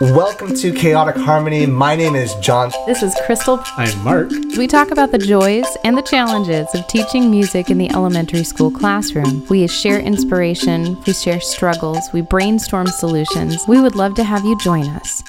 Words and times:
Welcome 0.00 0.54
to 0.54 0.72
Chaotic 0.72 1.16
Harmony. 1.16 1.66
My 1.66 1.96
name 1.96 2.14
is 2.14 2.32
John. 2.36 2.70
This 2.86 3.02
is 3.02 3.16
Crystal. 3.26 3.60
I'm 3.76 3.98
Mark. 4.04 4.30
We 4.56 4.68
talk 4.68 4.92
about 4.92 5.10
the 5.10 5.18
joys 5.18 5.66
and 5.82 5.96
the 5.98 6.02
challenges 6.02 6.72
of 6.74 6.86
teaching 6.86 7.28
music 7.30 7.68
in 7.68 7.78
the 7.78 7.90
elementary 7.90 8.44
school 8.44 8.70
classroom. 8.70 9.44
We 9.48 9.66
share 9.66 9.98
inspiration, 9.98 11.02
we 11.04 11.12
share 11.12 11.40
struggles, 11.40 12.08
we 12.12 12.20
brainstorm 12.20 12.86
solutions. 12.86 13.66
We 13.66 13.80
would 13.80 13.96
love 13.96 14.14
to 14.16 14.24
have 14.24 14.44
you 14.44 14.56
join 14.58 14.86
us. 14.86 15.22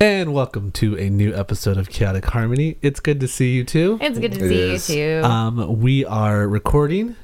And 0.00 0.34
welcome 0.34 0.72
to 0.72 0.98
a 0.98 1.08
new 1.08 1.32
episode 1.32 1.76
of 1.76 1.88
Chaotic 1.88 2.24
Harmony. 2.24 2.78
It's 2.82 2.98
good 2.98 3.20
to 3.20 3.28
see 3.28 3.52
you 3.54 3.62
too. 3.62 3.98
It's 4.00 4.18
good 4.18 4.32
to 4.32 4.44
It 4.44 4.48
see 4.48 4.60
is. 4.74 4.90
you 4.90 5.20
too. 5.20 5.24
Um, 5.24 5.80
we 5.80 6.04
are 6.04 6.48
recording. 6.48 7.14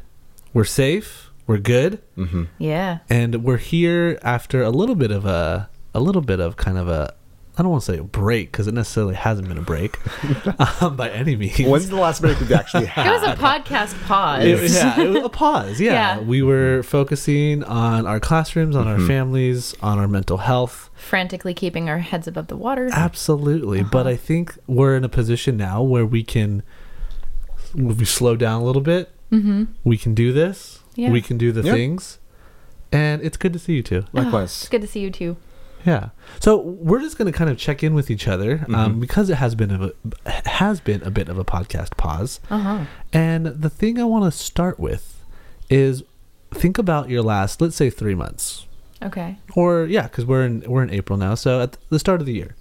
We're 0.54 0.64
safe. 0.64 1.30
We're 1.48 1.58
good. 1.58 2.00
yeah. 2.58 2.98
And 3.08 3.42
we're 3.42 3.56
here 3.56 4.20
after 4.22 4.62
a 4.62 4.70
little 4.70 4.94
bit 4.94 5.10
of 5.10 5.26
a 5.26 5.68
a 5.94 6.00
little 6.00 6.22
bit 6.22 6.40
of 6.40 6.56
kind 6.56 6.78
of 6.78 6.88
a 6.88 7.14
I 7.58 7.62
don't 7.62 7.72
want 7.72 7.82
to 7.84 7.92
say 7.92 7.98
a 7.98 8.04
break 8.04 8.52
because 8.52 8.68
it 8.68 8.72
necessarily 8.74 9.14
hasn't 9.16 9.46
been 9.48 9.58
a 9.58 9.62
break 9.62 9.98
um, 10.82 10.96
by 10.96 11.10
any 11.10 11.36
means. 11.36 11.58
When's 11.60 11.90
the 11.90 11.96
last 11.96 12.22
break 12.22 12.38
we've 12.40 12.52
actually 12.52 12.86
had? 12.86 13.06
It 13.08 13.10
was 13.10 13.22
a 13.22 13.34
podcast 13.34 14.00
pause. 14.06 14.44
It- 14.44 14.70
yeah, 14.70 14.98
it 14.98 15.08
was 15.10 15.24
a 15.24 15.28
pause. 15.42 15.78
Yeah. 15.78 15.92
Yeah. 15.92 16.20
we 16.20 16.40
were 16.42 16.82
focusing 16.84 17.62
on 17.64 18.06
our 18.06 18.18
classrooms, 18.20 18.76
on 18.76 18.86
Mm-hmm. 18.86 19.02
our 19.02 19.06
families, 19.06 19.74
on 19.82 19.98
our 19.98 20.08
mental 20.08 20.38
health. 20.38 20.88
Frantically 20.96 21.52
keeping 21.52 21.90
our 21.90 21.98
heads 21.98 22.26
above 22.26 22.46
the 22.46 22.56
water. 22.56 22.88
Absolutely. 22.92 23.82
But 23.82 24.00
Uh-huh. 24.06 24.10
I 24.10 24.16
think 24.16 24.56
we're 24.66 24.96
in 24.96 25.04
a 25.04 25.08
position 25.10 25.56
now 25.58 25.82
where 25.82 26.06
we 26.06 26.22
can 26.22 26.62
we 27.74 28.04
slow 28.06 28.36
down 28.36 28.62
a 28.62 28.64
little 28.64 28.80
bit. 28.82 29.10
Mm-hmm. 29.30 29.64
We 29.84 29.98
can 29.98 30.14
do 30.14 30.32
this. 30.32 30.80
Yeah. 30.94 31.10
We 31.10 31.20
can 31.20 31.36
do 31.36 31.52
the 31.52 31.62
Yeah. 31.62 31.72
things. 31.74 32.18
And 32.90 33.20
it's 33.22 33.36
good 33.36 33.52
to 33.52 33.58
see 33.58 33.74
you 33.74 33.82
too. 33.82 34.04
Likewise. 34.12 34.14
It's 34.14 34.24
Likewise. 34.64 34.68
good 34.70 34.80
to 34.82 34.86
see 34.86 35.00
you 35.00 35.10
too. 35.10 35.36
Yeah. 35.86 36.10
So 36.40 36.58
we're 36.58 37.00
just 37.00 37.16
going 37.18 37.30
to 37.32 37.36
kind 37.36 37.48
of 37.50 37.56
check 37.58 37.82
in 37.82 37.94
with 37.94 38.10
each 38.10 38.28
other 38.28 38.58
Mm-hmm. 38.58 38.74
um, 38.74 39.00
because 39.00 39.30
it 39.30 39.36
has 39.36 39.54
been 39.54 39.70
a 39.70 40.48
has 40.48 40.80
been 40.80 41.02
a 41.02 41.10
bit 41.10 41.28
of 41.28 41.38
a 41.38 41.44
podcast 41.44 41.96
pause. 41.96 42.40
Uh 42.50 42.58
huh. 42.58 42.84
And 43.12 43.46
the 43.46 43.70
thing 43.70 43.98
I 43.98 44.04
want 44.04 44.24
to 44.24 44.30
start 44.38 44.78
with 44.78 45.24
is 45.70 46.02
think 46.52 46.78
about 46.78 47.08
your 47.08 47.22
last, 47.22 47.60
let's 47.60 47.76
say, 47.76 47.90
three 47.90 48.14
months, 48.14 48.66
Okay. 49.02 49.38
or 49.54 49.86
yeah, 49.86 50.02
because 50.02 50.24
we're 50.26 50.44
in 50.44 50.60
we're 50.66 50.82
in 50.82 50.90
April 50.90 51.16
now. 51.18 51.34
So 51.34 51.60
at 51.62 51.76
the 51.88 51.98
start 51.98 52.20
of 52.20 52.26
the 52.26 52.34
year, 52.34 52.56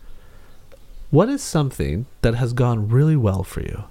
what 1.09 1.27
is 1.27 1.41
something 1.43 2.05
that 2.21 2.35
has 2.35 2.53
gone 2.53 2.87
really 2.87 3.15
well 3.15 3.43
for 3.43 3.61
you? 3.61 3.83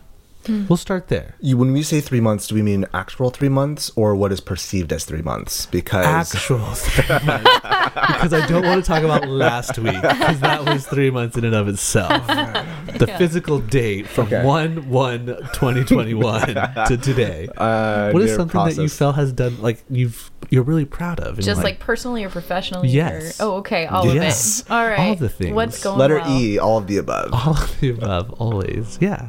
We'll 0.69 0.77
start 0.79 1.09
there. 1.09 1.35
You, 1.41 1.57
when 1.57 1.73
we 1.73 1.83
say 1.83 2.01
three 2.01 2.21
months, 2.21 2.47
do 2.49 2.55
we 2.55 2.63
mean 2.63 2.87
actual 2.95 3.31
three 3.31 3.49
months 3.49 3.91
or 3.97 4.15
what 4.17 4.33
is 4.33 4.41
perceived 4.41 4.93
as 4.93 5.05
three 5.05 5.23
months? 5.23 5.67
Because 5.67 6.07
Actual 6.07 6.59
three 6.75 7.27
months. 7.27 7.45
because 7.53 8.33
I 8.33 8.47
don't 8.47 8.65
want 8.65 8.83
to 8.83 8.89
talk 8.89 9.03
about 9.03 9.29
last 9.29 9.79
week 9.79 10.01
because 10.01 10.41
that 10.41 10.65
was 10.65 10.87
three 10.87 11.11
months 11.11 11.37
in 11.37 11.45
and 11.45 11.55
of 11.55 11.69
itself. 11.69 12.27
The 12.27 13.07
physical 13.19 13.59
date 13.61 14.07
from 14.07 14.27
Okay. 14.29 14.45
1 14.45 14.89
1 14.89 15.27
2021 15.27 16.47
to 16.87 16.99
today. 17.01 17.49
uh, 17.57 18.11
What 18.11 18.23
is 18.23 18.31
their 18.31 18.37
something 18.39 18.65
that 18.65 18.71
you 18.73 18.77
process. 18.83 18.99
felt 18.99 19.17
has 19.17 19.33
done 19.33 19.61
like 19.63 19.83
you've 19.91 20.31
you're 20.51 20.63
really 20.63 20.85
proud 20.87 21.21
of? 21.21 21.37
Just 21.37 21.47
you're 21.47 21.57
like, 21.57 21.79
personally 21.79 22.25
or 22.25 22.31
professionally? 22.31 22.89
Yes. 22.89 23.41
Or, 23.41 23.45
oh, 23.45 23.57
okay. 23.57 23.87
All 23.87 24.07
Yes. 24.15 24.61
of 24.61 24.67
it. 24.67 24.71
All 24.73 24.87
right. 24.87 24.99
All 25.11 25.15
the 25.15 25.29
things. 25.29 25.53
What's 25.55 25.83
going 25.83 25.99
letter 25.99 26.17
well? 26.19 26.41
E, 26.41 26.59
all 26.59 26.79
of 26.79 26.87
the 26.87 26.97
above. 26.97 27.33
all 27.35 27.53
of 27.57 27.81
the 27.81 27.91
above, 27.91 28.31
always. 28.35 28.99
Yeah. 29.01 29.29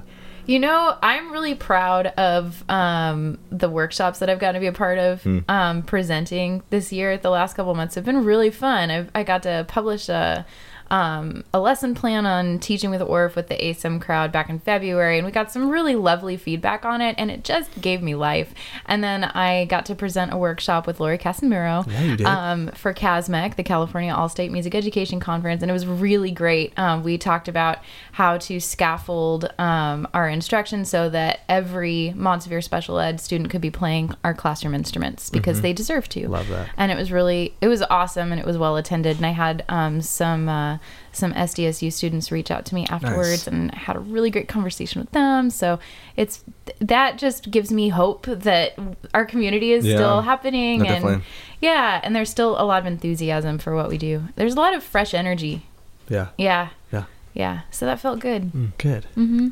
You 0.50 0.58
know, 0.58 0.98
I'm 1.04 1.32
really 1.32 1.54
proud 1.54 2.08
of 2.08 2.68
um, 2.68 3.38
the 3.52 3.70
workshops 3.70 4.18
that 4.18 4.32
I've 4.32 4.40
gotten 4.40 4.56
to 4.56 4.60
be 4.60 4.66
a 4.66 4.72
part 4.72 4.98
of 4.98 5.24
um, 5.48 5.84
presenting 5.84 6.64
this 6.72 6.92
year. 6.92 7.20
The 7.20 7.30
last 7.30 7.54
couple 7.56 7.76
months 7.76 7.94
have 7.94 8.04
been 8.04 8.26
really 8.26 8.50
fun. 8.50 8.90
I've, 8.90 9.12
I 9.14 9.22
got 9.22 9.44
to 9.44 9.64
publish 9.68 10.10
a 10.10 10.48
um, 10.92 11.44
a 11.54 11.60
lesson 11.60 11.96
plan 11.96 12.26
on 12.26 12.60
teaching 12.60 12.90
with 12.90 13.02
Orff 13.02 13.36
with 13.36 13.48
the 13.48 13.56
ASIM 13.56 14.02
crowd 14.02 14.32
back 14.32 14.50
in 14.50 14.60
February, 14.60 15.18
and 15.18 15.26
we 15.26 15.32
got 15.32 15.52
some 15.52 15.70
really 15.70 15.96
lovely 15.96 16.38
feedback 16.38 16.86
on 16.86 17.02
it, 17.02 17.16
and 17.18 17.30
it 17.30 17.44
just 17.44 17.80
gave 17.80 18.02
me 18.02 18.16
life. 18.16 18.54
And 18.86 19.04
then 19.04 19.24
I 19.24 19.66
got 19.66 19.86
to 19.88 19.96
present 19.96 20.34
a 20.34 20.38
workshop 20.38 20.88
with 20.88 21.00
Lori 21.00 21.18
Casimiro 21.18 21.86
Yeah, 21.88 22.52
um, 22.52 22.68
for 22.70 22.94
CASMEC, 22.94 23.56
the 23.56 23.64
California 23.64 24.14
All 24.14 24.30
State 24.30 24.52
Music 24.52 24.74
Education 24.74 25.20
Conference, 25.20 25.62
and 25.62 25.70
it 25.70 25.74
was 25.74 25.86
really 25.86 26.32
great. 26.32 26.78
Um, 26.78 27.04
we 27.04 27.18
talked 27.18 27.48
about 27.48 27.80
how 28.14 28.38
to 28.40 28.60
scaffold 28.60 29.54
um, 29.60 30.08
our 30.14 30.28
instruction 30.28 30.86
so 30.86 31.10
that 31.10 31.42
every 31.48 32.14
Montevideo 32.16 32.62
special 32.62 33.00
ed 33.00 33.20
student 33.22 33.50
could 33.50 33.62
be 33.62 33.72
playing 33.72 34.14
our 34.24 34.34
classroom 34.34 34.74
instruments 34.74 35.30
because 35.30 35.62
they 35.62 35.74
deserve 35.74 36.10
to. 36.10 36.22
Mm-hmm. 36.22 36.32
Love 36.32 36.48
that. 36.50 36.70
And 36.78 36.92
it 36.92 36.98
was 36.98 37.12
really, 37.12 37.54
it 37.62 37.68
was 37.68 37.82
awesome, 37.84 38.32
and 38.32 38.40
it 38.40 38.46
was 38.46 38.58
well 38.58 38.76
attended. 38.76 39.18
And 39.18 39.26
I 39.26 39.32
had 39.32 39.64
um, 39.70 40.02
some 40.02 40.50
uh, 40.50 40.79
some 41.12 41.34
SDSU 41.34 41.92
students 41.92 42.32
reach 42.32 42.52
out 42.52 42.66
to 42.66 42.76
me 42.76 42.86
afterwards, 42.90 43.48
and 43.48 43.72
I 43.72 43.78
had 43.78 43.96
a 43.96 44.00
really 44.00 44.30
great 44.30 44.48
conversation 44.48 45.02
with 45.02 45.12
them. 45.12 45.50
So 45.50 45.80
it's 46.16 46.44
that 46.80 47.18
just 47.18 47.52
gives 47.52 47.72
me 47.72 47.90
hope 47.90 48.26
that 48.26 48.78
our 49.14 49.26
community 49.26 49.72
is 49.72 49.86
Yeah. 49.86 49.96
still 49.96 50.22
happening 50.22 50.80
No, 50.80 50.86
and 50.86 50.94
definitely. 51.04 51.24
yeah, 51.62 52.00
and 52.04 52.16
there's 52.16 52.30
still 52.30 52.60
a 52.62 52.64
lot 52.66 52.80
of 52.82 52.86
enthusiasm 52.86 53.58
for 53.58 53.76
what 53.76 53.90
we 53.90 53.98
do. 53.98 54.24
There's 54.36 54.54
a 54.54 54.58
lot 54.60 54.74
of 54.74 54.84
fresh 54.84 55.14
energy. 55.14 55.66
Yeah. 56.08 56.28
Yeah, 56.38 56.70
Yeah. 56.92 57.04
yeah. 57.34 57.62
So 57.72 57.86
that 57.86 58.00
felt 58.00 58.20
good. 58.20 58.52
Mm, 58.52 58.72
good. 58.78 59.06
Mm-hmm. 59.18 59.50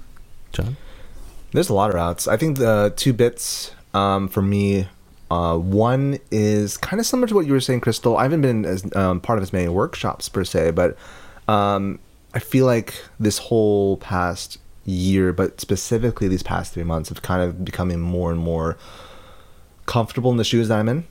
John? 0.51 0.77
There's 1.51 1.69
a 1.69 1.73
lot 1.73 1.89
of 1.89 1.95
routes. 1.95 2.27
I 2.27 2.35
think 2.37 2.57
the 2.57 2.93
two 2.95 3.13
bits 3.13 3.71
um, 3.93 4.27
for 4.27 4.41
me. 4.41 4.87
Uh, 5.29 5.57
one 5.57 6.19
is 6.31 6.77
kind 6.77 6.99
of 6.99 7.05
similar 7.05 7.27
to 7.27 7.35
what 7.35 7.45
you 7.45 7.51
were 7.51 7.59
saying, 7.59 7.81
Crystal. 7.81 8.17
I 8.17 8.23
haven't 8.23 8.41
been 8.41 8.65
as 8.65 8.85
um, 8.95 9.19
part 9.19 9.37
of 9.37 9.43
as 9.43 9.51
many 9.51 9.67
workshops 9.67 10.29
per 10.29 10.43
se, 10.43 10.71
but 10.71 10.97
um, 11.47 11.99
I 12.33 12.39
feel 12.39 12.65
like 12.65 12.93
this 13.19 13.37
whole 13.37 13.97
past 13.97 14.57
year, 14.85 15.33
but 15.33 15.59
specifically 15.59 16.27
these 16.27 16.43
past 16.43 16.73
three 16.73 16.83
months, 16.83 17.09
have 17.09 17.21
kind 17.21 17.41
of 17.41 17.65
becoming 17.65 17.99
more 17.99 18.31
and 18.31 18.39
more 18.39 18.77
comfortable 19.85 20.31
in 20.31 20.37
the 20.37 20.43
shoes 20.43 20.69
that 20.69 20.79
I'm 20.79 20.89
in, 20.89 21.07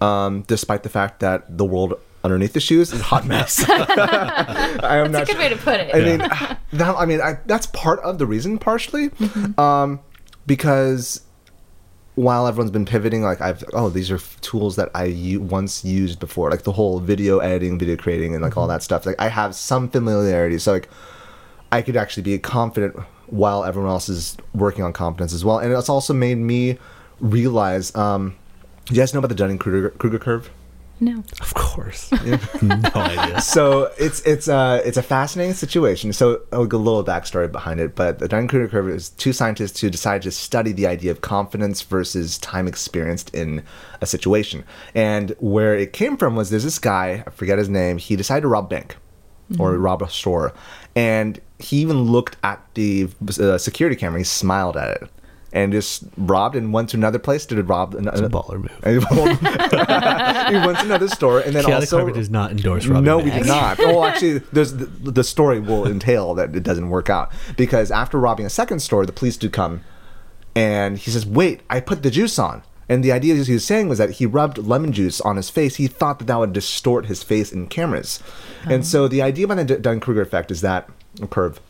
um, 0.00 0.42
despite 0.42 0.82
the 0.82 0.88
fact 0.88 1.20
that 1.20 1.56
the 1.56 1.64
world 1.64 1.94
underneath 2.24 2.52
the 2.52 2.60
shoes 2.60 2.92
is 2.92 3.00
a 3.00 3.04
hot 3.04 3.26
mess. 3.26 3.64
I 3.68 4.98
am 4.98 5.12
That's 5.12 5.12
not 5.12 5.22
a 5.22 5.26
good 5.26 5.38
way 5.38 5.48
to 5.48 5.56
put 5.56 5.80
it. 5.80 5.94
I 5.94 6.00
mean, 6.00 6.18
that, 6.72 6.96
I 6.96 7.06
mean, 7.06 7.20
I, 7.20 7.38
that's 7.46 7.66
part 7.66 8.00
of 8.00 8.18
the 8.18 8.26
reason, 8.26 8.58
partially, 8.58 9.10
um, 9.58 10.00
because 10.46 11.22
while 12.16 12.46
everyone's 12.46 12.70
been 12.70 12.84
pivoting, 12.84 13.22
like 13.22 13.40
I've, 13.40 13.64
oh, 13.72 13.88
these 13.88 14.10
are 14.10 14.16
f- 14.16 14.40
tools 14.40 14.76
that 14.76 14.90
I 14.94 15.04
u- 15.04 15.40
once 15.40 15.84
used 15.84 16.18
before, 16.18 16.50
like 16.50 16.62
the 16.62 16.72
whole 16.72 17.00
video 17.00 17.38
editing, 17.38 17.78
video 17.78 17.96
creating, 17.96 18.34
and 18.34 18.42
like 18.42 18.56
all 18.56 18.66
that 18.66 18.82
stuff. 18.82 19.06
Like 19.06 19.16
I 19.18 19.28
have 19.28 19.54
some 19.54 19.88
familiarity, 19.88 20.58
so 20.58 20.72
like 20.72 20.88
I 21.72 21.82
could 21.82 21.96
actually 21.96 22.24
be 22.24 22.38
confident 22.38 22.96
while 23.28 23.64
everyone 23.64 23.90
else 23.90 24.08
is 24.08 24.36
working 24.54 24.82
on 24.84 24.92
confidence 24.92 25.32
as 25.32 25.44
well. 25.44 25.58
And 25.58 25.72
it's 25.72 25.88
also 25.88 26.12
made 26.12 26.38
me 26.38 26.78
realize. 27.20 27.94
Um, 27.94 28.36
do 28.86 28.94
you 28.94 29.00
guys 29.00 29.14
know 29.14 29.18
about 29.18 29.28
the 29.28 29.36
Dunning 29.36 29.58
Kruger 29.58 29.90
Kruger 29.90 30.18
curve? 30.18 30.50
No. 31.00 31.24
Of 31.40 31.54
course. 31.54 32.12
no 32.62 32.90
idea. 32.94 33.40
so 33.40 33.90
it's 33.98 34.20
it's 34.22 34.48
uh 34.48 34.82
it's 34.84 34.96
a 34.96 35.02
fascinating 35.02 35.54
situation. 35.54 36.12
So 36.12 36.42
I'll 36.52 36.66
go 36.66 36.76
a 36.76 36.78
little 36.78 37.04
backstory 37.04 37.50
behind 37.50 37.80
it, 37.80 37.94
but 37.94 38.18
the 38.18 38.28
Dunning-Kruger 38.28 38.68
curve 38.68 38.88
is 38.90 39.08
two 39.10 39.32
scientists 39.32 39.80
who 39.80 39.90
decided 39.90 40.22
to 40.22 40.30
study 40.30 40.72
the 40.72 40.86
idea 40.86 41.10
of 41.10 41.20
confidence 41.20 41.82
versus 41.82 42.38
time 42.38 42.68
experienced 42.68 43.34
in 43.34 43.62
a 44.00 44.06
situation. 44.06 44.64
And 44.94 45.34
where 45.38 45.74
it 45.74 45.92
came 45.92 46.16
from 46.16 46.36
was 46.36 46.50
there's 46.50 46.64
this 46.64 46.78
guy, 46.78 47.24
I 47.26 47.30
forget 47.30 47.58
his 47.58 47.68
name, 47.68 47.98
he 47.98 48.16
decided 48.16 48.42
to 48.42 48.48
rob 48.48 48.66
a 48.66 48.68
bank 48.68 48.96
or 49.58 49.76
rob 49.78 50.00
a 50.00 50.08
store, 50.08 50.52
and 50.94 51.40
he 51.58 51.78
even 51.78 52.02
looked 52.02 52.36
at 52.44 52.64
the 52.74 53.08
uh, 53.40 53.58
security 53.58 53.96
camera. 53.96 54.20
He 54.20 54.24
smiled 54.24 54.76
at 54.76 55.02
it. 55.02 55.10
And 55.52 55.72
just 55.72 56.04
robbed 56.16 56.54
and 56.54 56.72
went 56.72 56.90
to 56.90 56.96
another 56.96 57.18
place 57.18 57.44
to 57.46 57.60
rob 57.64 57.94
It's 57.94 58.20
a 58.20 58.28
baller 58.28 58.58
move. 58.58 58.70
he 58.84 60.66
went 60.66 60.78
to 60.78 60.84
another 60.84 61.08
store 61.08 61.40
and 61.40 61.54
then 61.56 61.64
Chaotic 61.64 61.88
also 61.88 61.96
Harmony 61.96 62.16
does 62.16 62.30
not 62.30 62.52
endorse 62.52 62.86
robbing 62.86 63.04
no, 63.04 63.18
we 63.18 63.30
banks. 63.30 63.46
did 63.46 63.52
not. 63.52 63.78
well, 63.78 64.04
actually, 64.04 64.38
there's 64.52 64.74
the, 64.74 64.86
the 64.86 65.24
story 65.24 65.58
will 65.58 65.86
entail 65.86 66.34
that 66.34 66.54
it 66.54 66.62
doesn't 66.62 66.88
work 66.88 67.10
out 67.10 67.32
because 67.56 67.90
after 67.90 68.18
robbing 68.20 68.46
a 68.46 68.50
second 68.50 68.78
store, 68.78 69.04
the 69.04 69.12
police 69.12 69.36
do 69.36 69.50
come, 69.50 69.82
and 70.54 70.98
he 70.98 71.10
says, 71.10 71.26
"Wait, 71.26 71.62
I 71.68 71.80
put 71.80 72.04
the 72.04 72.10
juice 72.10 72.38
on." 72.38 72.62
And 72.90 73.04
the 73.04 73.12
idea 73.12 73.36
he 73.36 73.52
was 73.52 73.64
saying 73.64 73.88
was 73.88 73.98
that 73.98 74.10
he 74.10 74.26
rubbed 74.26 74.58
lemon 74.58 74.92
juice 74.92 75.20
on 75.20 75.36
his 75.36 75.48
face. 75.48 75.76
He 75.76 75.86
thought 75.86 76.18
that 76.18 76.24
that 76.26 76.38
would 76.40 76.52
distort 76.52 77.06
his 77.06 77.22
face 77.22 77.52
in 77.52 77.68
cameras. 77.68 78.20
And 78.64 78.72
uh-huh. 78.72 78.82
so 78.82 79.08
the 79.08 79.22
idea 79.22 79.46
behind 79.46 79.68
the 79.68 79.78
Dunning 79.78 80.00
Kruger 80.00 80.22
effect 80.22 80.50
is 80.50 80.60
that 80.62 80.90
curve 81.30 81.60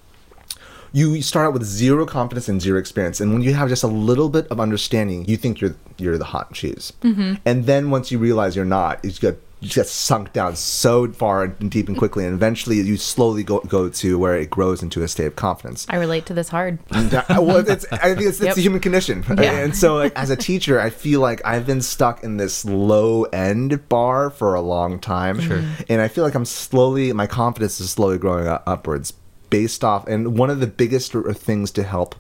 you 0.92 1.22
start 1.22 1.46
out 1.46 1.52
with 1.52 1.64
zero 1.64 2.04
confidence 2.06 2.48
and 2.48 2.60
zero 2.60 2.78
experience 2.78 3.20
and 3.20 3.32
when 3.32 3.42
you 3.42 3.54
have 3.54 3.68
just 3.68 3.82
a 3.82 3.88
little 3.88 4.28
bit 4.28 4.46
of 4.48 4.60
understanding 4.60 5.24
you 5.26 5.36
think 5.36 5.60
you're 5.60 5.74
you're 5.98 6.18
the 6.18 6.24
hot 6.24 6.52
cheese 6.52 6.92
mm-hmm. 7.02 7.34
and 7.44 7.66
then 7.66 7.90
once 7.90 8.10
you 8.10 8.18
realize 8.18 8.56
you're 8.56 8.64
not 8.64 9.04
you 9.04 9.10
get 9.12 9.40
just 9.62 9.74
get 9.74 9.86
sunk 9.86 10.32
down 10.32 10.56
so 10.56 11.08
far 11.12 11.44
and 11.44 11.70
deep 11.70 11.88
and 11.88 11.96
quickly, 11.96 12.24
and 12.24 12.34
eventually 12.34 12.76
you 12.76 12.96
slowly 12.96 13.42
go 13.42 13.60
go 13.60 13.88
to 13.88 14.18
where 14.18 14.36
it 14.36 14.50
grows 14.50 14.82
into 14.82 15.02
a 15.02 15.08
state 15.08 15.26
of 15.26 15.36
confidence. 15.36 15.86
I 15.88 15.96
relate 15.96 16.26
to 16.26 16.34
this 16.34 16.48
hard. 16.48 16.78
Yeah, 16.92 17.24
well, 17.38 17.68
it's, 17.68 17.84
I 17.92 18.14
think 18.14 18.20
it's, 18.20 18.38
it's 18.38 18.40
Yep. 18.40 18.54
the 18.54 18.62
human 18.62 18.80
condition. 18.80 19.24
Yeah. 19.40 19.60
And 19.60 19.74
so, 19.74 19.96
like, 19.96 20.12
as 20.16 20.28
a 20.28 20.36
teacher, 20.36 20.78
I 20.78 20.90
feel 20.90 21.20
like 21.20 21.40
I've 21.46 21.64
been 21.66 21.80
stuck 21.80 22.22
in 22.22 22.36
this 22.36 22.64
low 22.64 23.24
end 23.24 23.88
bar 23.88 24.28
for 24.28 24.54
a 24.54 24.60
long 24.60 24.98
time. 24.98 25.40
Sure. 25.40 25.62
And 25.88 26.02
I 26.02 26.08
feel 26.08 26.24
like 26.24 26.34
I'm 26.34 26.44
slowly, 26.44 27.12
my 27.14 27.26
confidence 27.26 27.80
is 27.80 27.90
slowly 27.90 28.18
growing 28.18 28.46
upwards 28.46 29.12
based 29.50 29.84
off. 29.84 30.06
And 30.06 30.38
one 30.38 30.50
of 30.50 30.60
the 30.60 30.66
biggest 30.66 31.12
things 31.12 31.70
to 31.72 31.82
help 31.82 32.14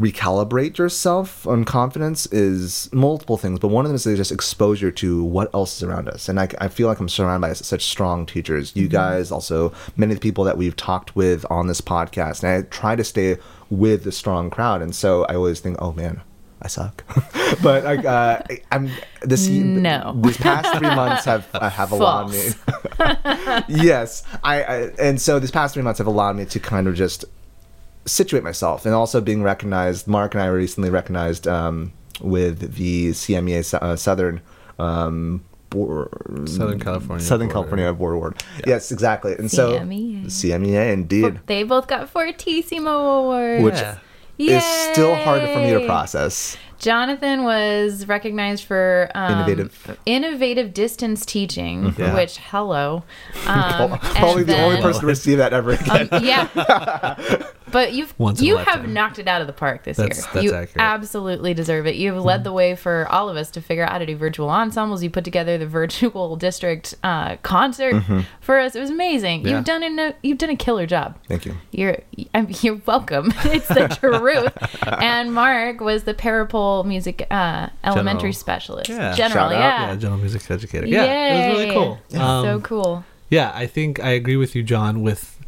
recalibrate 0.00 0.78
yourself 0.78 1.46
on 1.46 1.64
confidence 1.64 2.24
is 2.26 2.88
multiple 2.90 3.36
things, 3.36 3.58
but 3.58 3.68
one 3.68 3.84
of 3.84 3.90
them 3.90 3.96
is 3.96 4.04
just 4.16 4.32
exposure 4.32 4.90
to 4.90 5.22
what 5.22 5.54
else 5.54 5.76
is 5.76 5.82
around 5.82 6.08
us. 6.08 6.28
And 6.28 6.40
I, 6.40 6.48
I 6.58 6.68
feel 6.68 6.88
like 6.88 6.98
I'm 6.98 7.08
surrounded 7.08 7.46
by 7.46 7.52
such 7.52 7.84
strong 7.84 8.24
teachers. 8.24 8.74
You 8.74 8.84
mm-hmm. 8.84 8.92
guys, 8.92 9.30
also 9.30 9.74
many 9.96 10.14
of 10.14 10.20
the 10.20 10.22
people 10.22 10.44
that 10.44 10.56
we've 10.56 10.76
talked 10.76 11.14
with 11.14 11.44
on 11.50 11.66
this 11.66 11.82
podcast, 11.82 12.42
and 12.42 12.50
I 12.50 12.68
try 12.68 12.96
to 12.96 13.04
stay 13.04 13.36
with 13.68 14.04
the 14.04 14.12
strong 14.12 14.48
crowd. 14.48 14.80
And 14.80 14.94
so 14.94 15.24
I 15.24 15.34
always 15.34 15.60
think, 15.60 15.76
oh 15.80 15.92
man, 15.92 16.22
I 16.62 16.68
suck. 16.68 17.04
but 17.62 17.84
like, 17.84 18.04
uh, 18.04 18.42
I- 18.50 18.62
I'm 18.70 18.90
this 19.22 19.48
No. 19.48 20.12
these 20.22 20.36
past 20.36 20.76
three 20.78 20.94
months 20.94 21.24
have 21.24 21.48
uh, 21.54 21.70
have 21.70 21.92
allowed 21.92 22.30
me. 22.32 22.48
yes, 23.68 24.22
I, 24.44 24.62
I 24.62 24.74
and 24.98 25.20
so 25.20 25.38
these 25.38 25.50
past 25.50 25.74
three 25.74 25.82
months 25.82 25.98
have 25.98 26.06
allowed 26.06 26.36
me 26.36 26.44
to 26.46 26.60
kind 26.60 26.86
of 26.86 26.94
just 26.94 27.24
situate 28.06 28.42
myself 28.42 28.86
and 28.86 28.94
also 28.94 29.20
being 29.20 29.42
recognized 29.42 30.08
mark 30.08 30.34
and 30.34 30.42
i 30.42 30.46
recently 30.46 30.88
recognized 30.88 31.46
um, 31.46 31.92
with 32.22 32.74
the 32.76 33.10
cmea 33.10 33.74
uh, 33.74 33.94
southern 33.94 34.40
um, 34.78 35.44
Bor- 35.68 36.08
Southern 36.46 36.80
California 36.80 37.24
southern 37.24 37.48
Board. 37.48 37.52
california 37.54 37.92
board 37.92 38.14
award 38.14 38.42
yes 38.66 38.90
exactly 38.90 39.34
and 39.36 39.50
so 39.50 39.78
CMEA. 39.78 40.24
cmea 40.26 40.92
indeed 40.92 41.40
They 41.46 41.62
both 41.62 41.86
got 41.88 42.08
Fortissimo 42.08 42.90
awards. 43.20 43.62
which 43.64 43.74
Yeah. 43.74 43.98
Is 44.48 44.64
still 44.92 45.14
hard 45.16 45.42
for 45.42 45.58
me 45.58 45.72
to 45.72 45.84
process. 45.86 46.56
Jonathan 46.78 47.44
was 47.44 48.06
recognized 48.08 48.64
for 48.64 49.10
um, 49.14 49.32
Innovative. 49.32 49.98
innovative 50.06 50.72
distance 50.72 51.26
teaching, 51.26 51.94
Yeah. 51.98 52.14
which 52.14 52.38
hello, 52.38 53.02
um, 53.46 53.98
probably 53.98 54.42
and 54.42 54.46
the 54.50 54.62
only 54.62 54.80
person 54.80 55.02
to 55.02 55.06
receive 55.06 55.36
that 55.38 55.52
ever 55.52 55.72
again. 55.72 56.08
Um, 56.10 56.24
yeah, 56.24 56.46
but 57.72 57.92
you've 57.92 58.14
Once 58.18 58.40
you 58.42 58.56
have 58.56 58.88
knocked 58.88 59.18
it 59.18 59.28
out 59.28 59.40
of 59.40 59.46
the 59.46 59.52
park 59.52 59.84
this 59.84 59.96
That's- 59.96 60.18
year. 60.18 60.26
that's 60.32 60.44
you 60.44 60.50
accurate. 60.54 60.76
absolutely 60.78 61.54
deserve 61.54 61.86
it. 61.86 61.96
You've 61.96 62.22
led 62.24 62.44
the 62.44 62.52
way 62.52 62.74
for 62.76 63.06
all 63.10 63.28
of 63.28 63.36
us 63.36 63.50
to 63.52 63.60
figure 63.60 63.84
out 63.84 63.92
how 63.92 63.98
to 63.98 64.06
do 64.06 64.16
virtual 64.16 64.50
ensembles. 64.50 65.02
You 65.02 65.10
put 65.10 65.24
together 65.24 65.58
the 65.58 65.66
virtual 65.80 66.36
district 66.36 66.94
uh, 67.02 67.36
concert 67.42 68.02
for 68.40 68.58
us. 68.58 68.74
It 68.74 68.80
was 68.80 68.90
amazing. 68.90 69.46
Yeah. 69.46 69.56
You've 69.56 69.64
done 69.64 69.82
a 69.98 70.14
you've 70.22 70.38
done 70.38 70.50
a 70.50 70.56
killer 70.56 70.86
job. 70.86 71.16
thank 71.28 71.46
you 71.46 71.56
You're 71.70 71.98
I'm, 72.34 72.48
you're 72.62 72.80
welcome. 72.86 73.32
it's 73.44 73.68
the 73.68 73.88
truth. 73.88 74.52
and 75.00 75.32
Mark 75.34 75.80
was 75.80 76.04
the 76.04 76.14
Peripole 76.14 76.84
music 76.84 77.26
uh, 77.30 77.68
elementary 77.84 78.20
General. 78.20 78.32
specialist. 78.34 78.88
Yeah. 78.90 79.14
General, 79.14 79.50
Shout 79.50 79.52
out. 79.52 79.58
yeah. 79.58 79.88
yeah, 79.90 79.96
general 79.96 80.18
music 80.20 80.50
educator. 80.50 80.86
Yeah, 80.86 81.04
it 81.04 81.50
was 81.52 81.58
really 81.60 81.72
cool. 81.74 82.20
Um, 82.20 82.44
so 82.44 82.60
cool. 82.60 83.04
Yeah, 83.30 83.52
I 83.54 83.66
think 83.66 84.00
I 84.02 84.10
agree 84.10 84.36
with 84.36 84.54
you, 84.56 84.62
John. 84.62 85.02
With 85.02 85.38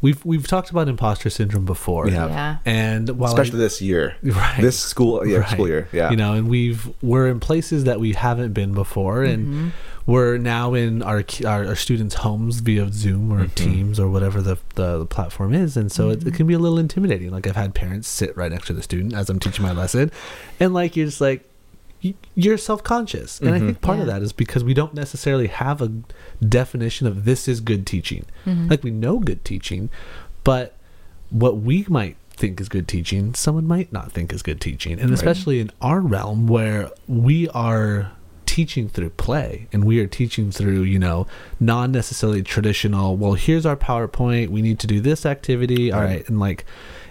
we've 0.00 0.24
we've 0.24 0.46
talked 0.46 0.70
about 0.70 0.88
imposter 0.88 1.30
syndrome 1.30 1.64
before. 1.64 2.04
We 2.04 2.12
have. 2.12 2.30
Yeah. 2.30 2.58
and 2.64 3.08
while 3.10 3.30
I- 3.30 3.32
especially 3.32 3.58
this 3.58 3.80
year 3.82 4.16
Right. 4.22 4.60
this 4.60 4.78
school 4.78 5.26
yeah 5.26 5.38
Right. 5.38 5.50
school 5.50 5.68
year 5.68 5.88
yeah 5.92 6.10
You 6.10 6.16
know, 6.16 6.34
and 6.34 6.48
we've 6.48 6.88
we're 7.02 7.28
in 7.28 7.40
places 7.40 7.84
that 7.84 8.00
we 8.00 8.12
haven't 8.12 8.52
been 8.52 8.72
before, 8.74 9.22
and 9.24 9.46
mm-hmm. 9.46 9.68
we're 10.06 10.36
now 10.38 10.74
in 10.74 11.02
our 11.02 11.24
our, 11.46 11.66
our 11.66 11.74
students' 11.74 12.14
homes 12.16 12.60
via 12.60 12.90
Zoom 12.92 13.32
or 13.32 13.44
mm-hmm. 13.44 13.54
Teams 13.54 13.98
or 14.00 14.08
whatever 14.08 14.40
the, 14.42 14.56
the 14.74 14.98
the 14.98 15.06
platform 15.06 15.54
is, 15.54 15.76
and 15.76 15.90
so 15.90 16.10
it, 16.10 16.12
it 16.12 16.18
mm-hmm. 16.20 16.36
can 16.36 16.46
be 16.46 16.54
a 16.54 16.58
little 16.58 16.78
intimidating. 16.78 17.30
Like 17.30 17.46
I've 17.46 17.56
had 17.56 17.74
parents 17.74 18.08
sit 18.08 18.36
right 18.36 18.50
next 18.52 18.66
to 18.68 18.72
the 18.74 18.82
student 18.82 19.14
as 19.14 19.28
I'm 19.30 19.40
teaching 19.40 19.64
my 19.64 19.72
lesson, 19.72 20.10
and 20.60 20.74
like 20.74 20.96
you're 20.96 21.06
just 21.06 21.20
like 21.20 21.40
y- 21.40 21.47
you're 22.34 22.58
self-conscious. 22.58 23.40
And 23.40 23.50
i 23.50 23.52
mm-hmm. 23.58 23.66
think 23.66 23.80
part 23.80 23.98
of 23.98 24.06
that 24.06 24.22
is 24.22 24.32
because 24.32 24.62
we 24.64 24.74
don't 24.74 24.94
necessarily 24.94 25.48
have 25.48 25.82
a 25.82 25.92
definition 26.44 27.06
of 27.06 27.24
this 27.24 27.48
is 27.48 27.60
good 27.60 27.86
teaching. 27.86 28.24
Mm-hmm. 28.46 28.68
Like 28.68 28.84
we 28.84 28.90
know 28.90 29.18
good 29.18 29.44
teaching 29.44 29.90
but 30.44 30.74
what 31.30 31.58
we 31.58 31.84
might 31.88 32.16
think 32.30 32.60
is 32.60 32.68
good 32.68 32.88
teaching 32.88 33.34
someone 33.34 33.66
might 33.66 33.92
not 33.92 34.12
think 34.12 34.32
is 34.32 34.42
good 34.42 34.60
teaching. 34.60 34.98
And 35.00 35.12
especially 35.12 35.60
in 35.60 35.70
our 35.82 36.00
realm 36.00 36.46
where 36.46 36.90
we 37.06 37.48
are 37.48 38.12
teaching 38.46 38.88
through 38.88 39.10
play 39.10 39.68
and 39.72 39.84
we 39.84 40.00
are 40.00 40.06
teaching 40.06 40.50
through 40.50 40.82
you 40.82 40.98
know 40.98 41.26
non 41.60 41.92
necessarily 41.92 42.42
traditional 42.42 43.14
well 43.14 43.34
here's 43.34 43.66
our 43.66 43.76
powerpoint 43.76 44.48
we 44.48 44.62
need 44.62 44.78
to 44.78 44.86
do 44.86 45.00
this 45.00 45.26
activity 45.26 45.92
all 45.92 46.00
Right. 46.00 46.06
right 46.06 46.28
and 46.28 46.40
like 46.40 46.64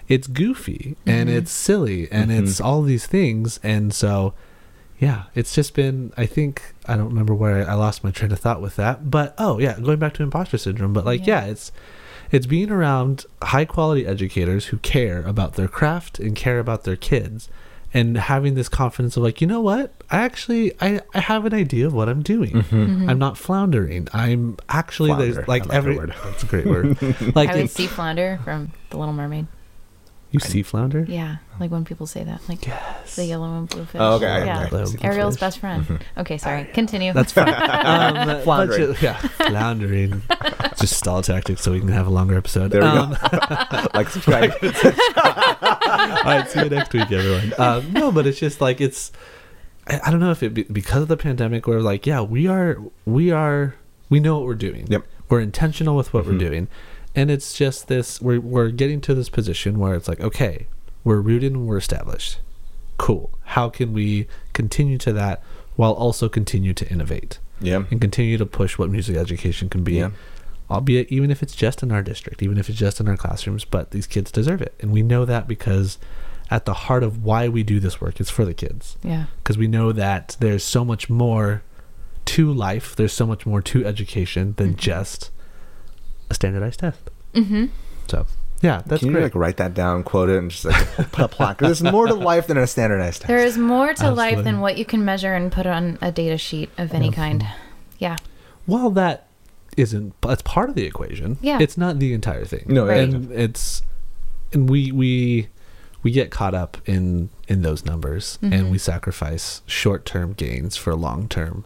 it's 0.08 0.26
goofy 0.26 0.96
and 1.06 1.28
mm-hmm. 1.28 1.38
it's 1.38 1.52
silly 1.52 2.10
and 2.10 2.32
it's 2.32 2.60
all 2.60 2.82
these 2.82 3.06
things. 3.06 3.60
And 3.62 3.94
so 3.94 4.32
yeah 4.98 5.24
it's 5.34 5.54
just 5.54 5.74
been 5.74 6.12
i 6.16 6.26
think 6.26 6.74
i 6.86 6.96
don't 6.96 7.08
remember 7.08 7.34
where 7.34 7.68
i 7.68 7.74
lost 7.74 8.02
my 8.02 8.10
train 8.10 8.32
of 8.32 8.38
thought 8.38 8.60
with 8.60 8.76
that 8.76 9.10
but 9.10 9.34
oh 9.38 9.58
yeah 9.58 9.78
going 9.80 9.98
back 9.98 10.14
to 10.14 10.22
imposter 10.22 10.58
syndrome 10.58 10.92
but 10.92 11.04
like 11.04 11.26
Yeah. 11.26 11.44
yeah 11.44 11.50
it's 11.52 11.72
it's 12.30 12.46
being 12.46 12.70
around 12.70 13.24
high 13.42 13.64
quality 13.64 14.06
educators 14.06 14.66
who 14.66 14.76
care 14.78 15.22
about 15.22 15.54
their 15.54 15.68
craft 15.68 16.18
and 16.18 16.34
care 16.36 16.58
about 16.58 16.84
their 16.84 16.96
kids 16.96 17.48
and 17.94 18.18
having 18.18 18.54
this 18.54 18.68
confidence 18.68 19.16
of 19.16 19.22
like 19.22 19.40
you 19.40 19.46
know 19.46 19.60
what 19.62 19.92
i 20.10 20.18
actually 20.18 20.72
i, 20.80 21.00
I 21.14 21.20
have 21.20 21.46
an 21.46 21.54
idea 21.54 21.86
of 21.86 21.94
what 21.94 22.08
i'm 22.08 22.22
doing 22.22 22.50
mm-hmm. 22.52 22.76
Mm-hmm. 22.76 23.08
i'm 23.10 23.18
not 23.18 23.38
floundering 23.38 24.08
i'm 24.12 24.58
actually 24.68 25.08
Flounder. 25.10 25.24
there's 25.24 25.36
I 25.38 25.40
like 25.40 25.48
like 25.48 25.64
that 25.68 25.74
every 25.74 25.96
word. 25.96 26.14
that's 26.24 26.42
a 26.42 26.46
great 26.46 26.66
word 26.66 27.00
like 27.34 27.48
I 27.48 27.54
would 27.54 27.64
it's- 27.64 27.72
see 27.72 27.86
Flounder 27.86 28.40
from 28.44 28.72
The 28.90 28.98
Little 28.98 29.14
Mermaid. 29.14 29.46
You 30.30 30.40
see 30.40 30.62
flounder 30.62 31.04
Yeah, 31.08 31.36
like 31.58 31.70
when 31.70 31.84
people 31.84 32.06
say 32.06 32.22
that, 32.24 32.40
like 32.48 32.66
yes 32.66 33.16
the 33.16 33.24
yellow 33.24 33.56
and 33.58 33.68
blue 33.68 33.84
fish. 33.86 34.00
Oh, 34.00 34.16
okay, 34.16 34.44
yeah. 34.44 34.66
okay. 34.66 34.68
Blue 34.70 34.94
Ariel's 35.02 35.36
fish. 35.36 35.40
best 35.40 35.58
friend. 35.58 36.00
Okay, 36.18 36.36
sorry. 36.38 36.64
Continue. 36.66 37.12
That's 37.12 37.32
fine. 37.32 37.48
Um, 38.28 38.42
Floundering. 38.42 38.94
ju- 38.94 39.00
yeah, 39.00 39.16
floundering. 39.16 40.22
Just 40.78 40.94
stall 40.98 41.22
tactics 41.22 41.62
so 41.62 41.72
we 41.72 41.80
can 41.80 41.88
have 41.88 42.06
a 42.06 42.10
longer 42.10 42.36
episode. 42.36 42.70
There 42.70 42.82
we 42.82 42.86
Um, 42.86 43.10
go. 43.14 43.86
like 43.94 44.08
subscribe. 44.10 44.52
All 45.16 46.24
right, 46.24 46.44
see 46.48 46.62
you 46.62 46.68
next 46.70 46.92
week, 46.92 47.10
everyone. 47.10 47.52
Um, 47.58 47.92
no, 47.92 48.12
but 48.12 48.26
it's 48.26 48.38
just 48.38 48.60
like 48.60 48.80
it's. 48.80 49.10
I, 49.86 50.00
I 50.06 50.10
don't 50.10 50.20
know 50.20 50.30
if 50.30 50.42
it 50.42 50.54
be, 50.54 50.62
because 50.64 51.02
of 51.02 51.08
the 51.08 51.16
pandemic, 51.16 51.66
we're 51.66 51.80
like, 51.80 52.06
yeah, 52.06 52.20
we 52.20 52.46
are, 52.46 52.76
we 53.06 53.30
are, 53.30 53.74
we 54.10 54.20
know 54.20 54.36
what 54.38 54.46
we're 54.46 54.54
doing. 54.54 54.86
Yep. 54.88 55.04
We're 55.28 55.40
intentional 55.40 55.96
with 55.96 56.12
what 56.12 56.24
Mhm. 56.24 56.32
we're 56.32 56.38
doing, 56.38 56.68
and 57.18 57.30
it's 57.30 57.54
just 57.54 57.88
this. 57.88 58.20
We're 58.20 58.40
we're 58.40 58.70
getting 58.70 59.00
to 59.02 59.14
this 59.14 59.28
position 59.28 59.78
where 59.78 59.94
it's 59.94 60.08
like, 60.08 60.20
okay, 60.20 60.66
we're 61.04 61.20
rooted 61.20 61.52
and 61.52 61.66
we're 61.66 61.78
established. 61.78 62.38
Cool. 62.96 63.30
How 63.44 63.68
can 63.68 63.92
we 63.92 64.26
continue 64.52 64.98
to 64.98 65.12
that 65.12 65.42
while 65.76 65.92
also 65.92 66.28
continue 66.28 66.74
to 66.74 66.88
innovate? 66.88 67.38
yeah. 67.60 67.84
and 67.90 68.00
continue 68.00 68.38
to 68.38 68.46
push 68.46 68.78
what 68.78 68.90
music 68.90 69.16
education 69.16 69.68
can 69.68 69.84
be. 69.84 69.94
Yeah. 69.94 70.10
Albeit, 70.70 71.10
even 71.10 71.30
if 71.30 71.42
it's 71.42 71.54
just 71.54 71.82
in 71.82 71.90
our 71.90 72.02
district, 72.02 72.42
even 72.42 72.58
if 72.58 72.68
it's 72.68 72.78
just 72.78 73.00
in 73.00 73.08
our 73.08 73.16
classrooms, 73.16 73.64
but 73.64 73.90
these 73.90 74.06
kids 74.06 74.30
deserve 74.30 74.60
it. 74.60 74.74
And 74.80 74.92
we 74.92 75.02
know 75.02 75.24
that 75.24 75.48
because 75.48 75.98
at 76.50 76.66
the 76.66 76.74
heart 76.74 77.02
of 77.02 77.24
why 77.24 77.48
we 77.48 77.62
do 77.62 77.80
this 77.80 78.00
work 78.00 78.20
is 78.20 78.28
for 78.30 78.44
the 78.44 78.54
kids. 78.54 78.96
yeah. 79.02 79.26
Because 79.42 79.56
we 79.56 79.66
know 79.66 79.92
that 79.92 80.36
there's 80.40 80.64
so 80.64 80.84
much 80.84 81.08
more 81.08 81.62
to 82.26 82.52
life, 82.52 82.94
there's 82.94 83.12
so 83.12 83.26
much 83.26 83.46
more 83.46 83.62
to 83.62 83.84
education 83.86 84.54
than 84.56 84.70
mm-hmm. 84.70 84.78
just 84.78 85.30
a 86.30 86.34
standardized 86.34 86.80
test. 86.80 87.00
Mm-hmm. 87.34 87.66
So, 88.08 88.26
yeah, 88.62 88.82
that's 88.86 89.00
Can 89.00 89.08
you 89.08 89.12
great. 89.14 89.24
like 89.24 89.34
write 89.34 89.56
that 89.58 89.74
down, 89.74 90.02
quote 90.02 90.28
it, 90.30 90.38
and 90.38 90.50
just 90.50 90.64
like 90.64 90.86
put 91.12 91.24
a 91.24 91.28
plaque? 91.28 91.58
There's 91.58 91.82
more 91.82 92.06
to 92.06 92.14
life 92.14 92.46
than 92.46 92.56
a 92.56 92.66
standardized 92.66 93.22
test. 93.22 93.28
There 93.28 93.38
is 93.38 93.56
more 93.58 93.94
to 93.94 94.10
life 94.10 94.42
than 94.44 94.60
what 94.60 94.76
you 94.78 94.84
can 94.84 95.04
measure 95.04 95.34
and 95.34 95.52
put 95.52 95.66
on 95.66 95.98
a 96.02 96.10
data 96.10 96.38
sheet 96.38 96.70
of 96.78 96.92
any 96.94 97.10
kind. 97.10 97.46
Yeah. 97.98 98.16
Well, 98.66 98.90
that 98.90 99.28
isn't, 99.76 100.14
that's 100.22 100.42
part 100.42 100.68
of 100.70 100.74
the 100.74 100.84
equation. 100.84 101.38
Yeah. 101.40 101.58
it's 101.60 101.76
not 101.78 101.98
the 102.00 102.12
entire 102.12 102.44
thing. 102.44 102.64
No, 102.66 102.86
Right. 102.86 103.00
and 103.00 103.30
it's, 103.30 103.82
and 104.52 104.68
we 104.68 104.90
we 104.92 105.48
we 106.02 106.10
get 106.10 106.30
caught 106.30 106.54
up 106.54 106.78
in 106.86 107.28
in 107.48 107.62
those 107.62 107.84
numbers, 107.84 108.38
and 108.42 108.52
Mhm. 108.52 108.70
we 108.70 108.78
sacrifice 108.78 109.62
short 109.66 110.04
term 110.06 110.32
gains 110.32 110.76
for 110.76 110.94
long 110.96 111.28
term. 111.28 111.64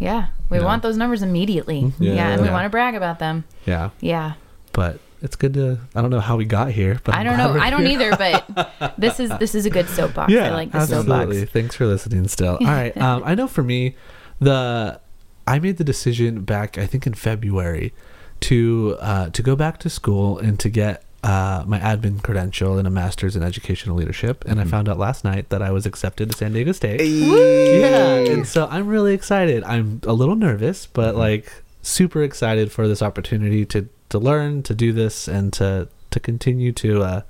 Yeah. 0.00 0.26
We 0.48 0.58
Yeah. 0.58 0.64
want 0.64 0.82
those 0.82 0.96
numbers 0.96 1.22
immediately. 1.22 1.82
Mhm. 1.82 1.92
Yeah. 2.00 2.12
Yeah. 2.14 2.28
and 2.30 2.40
we 2.42 2.48
Yeah. 2.48 2.52
want 2.54 2.64
to 2.64 2.70
brag 2.70 2.96
about 2.96 3.20
them. 3.20 3.44
Yeah, 3.66 3.90
Yeah. 4.00 4.32
but 4.72 4.98
it's 5.22 5.36
good 5.36 5.54
to. 5.54 5.78
I 5.94 6.00
don't 6.02 6.10
know 6.10 6.18
how 6.20 6.36
we 6.36 6.44
got 6.46 6.70
here, 6.72 6.98
but 7.04 7.14
I 7.14 7.22
don't 7.22 7.36
know. 7.36 7.52
I 7.60 7.70
don't 7.70 7.86
either, 7.86 8.10
but 8.16 8.94
this 8.98 9.20
is 9.20 9.30
this 9.38 9.54
is 9.54 9.66
a 9.66 9.70
good 9.70 9.88
soapbox. 9.88 10.32
I 10.32 10.50
like 10.50 10.72
the 10.72 10.78
absolutely. 10.78 11.36
soapbox. 11.36 11.52
Thanks 11.52 11.76
for 11.76 11.86
listening. 11.86 12.26
Still, 12.26 12.56
all 12.60 12.66
right. 12.66 12.96
Um, 13.06 13.22
I 13.24 13.34
know 13.36 13.46
for 13.46 13.62
me, 13.62 13.94
the 14.40 14.98
I 15.46 15.58
made 15.58 15.76
the 15.78 15.84
decision 15.84 16.42
back, 16.42 16.78
I 16.78 16.86
think 16.86 17.06
in 17.06 17.14
February, 17.14 17.92
to 18.40 18.96
uh, 19.00 19.28
to 19.30 19.42
go 19.42 19.54
back 19.54 19.78
to 19.80 19.90
school 19.90 20.38
and 20.38 20.58
to 20.60 20.68
get 20.70 21.04
uh, 21.22 21.64
my 21.66 21.78
admin 21.78 22.22
credential 22.22 22.78
and 22.78 22.86
a 22.86 22.90
master's 22.90 23.36
in 23.36 23.42
educational 23.42 23.96
leadership, 23.96 24.42
and 24.46 24.60
I 24.60 24.64
found 24.64 24.88
out 24.88 24.98
last 24.98 25.22
night 25.24 25.50
that 25.50 25.60
I 25.62 25.70
was 25.70 25.84
accepted 25.86 26.30
to 26.30 26.36
San 26.36 26.52
Diego 26.52 26.72
State. 26.72 27.00
Yeah, 27.02 28.16
and 28.16 28.46
so 28.46 28.66
I'm 28.70 28.86
really 28.86 29.12
excited. 29.14 29.62
I'm 29.64 30.00
a 30.06 30.12
little 30.12 30.36
nervous, 30.36 30.86
but 30.86 31.16
like 31.16 31.52
super 31.82 32.22
excited 32.22 32.72
for 32.72 32.88
this 32.88 33.02
opportunity 33.02 33.64
to 33.66 33.88
to 34.08 34.18
learn, 34.18 34.62
to 34.64 34.74
do 34.74 34.92
this, 34.92 35.28
and 35.28 35.52
to 35.54 35.88
to 36.10 36.20
continue 36.20 36.72
to, 36.72 37.02
uh, 37.02 37.20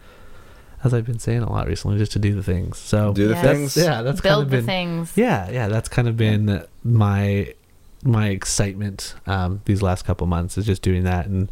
as 0.84 0.94
I've 0.94 1.04
been 1.04 1.18
saying 1.18 1.42
a 1.42 1.50
lot 1.52 1.66
recently, 1.66 1.98
just 1.98 2.12
to 2.12 2.18
do 2.18 2.34
the 2.34 2.42
things. 2.42 2.78
So 2.78 3.12
Do 3.12 3.28
the 3.28 3.34
Yeah. 3.34 3.42
things. 3.42 3.76
yeah, 3.76 4.02
that's 4.02 4.20
Build 4.20 4.34
kind 4.34 4.42
of 4.44 4.50
the 4.50 4.56
been 4.58 4.66
things. 4.66 5.12
yeah, 5.16 5.50
yeah, 5.50 5.68
that's 5.68 5.88
kind 5.88 6.06
of 6.08 6.16
been 6.16 6.64
my 6.84 7.54
my 8.02 8.28
excitement 8.28 9.14
um, 9.26 9.60
these 9.66 9.82
last 9.82 10.06
couple 10.06 10.26
months 10.26 10.56
is 10.56 10.64
just 10.64 10.80
doing 10.80 11.04
that, 11.04 11.26
and 11.26 11.50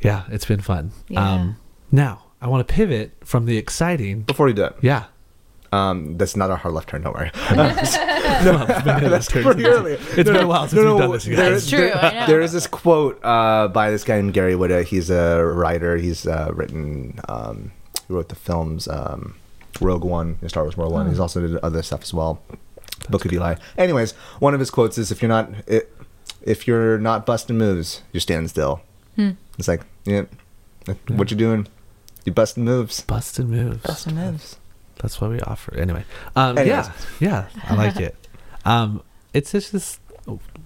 yeah, 0.00 0.24
it's 0.30 0.44
been 0.46 0.60
fun. 0.60 0.90
Yeah. 1.08 1.28
Um, 1.34 1.56
now 1.92 2.22
I 2.40 2.48
want 2.48 2.66
to 2.66 2.72
pivot 2.72 3.12
from 3.24 3.46
the 3.46 3.56
exciting, 3.56 4.22
Before 4.22 4.48
you 4.48 4.54
do 4.54 4.64
it, 4.64 4.76
yeah. 4.80 5.04
um, 5.72 6.16
that's 6.16 6.36
not 6.36 6.50
a 6.50 6.56
hard 6.56 6.74
left 6.74 6.88
turn. 6.88 7.02
Don't 7.02 7.14
worry. 7.14 7.30
no, 7.50 7.72
that's 9.04 9.30
pretty 9.30 9.64
early. 9.66 9.92
It's 9.92 10.14
been 10.30 10.36
a 10.36 10.46
while 10.46 10.68
since 10.68 10.80
we've 10.82 10.98
done 10.98 11.12
this, 11.12 11.26
you 11.26 11.36
there- 11.36 11.50
guys. 11.50 11.62
It's 11.62 11.70
true, 11.70 11.90
there- 11.90 12.26
there 12.26 12.40
is 12.40 12.52
this 12.52 12.66
quote 12.66 13.18
uh, 13.24 13.68
by 13.68 13.90
this 13.90 14.04
guy 14.04 14.16
named 14.20 14.34
Gary 14.34 14.54
Whitta. 14.54 14.84
He's 14.84 15.10
a 15.10 15.42
writer. 15.44 15.96
He's 15.96 16.26
uh, 16.26 16.50
written. 16.54 17.18
Um, 17.28 17.72
he 18.06 18.14
wrote 18.14 18.28
the 18.28 18.34
films 18.36 18.88
um, 18.88 19.34
Rogue 19.80 20.04
One, 20.04 20.38
and 20.40 20.48
Star 20.50 20.62
Wars 20.62 20.76
Rogue 20.78 20.92
One. 20.92 21.06
Oh. 21.06 21.10
He's 21.10 21.20
also 21.20 21.40
did 21.46 21.56
other 21.58 21.82
stuff 21.82 22.02
as 22.02 22.14
well. 22.14 22.40
Book 23.10 23.24
of 23.24 23.32
Eli. 23.32 23.54
Anyways, 23.76 24.12
one 24.40 24.54
of 24.54 24.60
his 24.60 24.70
quotes 24.70 24.98
is, 24.98 25.10
"If 25.12 25.22
you're 25.22 25.28
not, 25.28 25.50
it, 25.66 25.94
if 26.42 26.66
you're 26.66 26.98
not 26.98 27.26
busting 27.26 27.56
moves, 27.58 28.02
you're 28.12 28.20
standing 28.20 28.48
still." 28.48 28.80
Hmm. 29.16 29.30
It's 29.58 29.68
like, 29.68 29.82
yeah, 30.04 30.24
what 31.08 31.30
you 31.30 31.36
doing? 31.36 31.66
You 32.24 32.32
busting 32.32 32.64
moves. 32.64 33.00
Busting 33.02 33.48
moves. 33.50 33.82
Busted 33.82 34.14
moves. 34.14 34.56
That's 34.96 35.20
what 35.20 35.30
we 35.30 35.40
offer. 35.40 35.74
Anyway, 35.76 36.04
um, 36.36 36.58
Anyways. 36.58 36.86
yeah, 37.20 37.48
yeah, 37.54 37.62
I 37.68 37.74
like 37.74 37.96
it. 37.96 38.16
Um, 38.64 39.02
it's 39.32 39.52
just 39.52 39.72
this. 39.72 39.98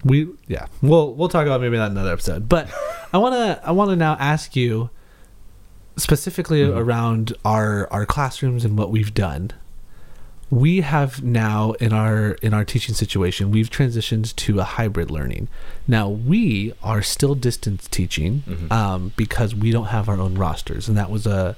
We 0.03 0.27
yeah, 0.47 0.65
we'll 0.81 1.13
we'll 1.13 1.29
talk 1.29 1.45
about 1.45 1.61
maybe 1.61 1.77
that 1.77 1.85
in 1.87 1.91
another 1.93 2.11
episode. 2.13 2.49
But 2.49 2.69
I 3.13 3.17
wanna 3.17 3.61
I 3.63 3.71
wanna 3.71 3.95
now 3.95 4.17
ask 4.19 4.55
you 4.55 4.89
specifically 5.97 6.61
Mm-hmm. 6.61 6.77
around 6.77 7.33
our 7.45 7.87
our 7.91 8.05
classrooms 8.05 8.65
and 8.65 8.77
what 8.77 8.89
we've 8.91 9.13
done. 9.13 9.51
We 10.53 10.81
have 10.81 11.23
now 11.23 11.71
in 11.79 11.93
our 11.93 12.33
in 12.43 12.53
our 12.53 12.63
teaching 12.63 12.93
situation, 12.93 13.49
we've 13.49 13.71
transitioned 13.71 14.35
to 14.35 14.59
a 14.59 14.63
hybrid 14.63 15.09
learning. 15.09 15.47
Now 15.87 16.07
we 16.09 16.73
are 16.83 17.01
still 17.01 17.33
distance 17.33 17.87
teaching 17.87 18.43
Mm-hmm. 18.47 18.71
um, 18.71 19.13
because 19.15 19.55
we 19.55 19.71
don't 19.71 19.87
have 19.87 20.07
our 20.09 20.19
own 20.19 20.35
rosters, 20.35 20.87
and 20.87 20.95
that 20.97 21.09
was 21.09 21.25
a 21.25 21.55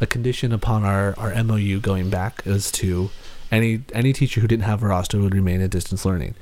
a 0.00 0.06
condition 0.06 0.52
upon 0.52 0.82
our, 0.82 1.14
our 1.16 1.32
MOU 1.44 1.78
going 1.78 2.10
back 2.10 2.42
is 2.44 2.72
to 2.72 3.10
any 3.52 3.82
any 3.94 4.12
teacher 4.12 4.40
who 4.40 4.48
didn't 4.48 4.64
have 4.64 4.82
a 4.82 4.86
roster 4.88 5.20
would 5.20 5.34
remain 5.34 5.60
in 5.60 5.68
distance 5.70 6.04
learning. 6.04 6.34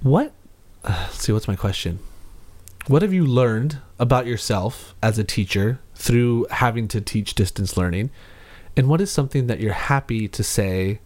What? 0.00 0.32
Uh, 0.82 1.08
let's 1.08 1.18
see, 1.24 1.32
what's 1.32 1.48
my 1.48 1.56
question? 1.56 1.98
What 2.86 3.02
have 3.02 3.12
you 3.12 3.26
learned 3.26 3.78
about 3.98 4.26
yourself 4.26 4.94
as 5.02 5.18
a 5.18 5.24
teacher 5.24 5.78
through 5.94 6.46
having 6.50 6.88
to 6.88 7.00
teach 7.02 7.34
distance 7.34 7.76
learning? 7.76 8.08
And 8.76 8.88
what 8.88 9.00
is 9.00 9.10
something 9.10 9.46
that 9.48 9.60
you're 9.60 9.72
happy 9.72 10.28
to 10.28 10.42
say? 10.42 11.00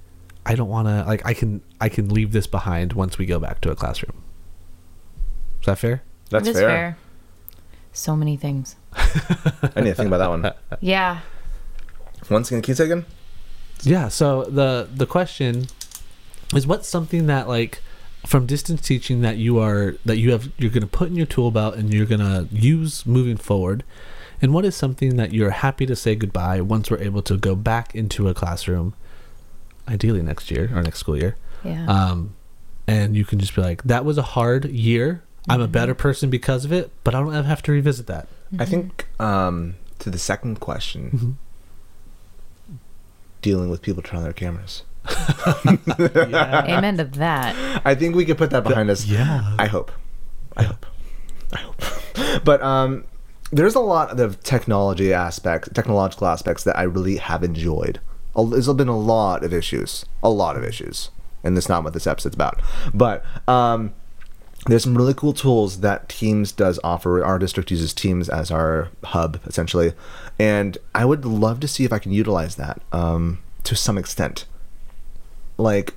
I 0.44 0.54
don't 0.54 0.68
want 0.68 0.86
to 0.86 1.04
like. 1.04 1.26
I 1.26 1.34
can 1.34 1.62
I 1.80 1.88
can 1.88 2.08
leave 2.08 2.32
this 2.32 2.46
behind 2.46 2.92
once 2.92 3.18
we 3.18 3.26
go 3.26 3.38
back 3.40 3.60
to 3.62 3.70
a 3.70 3.76
classroom. 3.76 4.22
Is 5.60 5.66
that 5.66 5.78
fair? 5.78 6.02
That's 6.30 6.46
It 6.46 6.52
is 6.52 6.60
fair. 6.60 6.96
So 7.92 8.14
many 8.14 8.36
things. 8.36 8.76
I 8.94 9.80
need 9.80 9.90
to 9.90 9.94
think 9.94 10.08
about 10.08 10.18
that 10.18 10.28
one. 10.28 10.52
Yeah. 10.80 11.20
Once 12.30 12.50
again, 12.50 12.62
can 12.62 12.72
you 12.72 12.76
say 12.76 12.84
again? 12.84 13.06
Yeah. 13.82 14.08
So 14.08 14.44
the 14.44 14.88
the 14.92 15.06
question 15.06 15.66
is, 16.54 16.66
what's 16.66 16.88
something 16.88 17.26
that 17.26 17.48
like 17.48 17.82
from 18.24 18.46
distance 18.46 18.80
teaching 18.80 19.22
that 19.22 19.36
you 19.36 19.58
are 19.58 19.96
that 20.04 20.18
you 20.18 20.32
have 20.32 20.50
you're 20.58 20.70
going 20.70 20.82
to 20.82 20.88
put 20.88 21.08
in 21.08 21.16
your 21.16 21.26
tool 21.26 21.50
belt 21.50 21.74
and 21.76 21.92
you're 21.92 22.06
going 22.06 22.20
to 22.20 22.48
use 22.54 23.06
moving 23.06 23.36
forward, 23.36 23.84
and 24.42 24.52
what 24.54 24.64
is 24.64 24.74
something 24.76 25.16
that 25.16 25.32
you're 25.32 25.50
happy 25.50 25.86
to 25.86 25.96
say 25.96 26.14
goodbye 26.14 26.60
once 26.60 26.90
we're 26.90 26.98
able 27.02 27.22
to 27.22 27.36
go 27.36 27.54
back 27.54 27.94
into 27.94 28.28
a 28.28 28.34
classroom, 28.34 28.94
ideally 29.88 30.22
next 30.22 30.50
year 30.50 30.70
or 30.74 30.82
next 30.82 30.98
school 31.00 31.16
year, 31.16 31.36
Yeah. 31.64 31.86
um, 31.86 32.34
and 32.86 33.16
you 33.16 33.24
can 33.24 33.38
just 33.38 33.54
be 33.54 33.62
like, 33.62 33.82
that 33.84 34.04
was 34.04 34.18
a 34.18 34.22
hard 34.22 34.66
year. 34.66 35.22
I'm 35.48 35.60
a 35.60 35.68
better 35.68 35.94
person 35.94 36.28
because 36.30 36.64
of 36.64 36.72
it, 36.72 36.90
but 37.04 37.14
I 37.14 37.20
don't 37.20 37.32
have 37.44 37.62
to 37.62 37.72
revisit 37.72 38.06
that. 38.08 38.26
I 38.58 38.64
think 38.64 39.06
um, 39.20 39.74
to 40.00 40.10
the 40.10 40.18
second 40.18 40.58
question, 40.60 41.10
Mm-hmm. 41.14 41.30
dealing 43.42 43.70
with 43.70 43.80
people 43.82 44.02
turning 44.02 44.18
on 44.18 44.22
their 44.24 44.32
cameras. 44.32 44.82
Amen 45.66 46.96
to 46.96 47.04
that. 47.04 47.82
I 47.84 47.94
think 47.94 48.16
we 48.16 48.24
could 48.24 48.38
put 48.38 48.50
that 48.50 48.64
behind 48.64 48.90
us. 48.90 49.04
yeah. 49.06 49.54
I 49.58 49.66
hope. 49.66 49.92
I 50.56 50.64
hope. 50.64 50.86
I 51.52 51.58
hope. 51.58 51.82
But 52.44 52.62
um, 52.62 53.04
there's 53.52 53.74
a 53.74 53.80
lot 53.80 54.18
of 54.18 54.42
technology 54.42 55.12
aspects, 55.12 55.68
technological 55.72 56.26
aspects 56.26 56.64
that 56.64 56.78
I 56.78 56.82
really 56.82 57.16
have 57.16 57.44
enjoyed. 57.44 58.00
There's 58.36 58.72
been 58.74 58.88
a 58.88 58.98
lot 58.98 59.44
of 59.44 59.52
issues, 59.52 60.04
a 60.22 60.28
lot 60.28 60.56
of 60.56 60.64
issues, 60.64 61.10
and 61.42 61.56
that's 61.56 61.68
not 61.68 61.84
what 61.84 61.94
this 61.94 62.06
episode's 62.06 62.34
about. 62.34 62.60
But 62.92 63.24
um, 63.48 63.94
there's 64.66 64.84
some 64.84 64.96
really 64.96 65.14
cool 65.14 65.32
tools 65.32 65.80
that 65.80 66.08
Teams 66.08 66.52
does 66.52 66.78
offer. 66.84 67.24
Our 67.24 67.38
district 67.38 67.70
uses 67.70 67.94
Teams 67.94 68.28
as 68.28 68.50
our 68.50 68.90
hub, 69.04 69.40
essentially, 69.46 69.94
and 70.38 70.76
I 70.94 71.04
would 71.04 71.24
love 71.24 71.60
to 71.60 71.68
see 71.68 71.84
if 71.84 71.92
I 71.92 71.98
can 71.98 72.12
utilize 72.12 72.56
that 72.56 72.82
um, 72.92 73.38
to 73.64 73.74
some 73.74 73.96
extent. 73.96 74.44
Like 75.56 75.94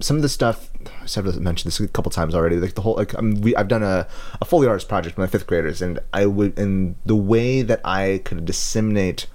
some 0.00 0.16
of 0.16 0.22
the 0.22 0.28
stuff 0.28 0.67
I've 1.02 1.40
mentioned 1.40 1.72
this 1.72 1.80
a 1.80 1.88
couple 1.88 2.10
times 2.10 2.34
already. 2.34 2.56
Like 2.56 2.74
the 2.74 2.82
whole 2.82 2.96
like 2.96 3.14
um, 3.14 3.40
we 3.40 3.54
I've 3.56 3.68
done 3.68 3.82
a 3.82 4.06
a 4.40 4.44
Foley 4.44 4.66
artist 4.66 4.88
project 4.88 5.16
with 5.16 5.24
my 5.24 5.30
fifth 5.30 5.46
graders, 5.46 5.82
and 5.82 5.98
I 6.12 6.26
would 6.26 6.58
and 6.58 6.96
the 7.04 7.16
way 7.16 7.62
that 7.62 7.80
I 7.84 8.20
could 8.24 8.44
disseminate 8.44 9.26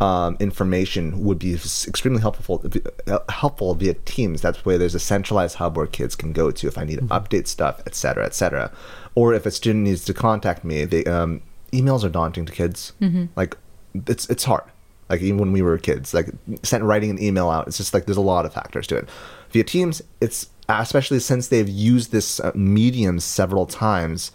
um, 0.00 0.36
information 0.40 1.24
would 1.24 1.38
be 1.38 1.54
extremely 1.54 2.20
helpful 2.20 2.62
uh, 3.06 3.18
helpful 3.28 3.74
via 3.74 3.94
Teams. 3.94 4.42
That's 4.42 4.64
where 4.64 4.76
there's 4.78 4.94
a 4.94 5.00
centralized 5.00 5.56
hub 5.56 5.76
where 5.76 5.86
kids 5.86 6.14
can 6.14 6.32
go 6.32 6.50
to 6.50 6.66
if 6.66 6.76
I 6.76 6.84
need 6.84 6.98
to 6.98 7.06
update 7.06 7.46
stuff, 7.46 7.82
et 7.86 7.94
cetera, 7.94 8.26
et 8.26 8.34
cetera. 8.34 8.70
Or 9.14 9.32
if 9.32 9.46
a 9.46 9.50
student 9.50 9.84
needs 9.84 10.04
to 10.04 10.14
contact 10.14 10.64
me, 10.64 10.84
they 10.84 11.04
um, 11.04 11.40
emails 11.72 12.04
are 12.04 12.10
daunting 12.10 12.44
to 12.46 12.52
kids. 12.52 12.92
Like 13.36 13.56
it's 14.06 14.28
it's 14.28 14.44
hard. 14.44 14.64
Like 15.08 15.22
even 15.22 15.38
when 15.38 15.52
we 15.52 15.62
were 15.62 15.78
kids, 15.78 16.12
like 16.12 16.28
sent 16.62 16.82
writing 16.84 17.10
an 17.10 17.22
email 17.22 17.48
out, 17.48 17.68
it's 17.68 17.78
just 17.78 17.94
like 17.94 18.06
there's 18.06 18.16
a 18.16 18.20
lot 18.20 18.44
of 18.44 18.52
factors 18.52 18.86
to 18.88 18.96
it. 18.96 19.08
Via 19.50 19.64
Teams, 19.64 20.02
it's 20.20 20.50
especially 20.68 21.20
since 21.20 21.48
they've 21.48 21.68
used 21.68 22.12
this 22.12 22.40
uh, 22.40 22.52
medium 22.54 23.20
several 23.20 23.66
times, 23.66 24.32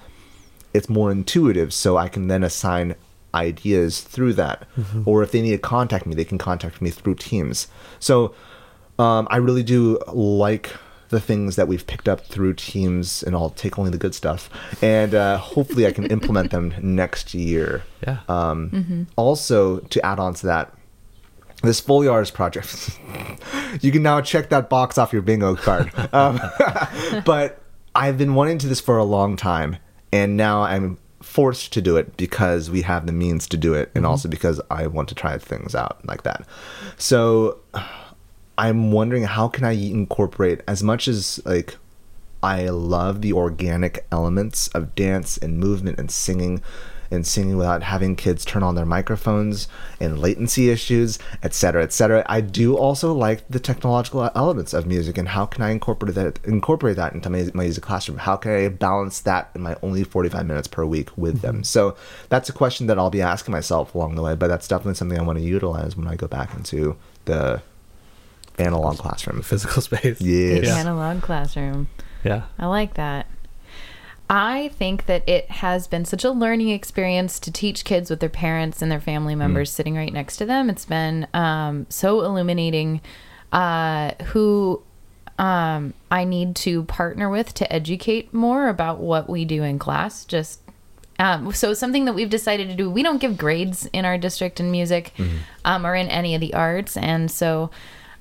it's 0.73 0.89
more 0.89 1.11
intuitive. 1.11 1.73
So 1.73 1.97
I 1.97 2.07
can 2.07 2.27
then 2.27 2.43
assign 2.43 2.95
ideas 3.33 4.01
through 4.01 4.33
that, 4.33 4.67
or 5.05 5.23
if 5.23 5.31
they 5.31 5.41
need 5.41 5.51
to 5.51 5.57
contact 5.57 6.05
me, 6.05 6.15
they 6.15 6.25
can 6.25 6.37
contact 6.37 6.81
me 6.81 6.89
through 6.89 7.15
Teams. 7.15 7.67
So 7.99 8.33
um, 8.99 9.27
I 9.31 9.37
really 9.37 9.63
do 9.63 9.99
like 10.11 10.71
the 11.09 11.19
things 11.19 11.55
that 11.57 11.67
we've 11.67 11.85
picked 11.87 12.07
up 12.09 12.25
through 12.25 12.53
Teams, 12.55 13.23
and 13.23 13.35
I'll 13.35 13.49
take 13.51 13.77
only 13.79 13.91
the 13.91 13.97
good 13.97 14.15
stuff, 14.15 14.49
and 14.81 15.13
uh, 15.15 15.37
hopefully 15.37 15.87
I 15.87 15.91
can 15.91 16.05
implement 16.11 16.51
them 16.51 16.73
next 16.81 17.33
year. 17.33 17.83
Yeah. 18.05 18.19
Um, 18.27 19.07
Also, 19.17 19.79
to 19.79 20.05
add 20.05 20.19
on 20.19 20.33
to 20.35 20.47
that, 20.47 20.73
this 21.61 21.79
Foley 21.79 22.07
Artist 22.07 22.33
project, 22.33 22.99
you 23.81 23.91
can 23.91 24.03
now 24.03 24.21
check 24.21 24.49
that 24.49 24.69
box 24.69 24.97
off 24.97 25.13
your 25.13 25.21
bingo 25.21 25.55
card. 25.55 25.91
um, 26.13 26.39
but 27.25 27.61
I've 27.95 28.17
been 28.17 28.35
wanting 28.35 28.57
to 28.59 28.65
do 28.65 28.69
this 28.69 28.81
for 28.81 28.97
a 28.97 29.03
long 29.03 29.35
time, 29.35 29.77
and 30.11 30.37
now 30.37 30.61
I'm 30.61 30.97
forced 31.21 31.71
to 31.73 31.81
do 31.81 31.97
it 31.97 32.17
because 32.17 32.71
we 32.71 32.81
have 32.81 33.05
the 33.05 33.11
means 33.11 33.47
to 33.49 33.57
do 33.57 33.73
it, 33.73 33.91
and 33.95 34.05
also 34.05 34.27
because 34.27 34.59
I 34.69 34.87
want 34.87 35.09
to 35.09 35.15
try 35.15 35.37
things 35.37 35.75
out 35.75 36.05
like 36.05 36.23
that. 36.23 36.45
So 36.97 37.59
I'm 38.57 38.91
wondering 38.91 39.23
how 39.23 39.47
can 39.47 39.63
I 39.63 39.71
incorporate 39.71 40.61
as 40.67 40.83
much 40.83 41.07
as 41.07 41.39
like 41.45 41.77
I 42.43 42.69
love 42.69 43.21
the 43.21 43.33
organic 43.33 44.05
elements 44.11 44.67
of 44.69 44.95
dance 44.95 45.37
and 45.37 45.57
movement 45.57 45.99
and 45.99 46.11
singing 46.11 46.61
and 47.11 47.27
singing 47.27 47.57
without 47.57 47.83
having 47.83 48.15
kids 48.15 48.45
turn 48.45 48.63
on 48.63 48.75
their 48.75 48.85
microphones 48.85 49.67
and 49.99 50.19
latency 50.19 50.69
issues, 50.69 51.19
etc., 51.43 51.53
cetera, 51.53 51.83
et 51.83 51.93
cetera. 51.93 52.25
I 52.27 52.41
do 52.41 52.75
also 52.75 53.13
like 53.13 53.47
the 53.49 53.59
technological 53.59 54.29
elements 54.35 54.73
of 54.73 54.87
music 54.87 55.17
and 55.17 55.29
how 55.29 55.45
can 55.45 55.63
I 55.63 55.71
incorporate 55.71 56.15
that 56.15 56.39
incorporate 56.45 56.95
that 56.95 57.13
into 57.13 57.29
my, 57.29 57.49
my 57.53 57.63
music 57.63 57.83
classroom? 57.83 58.17
How 58.17 58.35
can 58.35 58.51
I 58.51 58.67
balance 58.69 59.21
that 59.21 59.51
in 59.53 59.61
my 59.61 59.75
only 59.83 60.03
45 60.03 60.45
minutes 60.45 60.67
per 60.67 60.85
week 60.85 61.15
with 61.17 61.41
them? 61.41 61.57
Mm-hmm. 61.57 61.63
So 61.63 61.95
that's 62.29 62.49
a 62.49 62.53
question 62.53 62.87
that 62.87 62.97
I'll 62.97 63.09
be 63.09 63.21
asking 63.21 63.51
myself 63.51 63.93
along 63.93 64.15
the 64.15 64.21
way, 64.21 64.35
but 64.35 64.47
that's 64.47 64.67
definitely 64.67 64.95
something 64.95 65.19
I 65.19 65.23
want 65.23 65.37
to 65.37 65.45
utilize 65.45 65.95
when 65.95 66.07
I 66.07 66.15
go 66.15 66.27
back 66.27 66.53
into 66.55 66.95
the 67.25 67.61
analog 68.57 68.97
classroom. 68.97 69.41
Physical 69.41 69.81
space. 69.81 70.21
Yes. 70.21 70.65
The 70.65 70.71
analog 70.71 71.21
classroom. 71.21 71.89
Yeah. 72.23 72.43
I 72.57 72.67
like 72.67 72.95
that. 72.95 73.27
I 74.33 74.69
think 74.69 75.07
that 75.07 75.27
it 75.27 75.51
has 75.51 75.87
been 75.87 76.05
such 76.05 76.23
a 76.23 76.31
learning 76.31 76.69
experience 76.69 77.37
to 77.41 77.51
teach 77.51 77.83
kids 77.83 78.09
with 78.09 78.21
their 78.21 78.29
parents 78.29 78.81
and 78.81 78.89
their 78.89 79.01
family 79.01 79.35
members 79.35 79.69
sitting 79.69 79.95
right 79.95 80.11
next 80.11 80.37
to 80.37 80.45
them. 80.45 80.69
It's 80.69 80.85
been 80.85 81.27
um, 81.33 81.85
so 81.89 82.21
illuminating 82.21 83.01
uh, 83.51 84.11
who 84.27 84.81
um, 85.37 85.93
I 86.09 86.23
need 86.23 86.55
to 86.57 86.83
partner 86.83 87.29
with 87.29 87.53
to 87.55 87.73
educate 87.73 88.33
more 88.33 88.69
about 88.69 89.01
what 89.01 89.29
we 89.29 89.43
do 89.43 89.63
in 89.63 89.77
class. 89.77 90.23
Just 90.23 90.61
um, 91.19 91.51
so 91.51 91.73
something 91.73 92.05
that 92.05 92.13
we've 92.13 92.29
decided 92.29 92.69
to 92.69 92.75
do. 92.75 92.89
We 92.89 93.03
don't 93.03 93.19
give 93.19 93.37
grades 93.37 93.85
in 93.87 94.05
our 94.05 94.17
district 94.17 94.61
in 94.61 94.71
music 94.71 95.13
um, 95.65 95.85
or 95.85 95.93
in 95.93 96.07
any 96.07 96.35
of 96.35 96.41
the 96.41 96.53
arts, 96.53 96.95
and 96.95 97.29
so 97.29 97.69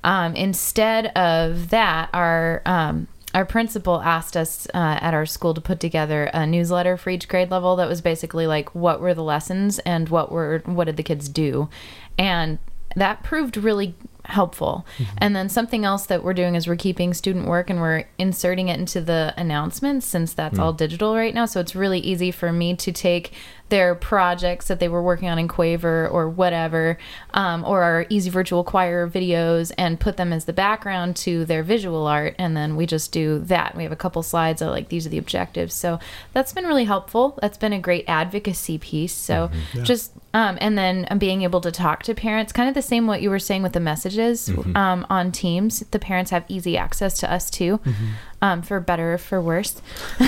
um, 0.03 0.35
instead 0.35 1.07
of 1.17 1.69
that, 1.69 2.09
our 2.13 2.61
um, 2.65 3.07
our 3.33 3.45
principal 3.45 4.01
asked 4.01 4.35
us 4.35 4.67
uh, 4.73 4.99
at 5.01 5.13
our 5.13 5.25
school 5.25 5.53
to 5.53 5.61
put 5.61 5.79
together 5.79 6.25
a 6.33 6.45
newsletter 6.45 6.97
for 6.97 7.09
each 7.09 7.27
grade 7.27 7.51
level 7.51 7.75
that 7.77 7.87
was 7.87 8.01
basically 8.01 8.47
like 8.47 8.73
what 8.75 8.99
were 9.01 9.13
the 9.13 9.23
lessons 9.23 9.79
and 9.79 10.09
what 10.09 10.31
were 10.31 10.61
what 10.65 10.85
did 10.85 10.97
the 10.97 11.03
kids 11.03 11.29
do, 11.29 11.69
and 12.17 12.59
that 12.95 13.23
proved 13.23 13.55
really 13.55 13.95
helpful. 14.25 14.85
And 15.17 15.35
then 15.35 15.49
something 15.49 15.85
else 15.85 16.05
that 16.07 16.23
we're 16.23 16.33
doing 16.33 16.55
is 16.55 16.67
we're 16.67 16.75
keeping 16.75 17.13
student 17.13 17.47
work 17.47 17.69
and 17.69 17.79
we're 17.79 18.05
inserting 18.17 18.69
it 18.69 18.79
into 18.79 19.01
the 19.01 19.33
announcements 19.37 20.05
since 20.05 20.33
that's 20.33 20.59
all 20.59 20.73
digital 20.73 21.15
right 21.15 21.33
now. 21.33 21.45
So 21.45 21.59
it's 21.59 21.75
really 21.75 21.99
easy 21.99 22.31
for 22.31 22.51
me 22.51 22.75
to 22.75 22.91
take 22.91 23.33
their 23.71 23.95
projects 23.95 24.67
that 24.67 24.81
they 24.81 24.89
were 24.89 25.01
working 25.01 25.29
on 25.29 25.39
in 25.39 25.47
Quaver 25.47 26.07
or 26.09 26.29
whatever, 26.29 26.97
um, 27.33 27.63
or 27.63 27.81
our 27.83 28.05
Easy 28.09 28.29
Virtual 28.29 28.65
Choir 28.65 29.09
videos 29.09 29.71
and 29.77 29.97
put 29.97 30.17
them 30.17 30.33
as 30.33 30.43
the 30.43 30.51
background 30.51 31.15
to 31.15 31.45
their 31.45 31.63
visual 31.63 32.05
art. 32.05 32.35
And 32.37 32.55
then 32.55 32.75
we 32.75 32.85
just 32.85 33.13
do 33.13 33.39
that. 33.39 33.73
We 33.73 33.83
have 33.83 33.91
a 33.93 33.95
couple 33.95 34.21
slides 34.23 34.61
of 34.61 34.71
like, 34.71 34.89
these 34.89 35.07
are 35.07 35.09
the 35.09 35.17
objectives. 35.17 35.73
So 35.73 35.99
that's 36.33 36.51
been 36.51 36.65
really 36.65 36.83
helpful. 36.83 37.39
That's 37.41 37.57
been 37.57 37.71
a 37.71 37.79
great 37.79 38.03
advocacy 38.09 38.77
piece. 38.77 39.13
So 39.13 39.49
just, 39.83 40.11
um, 40.33 40.57
and 40.59 40.77
then 40.77 41.07
um, 41.09 41.17
being 41.17 41.43
able 41.43 41.61
to 41.61 41.71
talk 41.71 42.03
to 42.03 42.13
parents, 42.13 42.51
kind 42.51 42.67
of 42.67 42.75
the 42.75 42.81
same 42.81 43.07
what 43.07 43.21
you 43.21 43.29
were 43.29 43.39
saying 43.39 43.63
with 43.63 43.71
the 43.71 43.79
messages 43.79 44.49
um, 44.75 45.07
on 45.09 45.31
Teams. 45.31 45.79
The 45.91 45.99
parents 45.99 46.31
have 46.31 46.43
easy 46.49 46.77
access 46.77 47.17
to 47.19 47.31
us 47.31 47.49
too, 47.49 47.79
um, 48.41 48.61
for 48.61 48.79
better 48.79 49.13
or 49.13 49.17
for 49.17 49.41
worse. 49.41 49.81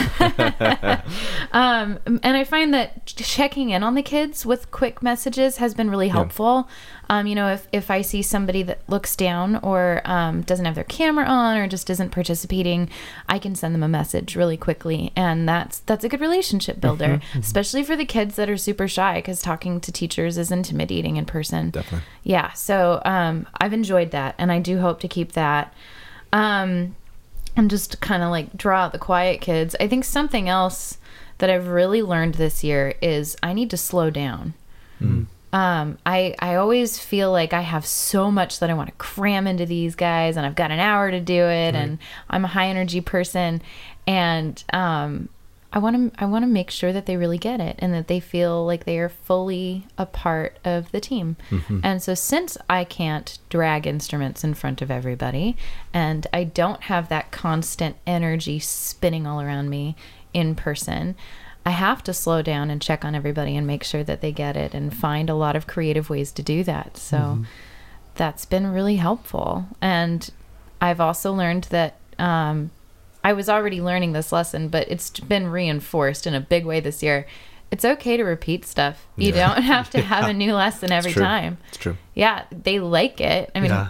um, 1.51 1.99
and 2.05 2.37
I 2.37 2.43
find 2.43 2.73
that 2.73 3.05
checking 3.05 3.71
in 3.71 3.81
on 3.83 3.95
the 3.95 4.03
kids 4.03 4.45
with 4.45 4.71
quick 4.71 5.01
messages 5.01 5.57
has 5.57 5.73
been 5.73 5.89
really 5.89 6.09
helpful. 6.09 6.69
Um, 7.09 7.27
you 7.27 7.35
know, 7.35 7.51
if, 7.51 7.67
if 7.71 7.91
I 7.91 8.01
see 8.01 8.21
somebody 8.21 8.63
that 8.63 8.87
looks 8.87 9.15
down 9.15 9.57
or 9.57 10.01
um, 10.05 10.41
doesn't 10.41 10.65
have 10.65 10.75
their 10.75 10.83
camera 10.83 11.25
on 11.25 11.57
or 11.57 11.67
just 11.67 11.89
isn't 11.89 12.11
participating, 12.11 12.89
I 13.27 13.39
can 13.39 13.55
send 13.55 13.73
them 13.73 13.83
a 13.83 13.87
message 13.87 14.35
really 14.35 14.57
quickly, 14.57 15.11
and 15.15 15.47
that's 15.47 15.79
that's 15.79 16.03
a 16.03 16.09
good 16.09 16.21
relationship 16.21 16.79
builder, 16.79 17.19
especially 17.37 17.83
for 17.83 17.95
the 17.95 18.05
kids 18.05 18.35
that 18.35 18.49
are 18.49 18.57
super 18.57 18.87
shy 18.87 19.15
because 19.15 19.41
talking 19.41 19.81
to 19.81 19.91
teachers 19.91 20.37
is 20.37 20.51
intimidating 20.51 21.17
in 21.17 21.25
person. 21.25 21.71
Definitely. 21.71 22.07
Yeah, 22.23 22.53
so 22.53 23.01
um, 23.05 23.47
I've 23.59 23.73
enjoyed 23.73 24.11
that, 24.11 24.35
and 24.37 24.51
I 24.51 24.59
do 24.59 24.79
hope 24.79 24.99
to 25.01 25.07
keep 25.07 25.33
that. 25.33 25.73
Um, 26.31 26.95
and 27.55 27.69
just 27.69 27.99
kind 28.01 28.23
of 28.23 28.29
like 28.29 28.57
draw 28.57 28.81
out 28.85 28.91
the 28.91 28.99
quiet 28.99 29.41
kids. 29.41 29.75
I 29.79 29.87
think 29.87 30.03
something 30.05 30.49
else 30.49 30.97
that 31.37 31.49
I've 31.49 31.67
really 31.67 32.01
learned 32.01 32.35
this 32.35 32.63
year 32.63 32.95
is 33.01 33.35
I 33.43 33.53
need 33.53 33.69
to 33.71 33.77
slow 33.77 34.09
down. 34.09 34.53
Um, 35.51 35.97
I 36.05 36.35
I 36.39 36.55
always 36.55 36.97
feel 36.97 37.31
like 37.31 37.53
I 37.53 37.61
have 37.61 37.85
so 37.85 38.31
much 38.31 38.59
that 38.59 38.69
I 38.71 38.73
want 38.73 38.89
to 38.89 38.95
cram 38.95 39.45
into 39.45 39.65
these 39.67 39.93
guys, 39.95 40.35
and 40.35 40.45
I've 40.45 40.55
got 40.55 40.71
an 40.71 40.79
hour 40.79 41.11
to 41.11 41.19
do 41.19 41.43
it, 41.43 41.75
and 41.75 41.99
I'm 42.29 42.45
a 42.45 42.47
high 42.47 42.67
energy 42.67 43.01
person, 43.01 43.61
and 44.07 44.63
um, 44.73 45.29
I 45.75 45.79
want 45.79 46.13
to 46.13 46.23
I 46.23 46.27
want 46.27 46.43
to 46.43 46.47
make 46.47 46.69
sure 46.69 46.93
that 46.93 47.07
they 47.07 47.17
really 47.17 47.39
get 47.39 47.59
it 47.59 47.75
and 47.79 47.93
that 47.95 48.07
they 48.07 48.19
feel 48.19 48.63
like 48.63 48.85
they 48.85 48.99
are 48.99 49.09
fully 49.09 49.87
a 49.97 50.05
part 50.05 50.59
of 50.63 50.91
the 50.91 51.01
team. 51.01 51.35
And 51.83 52.01
so 52.01 52.13
since 52.13 52.57
I 52.69 52.83
can't 52.83 53.39
drag 53.49 53.87
instruments 53.87 54.43
in 54.43 54.53
front 54.53 54.83
of 54.83 54.91
everybody 54.91 55.57
and 55.91 56.27
I 56.31 56.43
don't 56.43 56.83
have 56.83 57.09
that 57.09 57.31
constant 57.31 57.95
energy 58.05 58.59
spinning 58.59 59.25
all 59.25 59.41
around 59.41 59.71
me 59.71 59.95
in 60.31 60.53
person, 60.53 61.15
I 61.65 61.71
have 61.71 62.03
to 62.03 62.13
slow 62.13 62.43
down 62.43 62.69
and 62.69 62.79
check 62.79 63.03
on 63.03 63.15
everybody 63.15 63.57
and 63.57 63.65
make 63.65 63.83
sure 63.83 64.03
that 64.03 64.21
they 64.21 64.31
get 64.31 64.55
it 64.55 64.75
and 64.75 64.95
find 64.95 65.27
a 65.27 65.35
lot 65.35 65.55
of 65.55 65.65
creative 65.65 66.07
ways 66.09 66.31
to 66.33 66.43
do 66.43 66.63
that. 66.65 66.97
So 66.97 67.39
that's 68.15 68.45
been 68.45 68.67
really 68.67 68.97
helpful. 68.97 69.65
And 69.81 70.29
I've 70.79 70.99
also 70.99 71.33
learned 71.33 71.63
that 71.65 71.95
um, 72.19 72.69
I 73.23 73.33
was 73.33 73.49
already 73.49 73.81
learning 73.81 74.11
this 74.13 74.31
lesson, 74.31 74.67
but 74.67 74.87
it's 74.89 75.09
been 75.11 75.47
reinforced 75.47 76.27
in 76.27 76.33
a 76.33 76.41
big 76.41 76.65
way 76.65 76.79
this 76.79 77.01
year. 77.01 77.25
It's 77.71 77.85
okay 77.85 78.17
to 78.17 78.23
repeat 78.23 78.65
stuff. 78.65 79.07
You 79.15 79.31
don't 79.31 79.61
have 79.63 79.89
to 79.91 80.01
have 80.13 80.29
a 80.29 80.33
new 80.33 80.53
lesson 80.53 80.91
every 80.91 81.11
true. 81.11 81.23
time. 81.23 81.57
It's 81.69 81.77
true. 81.77 81.97
Yeah, 82.13 82.43
they 82.51 82.79
like 82.79 83.19
it. 83.21 83.49
I 83.55 83.59
mean, 83.61 83.71
Yeah. 83.71 83.89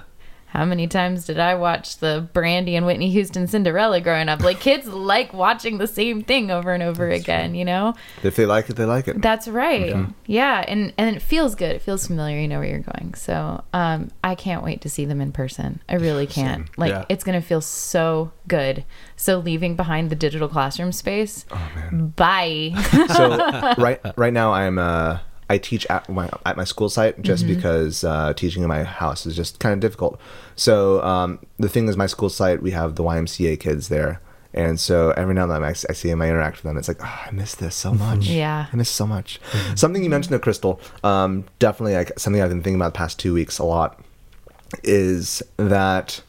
How 0.54 0.66
many 0.66 0.88
times 0.88 1.26
did 1.26 1.40
I 1.40 1.56
watch 1.56 1.98
the 1.98 2.30
Brandy 2.32 2.76
and 2.76 2.86
Whitney 2.86 3.10
Houston 3.10 3.48
Cinderella 3.48 4.00
growing 4.00 4.30
up? 4.30 4.42
Like 4.42 4.60
kids 4.60 4.86
like 5.14 5.34
watching 5.34 5.80
the 5.80 5.88
same 5.88 6.22
thing 6.24 6.52
over 6.52 6.72
and 6.72 6.84
over 6.84 7.10
again, 7.10 7.56
you 7.56 7.66
know? 7.66 7.96
If 8.22 8.36
they 8.36 8.46
like 8.46 8.70
it, 8.70 8.76
they 8.76 8.86
like 8.86 9.08
it. 9.08 9.20
That's 9.20 9.48
right. 9.48 9.96
Yeah, 10.28 10.64
and 10.68 10.94
and 10.98 11.16
it 11.16 11.22
feels 11.24 11.56
good. 11.56 11.76
It 11.76 11.82
feels 11.82 12.06
familiar. 12.06 12.38
You 12.40 12.48
know 12.48 12.60
where 12.60 12.68
you're 12.70 12.80
going. 12.80 13.16
So, 13.16 13.64
um, 13.74 14.12
I 14.24 14.36
can't 14.36 14.64
wait 14.64 14.82
to 14.82 14.90
see 14.90 15.06
them 15.06 15.20
in 15.22 15.32
person. 15.32 15.82
I 15.90 15.96
really 15.96 16.28
can't. 16.28 16.70
Like, 16.78 16.92
Yeah. 16.92 17.06
it's 17.10 17.24
gonna 17.24 17.42
feel 17.42 17.62
so 17.62 18.32
good. 18.48 18.86
So, 19.16 19.40
leaving 19.40 19.76
behind 19.76 20.10
the 20.12 20.16
digital 20.16 20.48
classroom 20.48 20.92
space. 20.92 21.46
oh 21.52 21.72
man. 21.76 22.14
Bye. 22.16 22.74
so 23.16 23.74
right 23.82 24.00
right 24.16 24.34
now 24.34 24.54
I'm 24.54 24.78
uh 24.78 25.18
I 25.50 25.58
teach 25.58 25.86
at 25.88 26.08
my 26.10 26.30
at 26.46 26.56
my 26.58 26.64
school 26.64 26.90
site 26.90 27.22
just 27.22 27.46
Mm-hmm. 27.46 27.56
because 27.56 28.04
uh, 28.04 28.34
teaching 28.34 28.64
in 28.64 28.70
my 28.70 28.84
house 28.84 29.26
is 29.26 29.36
just 29.36 29.60
kind 29.60 29.74
of 29.74 29.80
difficult. 29.80 30.20
So 30.56 31.04
um, 31.04 31.40
the 31.58 31.70
thing 31.70 31.88
is, 31.88 31.98
my 31.98 32.08
school 32.08 32.30
site 32.30 32.62
we 32.62 32.72
have 32.72 32.96
the 32.96 33.04
YMCA 33.04 33.60
kids 33.60 33.90
there, 33.90 34.22
and 34.54 34.80
so 34.80 35.12
every 35.12 35.34
now 35.34 35.44
and 35.44 35.52
then 35.52 35.64
I, 35.64 35.70
I 35.70 35.74
see 35.94 36.10
them, 36.10 36.22
I 36.22 36.30
interact 36.30 36.58
with 36.58 36.64
them. 36.64 36.78
It's 36.78 36.88
like 36.88 37.02
oh, 37.02 37.24
I 37.28 37.32
miss 37.32 37.56
this 37.56 37.76
so 37.76 37.94
much. 37.94 38.28
Yeah. 38.28 38.68
I 38.72 38.76
miss 38.76 38.90
so 38.90 39.06
much. 39.08 39.40
Something 39.76 40.04
you 40.04 40.10
mentioned, 40.10 40.34
to 40.34 40.40
Crystal, 40.40 40.80
um, 41.04 41.44
definitely 41.60 41.96
like 41.96 42.18
something 42.18 42.42
I've 42.42 42.50
been 42.50 42.64
thinking 42.64 42.80
about 42.82 42.94
the 42.94 42.98
past 42.98 43.20
two 43.20 43.34
weeks 43.34 43.60
a 43.60 43.64
lot 43.66 44.00
is 44.84 45.44
that 45.58 46.22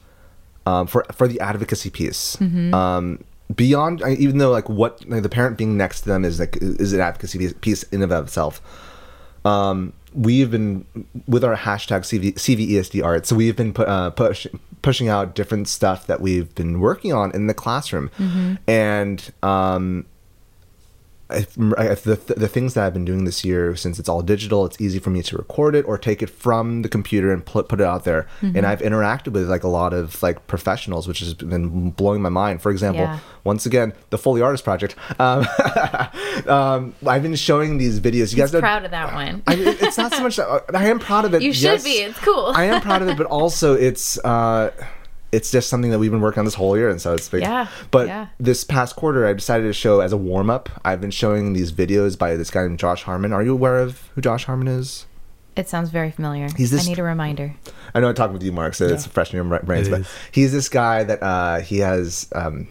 um, 0.67 0.87
for 0.87 1.05
for 1.13 1.29
the 1.29 1.41
advocacy 1.41 1.91
piece. 1.91 2.41
Um, 2.41 3.23
beyond, 3.55 4.03
even 4.03 4.39
though 4.39 4.51
like 4.51 4.69
what 4.69 5.07
like, 5.09 5.23
the 5.23 5.29
parent 5.29 5.59
being 5.59 5.77
next 5.77 6.03
to 6.03 6.09
them 6.09 6.25
is 6.25 6.41
like 6.41 6.57
is 6.61 6.93
an 6.93 7.01
advocacy 7.01 7.39
piece- 7.39 7.55
piece 7.61 7.83
in 7.85 8.03
and 8.03 8.13
of 8.13 8.27
itself. 8.27 8.61
Um, 9.45 9.93
we've 10.15 10.51
been 10.51 10.87
with 11.27 11.45
our 11.45 11.57
hashtag 11.57 12.01
CV, 12.01 12.35
CVESD 12.35 13.05
art. 13.05 13.27
So 13.27 13.37
we've 13.37 13.57
been 13.57 13.73
pu- 13.73 13.83
uh, 13.83 14.11
push, 14.11 14.47
pushing 14.83 15.09
out 15.09 15.35
different 15.35 15.69
stuff 15.69 16.07
that 16.07 16.21
we've 16.21 16.55
been 16.55 16.81
working 16.81 17.13
on 17.13 17.31
in 17.33 17.47
the 17.47 17.55
classroom, 17.55 18.11
and 18.67 19.33
um, 19.43 20.07
I, 21.31 21.39
I, 21.79 21.95
the, 21.95 22.35
the 22.37 22.49
things 22.49 22.75
that 22.75 22.85
I've 22.85 22.93
been 22.93 23.07
doing 23.07 23.25
this 23.25 23.45
year, 23.47 23.75
since 23.77 23.99
it's 23.99 24.11
all 24.11 24.21
digital, 24.21 24.67
it's 24.67 24.79
easy 24.79 24.99
for 24.99 25.09
me 25.09 25.23
to 25.23 25.37
record 25.39 25.75
it 25.75 25.87
or 25.87 25.97
take 25.97 26.23
it 26.23 26.29
from 26.29 26.83
the 26.83 26.89
computer 26.89 27.33
and 27.33 27.45
put, 27.45 27.69
put 27.69 27.81
it 27.81 27.87
out 27.87 28.05
there. 28.05 28.27
And 28.43 28.67
I've 28.67 28.81
interacted 28.81 29.29
with 29.33 29.49
like 29.49 29.65
a 29.65 29.69
lot 29.69 29.95
of 29.95 30.23
like 30.23 30.47
professionals, 30.47 31.09
which 31.09 31.21
has 31.21 31.33
been 31.33 31.91
blowing 31.93 32.21
my 32.21 32.29
mind. 32.29 32.61
For 32.61 32.71
example, 32.71 33.05
Yeah. 33.05 33.19
once 33.43 33.65
again, 33.65 33.95
the 34.11 34.19
Foley 34.19 34.43
Artist 34.43 34.65
Project. 34.65 34.97
Um, 35.19 35.47
um, 36.47 36.95
I've 37.07 37.23
been 37.23 37.35
showing 37.37 37.79
these 37.79 38.01
videos. 38.01 38.33
You 38.33 38.37
guys 38.39 38.55
are 38.55 38.61
Proud 38.61 38.85
of 38.85 38.91
that 38.91 39.15
one. 39.15 39.43
I, 39.47 39.55
it's 39.57 39.97
not 39.97 40.13
so 40.13 40.23
much. 40.23 40.37
That, 40.37 40.65
I 40.75 40.87
am 40.89 40.99
proud 40.99 41.25
of 41.25 41.33
it. 41.35 41.43
You 41.45 41.53
should 41.53 41.65
yes. 41.65 41.85
be. 41.85 41.91
It's 41.91 42.19
cool. 42.21 42.53
I 42.55 42.65
am 42.65 42.81
proud 42.81 43.03
of 43.03 43.09
it, 43.09 43.17
but 43.17 43.27
also 43.27 43.75
it's 43.75 44.19
uh, 44.25 44.71
it's 45.35 45.51
just 45.51 45.69
something 45.69 45.91
that 45.91 45.99
we've 45.99 46.11
been 46.11 46.21
working 46.21 46.39
on 46.41 46.45
this 46.45 46.55
whole 46.55 46.77
year, 46.77 46.89
and 46.89 47.01
so 47.01 47.15
it's 47.15 47.29
big. 47.29 47.43
Yeah, 47.43 47.67
But 47.91 48.07
yeah. 48.07 48.27
this 48.39 48.65
past 48.65 48.97
quarter, 48.97 49.27
I 49.27 49.33
decided 49.33 49.65
to 49.65 49.73
show 49.73 50.01
as 50.01 50.13
a 50.13 50.17
warm 50.17 50.49
up. 50.51 50.69
I've 50.85 51.01
been 51.01 51.11
showing 51.11 51.53
these 51.53 51.73
videos 51.73 52.17
by 52.19 52.37
this 52.37 52.51
guy 52.51 52.63
named 52.63 52.79
Josh 52.79 53.03
Harmon. 53.03 53.33
Are 53.33 53.43
you 53.43 53.53
aware 53.53 53.79
of 53.79 54.09
who 54.15 54.21
Josh 54.21 54.45
Harmon 54.45 54.69
is? 54.69 55.07
It 55.57 55.69
sounds 55.69 55.91
very 55.91 56.11
familiar. 56.11 56.49
He's 56.57 56.71
this- 56.71 56.85
I 56.87 56.89
need 56.89 56.99
a 56.99 57.03
reminder. 57.05 57.55
I 57.95 58.01
know 58.01 58.09
I'm 58.09 58.15
talking 58.15 58.33
with 58.35 58.43
you, 58.43 58.53
Mark, 58.53 58.75
so 58.75 58.87
it's 58.87 59.07
fresh 59.07 59.33
in 59.33 59.37
your 59.37 59.61
brains. 59.61 59.87
It 59.89 59.91
but 59.93 60.01
is. 60.01 60.09
he's 60.33 60.53
this 60.53 60.69
guy 60.69 61.05
that 61.05 61.23
uh, 61.23 61.61
he 61.61 61.79
has. 61.79 62.29
Um, 62.35 62.67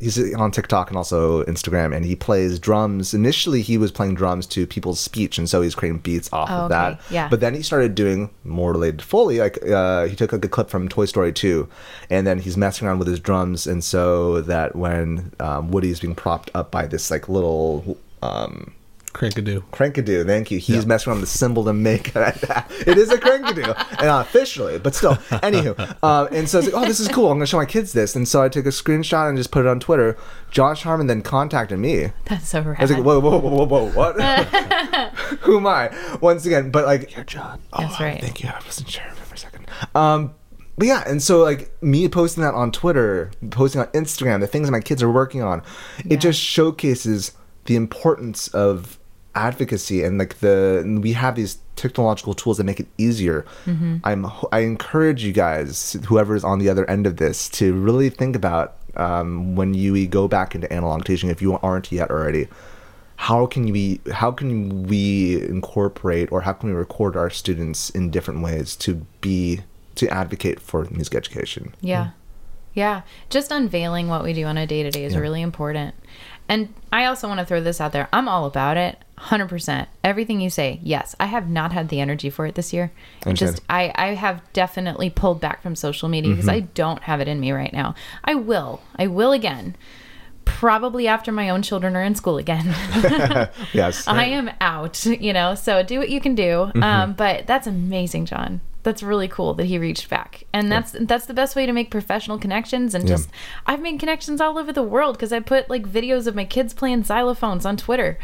he's 0.00 0.34
on 0.34 0.50
TikTok 0.50 0.88
and 0.90 0.96
also 0.96 1.42
Instagram, 1.44 1.94
and 1.96 2.04
he 2.04 2.14
plays 2.16 2.58
drums. 2.58 3.14
Initially, 3.14 3.62
he 3.62 3.78
was 3.78 3.90
playing 3.90 4.14
drums 4.14 4.46
to 4.48 4.66
people's 4.66 5.00
speech, 5.00 5.38
and 5.38 5.48
so 5.48 5.62
he's 5.62 5.74
creating 5.74 6.00
beats 6.00 6.32
off 6.32 6.50
Oh, 6.50 6.54
of 6.54 6.72
okay. 6.72 6.74
that. 6.74 7.00
Yeah. 7.10 7.28
But 7.28 7.40
then 7.40 7.54
he 7.54 7.62
started 7.62 7.94
doing 7.94 8.30
more 8.44 8.72
related 8.72 8.98
to 9.00 9.04
Foley. 9.04 9.38
Like 9.38 9.58
uh, 9.66 10.06
he 10.06 10.16
took 10.16 10.32
like 10.32 10.44
a 10.44 10.48
clip 10.48 10.68
from 10.70 10.88
Toy 10.88 11.04
Story 11.06 11.32
2, 11.32 11.68
and 12.10 12.26
then 12.26 12.38
he's 12.38 12.56
messing 12.56 12.86
around 12.86 12.98
with 12.98 13.08
his 13.08 13.20
drums, 13.20 13.66
and 13.66 13.82
so 13.82 14.40
that 14.42 14.76
when 14.76 15.32
um, 15.40 15.70
Woody's 15.70 16.00
being 16.00 16.14
propped 16.14 16.50
up 16.54 16.70
by 16.70 16.86
this 16.86 17.10
like 17.10 17.28
little 17.28 17.96
um, 18.22 18.72
Crankadoo. 19.14 19.62
Crankadoo, 19.72 20.26
thank 20.26 20.50
you. 20.50 20.58
He's 20.58 20.76
Yeah. 20.82 20.84
messing 20.84 21.10
around 21.12 21.20
with 21.20 21.30
the 21.32 21.38
cymbal 21.38 21.64
to 21.64 21.72
make 21.72 22.12
that. 22.12 22.70
It 22.86 22.98
is 22.98 23.10
a 23.10 23.16
crankadoo, 23.16 23.74
and 23.98 24.06
not 24.06 24.26
officially, 24.26 24.78
but 24.78 24.94
still. 24.94 25.14
Anywho, 25.40 25.78
um, 26.02 26.28
and 26.32 26.48
so 26.48 26.58
it's 26.58 26.66
like, 26.70 26.82
oh, 26.82 26.86
this 26.86 27.00
is 27.00 27.08
cool. 27.08 27.30
I'm 27.30 27.38
gonna 27.38 27.46
show 27.46 27.56
my 27.56 27.64
kids 27.64 27.92
this, 27.92 28.14
and 28.16 28.26
so 28.28 28.42
I 28.42 28.48
took 28.48 28.66
a 28.66 28.70
screenshot 28.70 29.28
and 29.28 29.38
just 29.38 29.50
put 29.52 29.64
it 29.64 29.68
on 29.68 29.80
Twitter. 29.80 30.18
Josh 30.50 30.82
Harmon 30.82 31.06
then 31.06 31.22
contacted 31.22 31.78
me. 31.78 32.10
That's 32.26 32.48
so 32.48 32.60
rad. 32.60 32.76
I 32.78 32.82
was 32.82 32.90
like, 32.90 33.02
whoa, 33.04 33.20
whoa, 33.20 33.38
whoa, 33.38 33.50
whoa, 33.50 33.64
whoa, 33.66 33.90
what? 33.92 34.20
Who 35.42 35.58
am 35.58 35.66
I? 35.66 35.90
Once 36.20 36.44
again, 36.44 36.70
but 36.70 36.84
like, 36.84 37.14
you're 37.14 37.24
John. 37.24 37.60
Oh, 37.72 37.82
That's 37.82 38.00
right. 38.00 38.20
Thank 38.20 38.42
you. 38.42 38.48
I 38.50 38.60
wasn't 38.64 38.88
sure 38.90 39.04
for 39.12 39.34
a 39.34 39.38
second. 39.38 39.66
Um, 39.94 40.34
but 40.76 40.88
yeah, 40.88 41.04
and 41.06 41.22
so 41.22 41.38
like 41.42 41.70
me 41.82 42.08
posting 42.08 42.42
that 42.42 42.54
on 42.54 42.72
Twitter, 42.72 43.30
posting 43.50 43.80
on 43.80 43.86
Instagram, 43.88 44.40
the 44.40 44.46
things 44.48 44.66
that 44.66 44.72
my 44.72 44.80
kids 44.80 45.02
are 45.02 45.10
working 45.10 45.42
on, 45.42 45.62
Yeah. 46.04 46.14
it 46.14 46.20
just 46.20 46.40
showcases 46.40 47.32
the 47.66 47.76
importance 47.76 48.48
of 48.48 48.98
advocacy 49.34 50.02
and 50.02 50.18
like 50.18 50.38
the 50.40 50.80
and 50.82 51.02
we 51.02 51.12
have 51.12 51.34
these 51.34 51.58
technological 51.76 52.34
tools 52.34 52.56
that 52.58 52.64
make 52.64 52.80
it 52.80 52.86
easier. 52.98 53.44
Mm-hmm. 53.66 53.96
I'm 54.04 54.26
I 54.52 54.60
encourage 54.60 55.24
you 55.24 55.32
guys, 55.32 55.96
whoever's 56.06 56.44
on 56.44 56.58
the 56.58 56.68
other 56.68 56.88
end 56.88 57.06
of 57.06 57.16
this, 57.16 57.48
to 57.50 57.74
really 57.74 58.10
think 58.10 58.36
about 58.36 58.76
um, 58.96 59.56
when 59.56 59.74
you 59.74 60.06
go 60.06 60.28
back 60.28 60.54
into 60.54 60.72
analog 60.72 61.04
teaching, 61.04 61.30
if 61.30 61.42
you 61.42 61.58
aren't 61.58 61.90
yet 61.92 62.10
already 62.10 62.48
how 63.16 63.46
can 63.46 63.70
we 63.70 64.00
how 64.12 64.32
can 64.32 64.82
we 64.88 65.40
incorporate 65.48 66.30
or 66.32 66.40
how 66.40 66.52
can 66.52 66.68
we 66.68 66.74
record 66.74 67.16
our 67.16 67.30
students 67.30 67.88
in 67.90 68.10
different 68.10 68.42
ways 68.42 68.74
to 68.74 69.06
be 69.20 69.60
to 69.94 70.08
advocate 70.08 70.58
for 70.60 70.84
music 70.90 71.14
education 71.14 71.72
Yeah. 71.80 72.10
Yeah. 72.74 73.02
Just 73.30 73.52
unveiling 73.52 74.08
what 74.08 74.24
we 74.24 74.32
do 74.32 74.44
on 74.46 74.58
a 74.58 74.66
day 74.66 74.82
to 74.82 74.90
day 74.90 75.04
is 75.04 75.14
Yeah. 75.14 75.20
really 75.20 75.42
important. 75.42 75.94
And 76.48 76.74
I 76.92 77.04
also 77.04 77.28
want 77.28 77.38
to 77.38 77.46
throw 77.46 77.60
this 77.60 77.80
out 77.80 77.92
there. 77.92 78.08
I'm 78.12 78.28
all 78.28 78.46
about 78.46 78.76
it. 78.76 78.98
100%. 79.18 79.86
Everything 80.02 80.40
you 80.40 80.50
say, 80.50 80.80
yes. 80.82 81.14
I 81.20 81.26
have 81.26 81.48
not 81.48 81.72
had 81.72 81.88
the 81.88 82.00
energy 82.00 82.30
for 82.30 82.46
it 82.46 82.54
this 82.54 82.72
year. 82.72 82.92
I 83.24 83.30
It 83.30 83.34
just. 83.34 83.60
I 83.70 83.92
I 83.94 84.06
have 84.14 84.42
definitely 84.52 85.10
pulled 85.10 85.40
back 85.40 85.62
from 85.62 85.76
social 85.76 86.08
media 86.08 86.32
because 86.32 86.48
I 86.48 86.60
don't 86.60 87.02
have 87.04 87.20
it 87.20 87.28
in 87.28 87.40
me 87.40 87.52
right 87.52 87.72
now. 87.72 87.94
I 88.24 88.34
will. 88.34 88.82
I 88.96 89.06
will 89.06 89.32
again. 89.32 89.76
Probably 90.44 91.08
after 91.08 91.32
my 91.32 91.48
own 91.48 91.62
children 91.62 91.96
are 91.96 92.02
in 92.02 92.14
school 92.14 92.38
again. 92.38 92.66
yes 93.72 94.06
I 94.06 94.24
am 94.26 94.50
out, 94.60 95.04
you 95.06 95.32
know. 95.32 95.54
So 95.54 95.82
do 95.82 95.98
what 95.98 96.10
you 96.10 96.20
can 96.20 96.34
do. 96.34 96.70
Um, 96.74 97.14
but 97.14 97.46
that's 97.46 97.66
amazing, 97.66 98.26
John. 98.26 98.60
That's 98.84 99.02
really 99.02 99.26
cool 99.28 99.54
that 99.54 99.64
he 99.64 99.78
reached 99.78 100.08
back, 100.08 100.44
and 100.52 100.70
that's 100.70 100.94
that's 101.00 101.26
the 101.26 101.34
best 101.34 101.56
way 101.56 101.66
to 101.66 101.72
make 101.72 101.90
professional 101.90 102.38
connections. 102.38 102.94
And 102.94 103.04
Yeah. 103.08 103.14
just, 103.16 103.30
I've 103.66 103.80
made 103.80 103.98
connections 103.98 104.40
all 104.40 104.56
over 104.58 104.72
the 104.72 104.82
world 104.82 105.16
because 105.16 105.32
I 105.32 105.40
put 105.40 105.68
like 105.68 105.84
videos 105.88 106.26
of 106.26 106.34
my 106.36 106.44
kids 106.44 106.72
playing 106.74 107.02
xylophones 107.04 107.64
on 107.66 107.76
Twitter. 107.76 108.18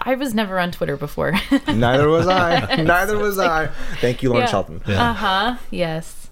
I 0.00 0.14
was 0.16 0.34
never 0.34 0.58
on 0.58 0.72
Twitter 0.72 0.96
before. 0.96 1.32
neither 1.68 2.08
was 2.08 2.26
i 2.28 2.74
neither 2.82 3.16
was 3.16 3.38
i 3.38 3.68
thank 4.00 4.22
you 4.22 4.30
lauren 4.30 4.46
shelton 4.48 4.82
Yeah. 4.86 5.10
Uh 5.10 5.14
huh. 5.14 5.56
Yes. 5.70 6.28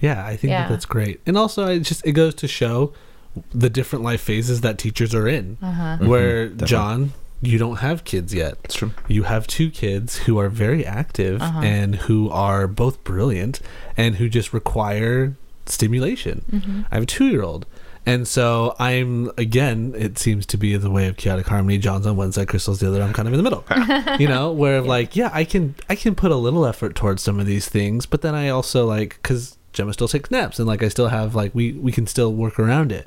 Yeah, 0.00 0.24
I 0.24 0.36
think 0.36 0.50
Yeah. 0.50 0.62
that 0.62 0.68
that's 0.70 0.86
great. 0.86 1.20
And 1.26 1.36
also, 1.36 1.66
it 1.68 1.80
just 1.80 2.06
it 2.06 2.12
goes 2.12 2.34
to 2.36 2.48
show 2.48 2.92
the 3.54 3.70
different 3.70 4.04
life 4.04 4.20
phases 4.20 4.60
that 4.62 4.76
teachers 4.78 5.14
are 5.14 5.26
in. 5.28 5.56
Uh-huh. 5.62 5.98
Where 6.06 6.48
John, 6.48 7.12
you 7.42 7.58
don't 7.58 7.76
have 7.76 8.04
kids 8.04 8.34
yet. 8.34 8.54
It's 8.64 8.74
true. 8.74 8.92
You 9.08 9.22
have 9.24 9.46
two 9.46 9.70
kids 9.70 10.18
who 10.18 10.38
are 10.38 10.48
very 10.48 10.84
active 10.84 11.40
Uh-huh. 11.40 11.60
and 11.62 11.94
who 11.96 12.28
are 12.30 12.66
both 12.66 13.02
brilliant 13.04 13.60
and 13.96 14.16
who 14.16 14.28
just 14.28 14.52
require 14.52 15.36
stimulation. 15.66 16.44
Mm-hmm. 16.50 16.82
I 16.90 16.94
have 16.96 17.02
a 17.04 17.06
two-year-old. 17.06 17.66
And 18.06 18.26
so 18.26 18.74
I'm 18.78 19.30
again. 19.36 19.94
It 19.96 20.18
seems 20.18 20.46
to 20.46 20.56
be 20.56 20.74
the 20.76 20.90
way 20.90 21.06
of 21.06 21.18
chaotic 21.18 21.46
harmony. 21.48 21.76
John's 21.76 22.06
on 22.06 22.16
one 22.16 22.32
side, 22.32 22.48
Crystal's 22.48 22.80
the 22.80 22.88
other. 22.88 23.02
I'm 23.02 23.12
kind 23.12 23.28
of 23.28 23.34
in 23.34 23.42
the 23.42 23.44
middle, 23.44 23.62
you 24.18 24.26
know, 24.26 24.52
where 24.52 24.80
like, 24.80 25.16
yeah, 25.16 25.28
I 25.34 25.44
can 25.44 25.74
I 25.86 25.96
can 25.96 26.14
put 26.14 26.30
a 26.30 26.36
little 26.36 26.64
effort 26.64 26.94
towards 26.94 27.22
some 27.22 27.38
of 27.38 27.44
these 27.44 27.68
things, 27.68 28.06
but 28.06 28.22
then 28.22 28.34
I 28.34 28.48
also 28.48 28.86
like 28.86 29.18
because 29.22 29.58
Gemma 29.74 29.92
still 29.92 30.08
takes 30.08 30.30
naps, 30.30 30.58
and 30.58 30.66
like 30.66 30.82
I 30.82 30.88
still 30.88 31.08
have 31.08 31.34
like 31.34 31.54
we 31.54 31.72
we 31.72 31.92
can 31.92 32.06
still 32.06 32.32
work 32.32 32.58
around 32.58 32.90
it. 32.90 33.06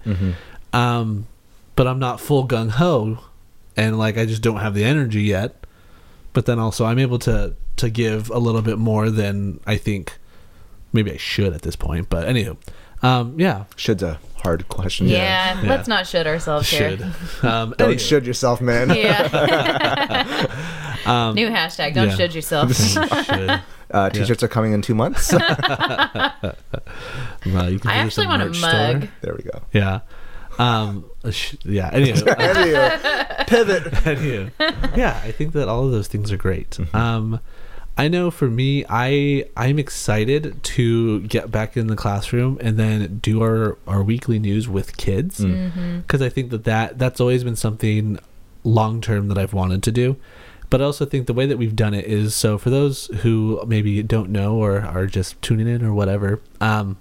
Um, 0.72 1.26
but 1.76 1.88
I'm 1.88 2.00
not 2.00 2.20
full 2.20 2.48
gung 2.48 2.70
ho, 2.70 3.18
and 3.78 3.98
like 3.98 4.18
I 4.18 4.26
just 4.26 4.42
don't 4.42 4.58
have 4.58 4.74
the 4.74 4.84
energy 4.84 5.22
yet. 5.24 5.56
But 6.34 6.46
then 6.46 6.60
also 6.60 6.86
I'm 6.86 7.00
able 7.00 7.20
to 7.20 7.56
to 7.78 7.90
give 7.90 8.30
a 8.30 8.38
little 8.40 8.62
bit 8.62 8.78
more 8.78 9.10
than 9.10 9.60
I 9.66 9.78
think 9.78 10.18
maybe 10.92 11.12
I 11.12 11.18
should 11.18 11.54
at 11.54 11.62
this 11.64 11.76
point. 11.76 12.10
But 12.10 12.28
anywho, 12.28 12.58
um, 13.02 13.40
yeah, 13.40 13.66
should's 13.76 14.04
a 14.04 14.20
hard 14.44 14.68
question 14.68 15.08
Yeah. 15.08 15.62
Yeah. 15.62 15.70
Let's 15.70 15.88
not 15.88 16.06
should 16.08 16.28
ourselves 16.28 16.68
should. 16.68 17.00
here. 17.00 17.14
Um, 17.44 17.70
don't 17.78 17.82
anyway, 17.82 17.98
should 17.98 18.26
yourself 18.28 18.62
man 18.62 18.90
Yeah. 18.96 19.28
um, 21.06 21.36
New 21.36 21.50
hashtag. 21.50 21.94
Don't 21.94 22.10
yeah. 22.10 22.16
should 22.18 22.34
yourself. 22.36 22.74
should. 22.76 23.62
uh, 23.92 24.10
t-shirts 24.10 24.42
are 24.44 24.48
coming 24.48 24.74
in 24.74 24.82
two 24.82 24.96
months 24.96 25.32
Well, 27.46 27.70
you 27.70 27.80
can 27.80 27.90
I 27.92 27.96
actually 27.96 28.28
want 28.28 28.42
a 28.42 28.46
mug. 28.48 28.56
store. 28.56 29.10
there 29.22 29.36
we 29.36 29.44
go 29.44 29.62
Yeah. 29.72 30.00
Um. 30.60 31.06
uh, 31.24 31.32
sh- 31.32 31.56
Yeah. 31.64 31.90
Anyway. 31.94 32.18
Anywho, 32.18 33.48
pivot 33.48 33.84
Anywho. 33.84 34.52
Yeah, 34.98 35.20
I 35.24 35.32
think 35.32 35.54
that 35.54 35.68
all 35.68 35.86
of 35.86 35.92
those 35.92 36.08
things 36.08 36.32
are 36.32 36.38
great. 36.38 36.78
Um, 36.94 37.40
I 37.98 38.08
know 38.08 38.32
for 38.32 38.50
me, 38.50 38.84
I 38.90 39.46
I'm 39.56 39.78
excited 39.80 40.62
to 40.64 41.20
get 41.22 41.52
back 41.52 41.78
in 41.78 41.88
the 41.88 41.96
classroom 41.96 42.58
and 42.62 42.78
then 42.78 43.20
do 43.22 43.42
our 43.44 43.78
our 43.88 44.02
weekly 44.04 44.40
news 44.40 44.68
with 44.68 44.98
kids 44.98 45.44
because 45.44 46.22
I 46.22 46.30
think 46.30 46.50
that 46.52 46.64
that 46.64 46.98
that's 46.98 47.20
always 47.22 47.44
been 47.44 47.56
something 47.56 48.18
long 48.64 49.00
term 49.02 49.28
that 49.28 49.38
I've 49.38 49.54
wanted 49.54 49.84
to 49.84 49.92
do. 49.92 50.16
But 50.72 50.82
I 50.82 50.86
also 50.86 51.06
think 51.06 51.28
the 51.28 51.34
way 51.36 51.46
that 51.46 51.58
we've 51.58 51.76
done 51.76 51.94
it 51.94 52.06
is 52.06 52.34
so 52.34 52.58
for 52.58 52.72
those 52.72 53.06
who 53.22 53.62
maybe 53.68 54.02
don't 54.02 54.32
know 54.32 54.56
or 54.56 54.80
are 54.82 55.06
just 55.06 55.40
tuning 55.44 55.68
in 55.68 55.86
or 55.86 55.94
whatever. 55.94 56.42
Um, 56.62 56.98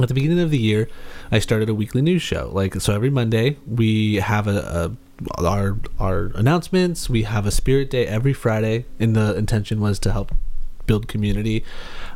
at 0.00 0.08
the 0.08 0.14
beginning 0.14 0.40
of 0.40 0.50
the 0.50 0.58
year, 0.58 0.88
I 1.30 1.38
started 1.38 1.68
a 1.68 1.74
weekly 1.74 2.02
news 2.02 2.22
show. 2.22 2.50
Like 2.52 2.74
so, 2.80 2.94
every 2.94 3.10
Monday 3.10 3.56
we 3.66 4.16
have 4.16 4.46
a, 4.46 4.96
a 5.38 5.42
our 5.42 5.78
our 5.98 6.32
announcements. 6.34 7.08
We 7.08 7.22
have 7.22 7.46
a 7.46 7.50
spirit 7.50 7.90
day 7.90 8.06
every 8.06 8.32
Friday, 8.32 8.84
and 9.00 9.16
the 9.16 9.34
intention 9.36 9.80
was 9.80 9.98
to 10.00 10.12
help 10.12 10.34
build 10.86 11.08
community. 11.08 11.64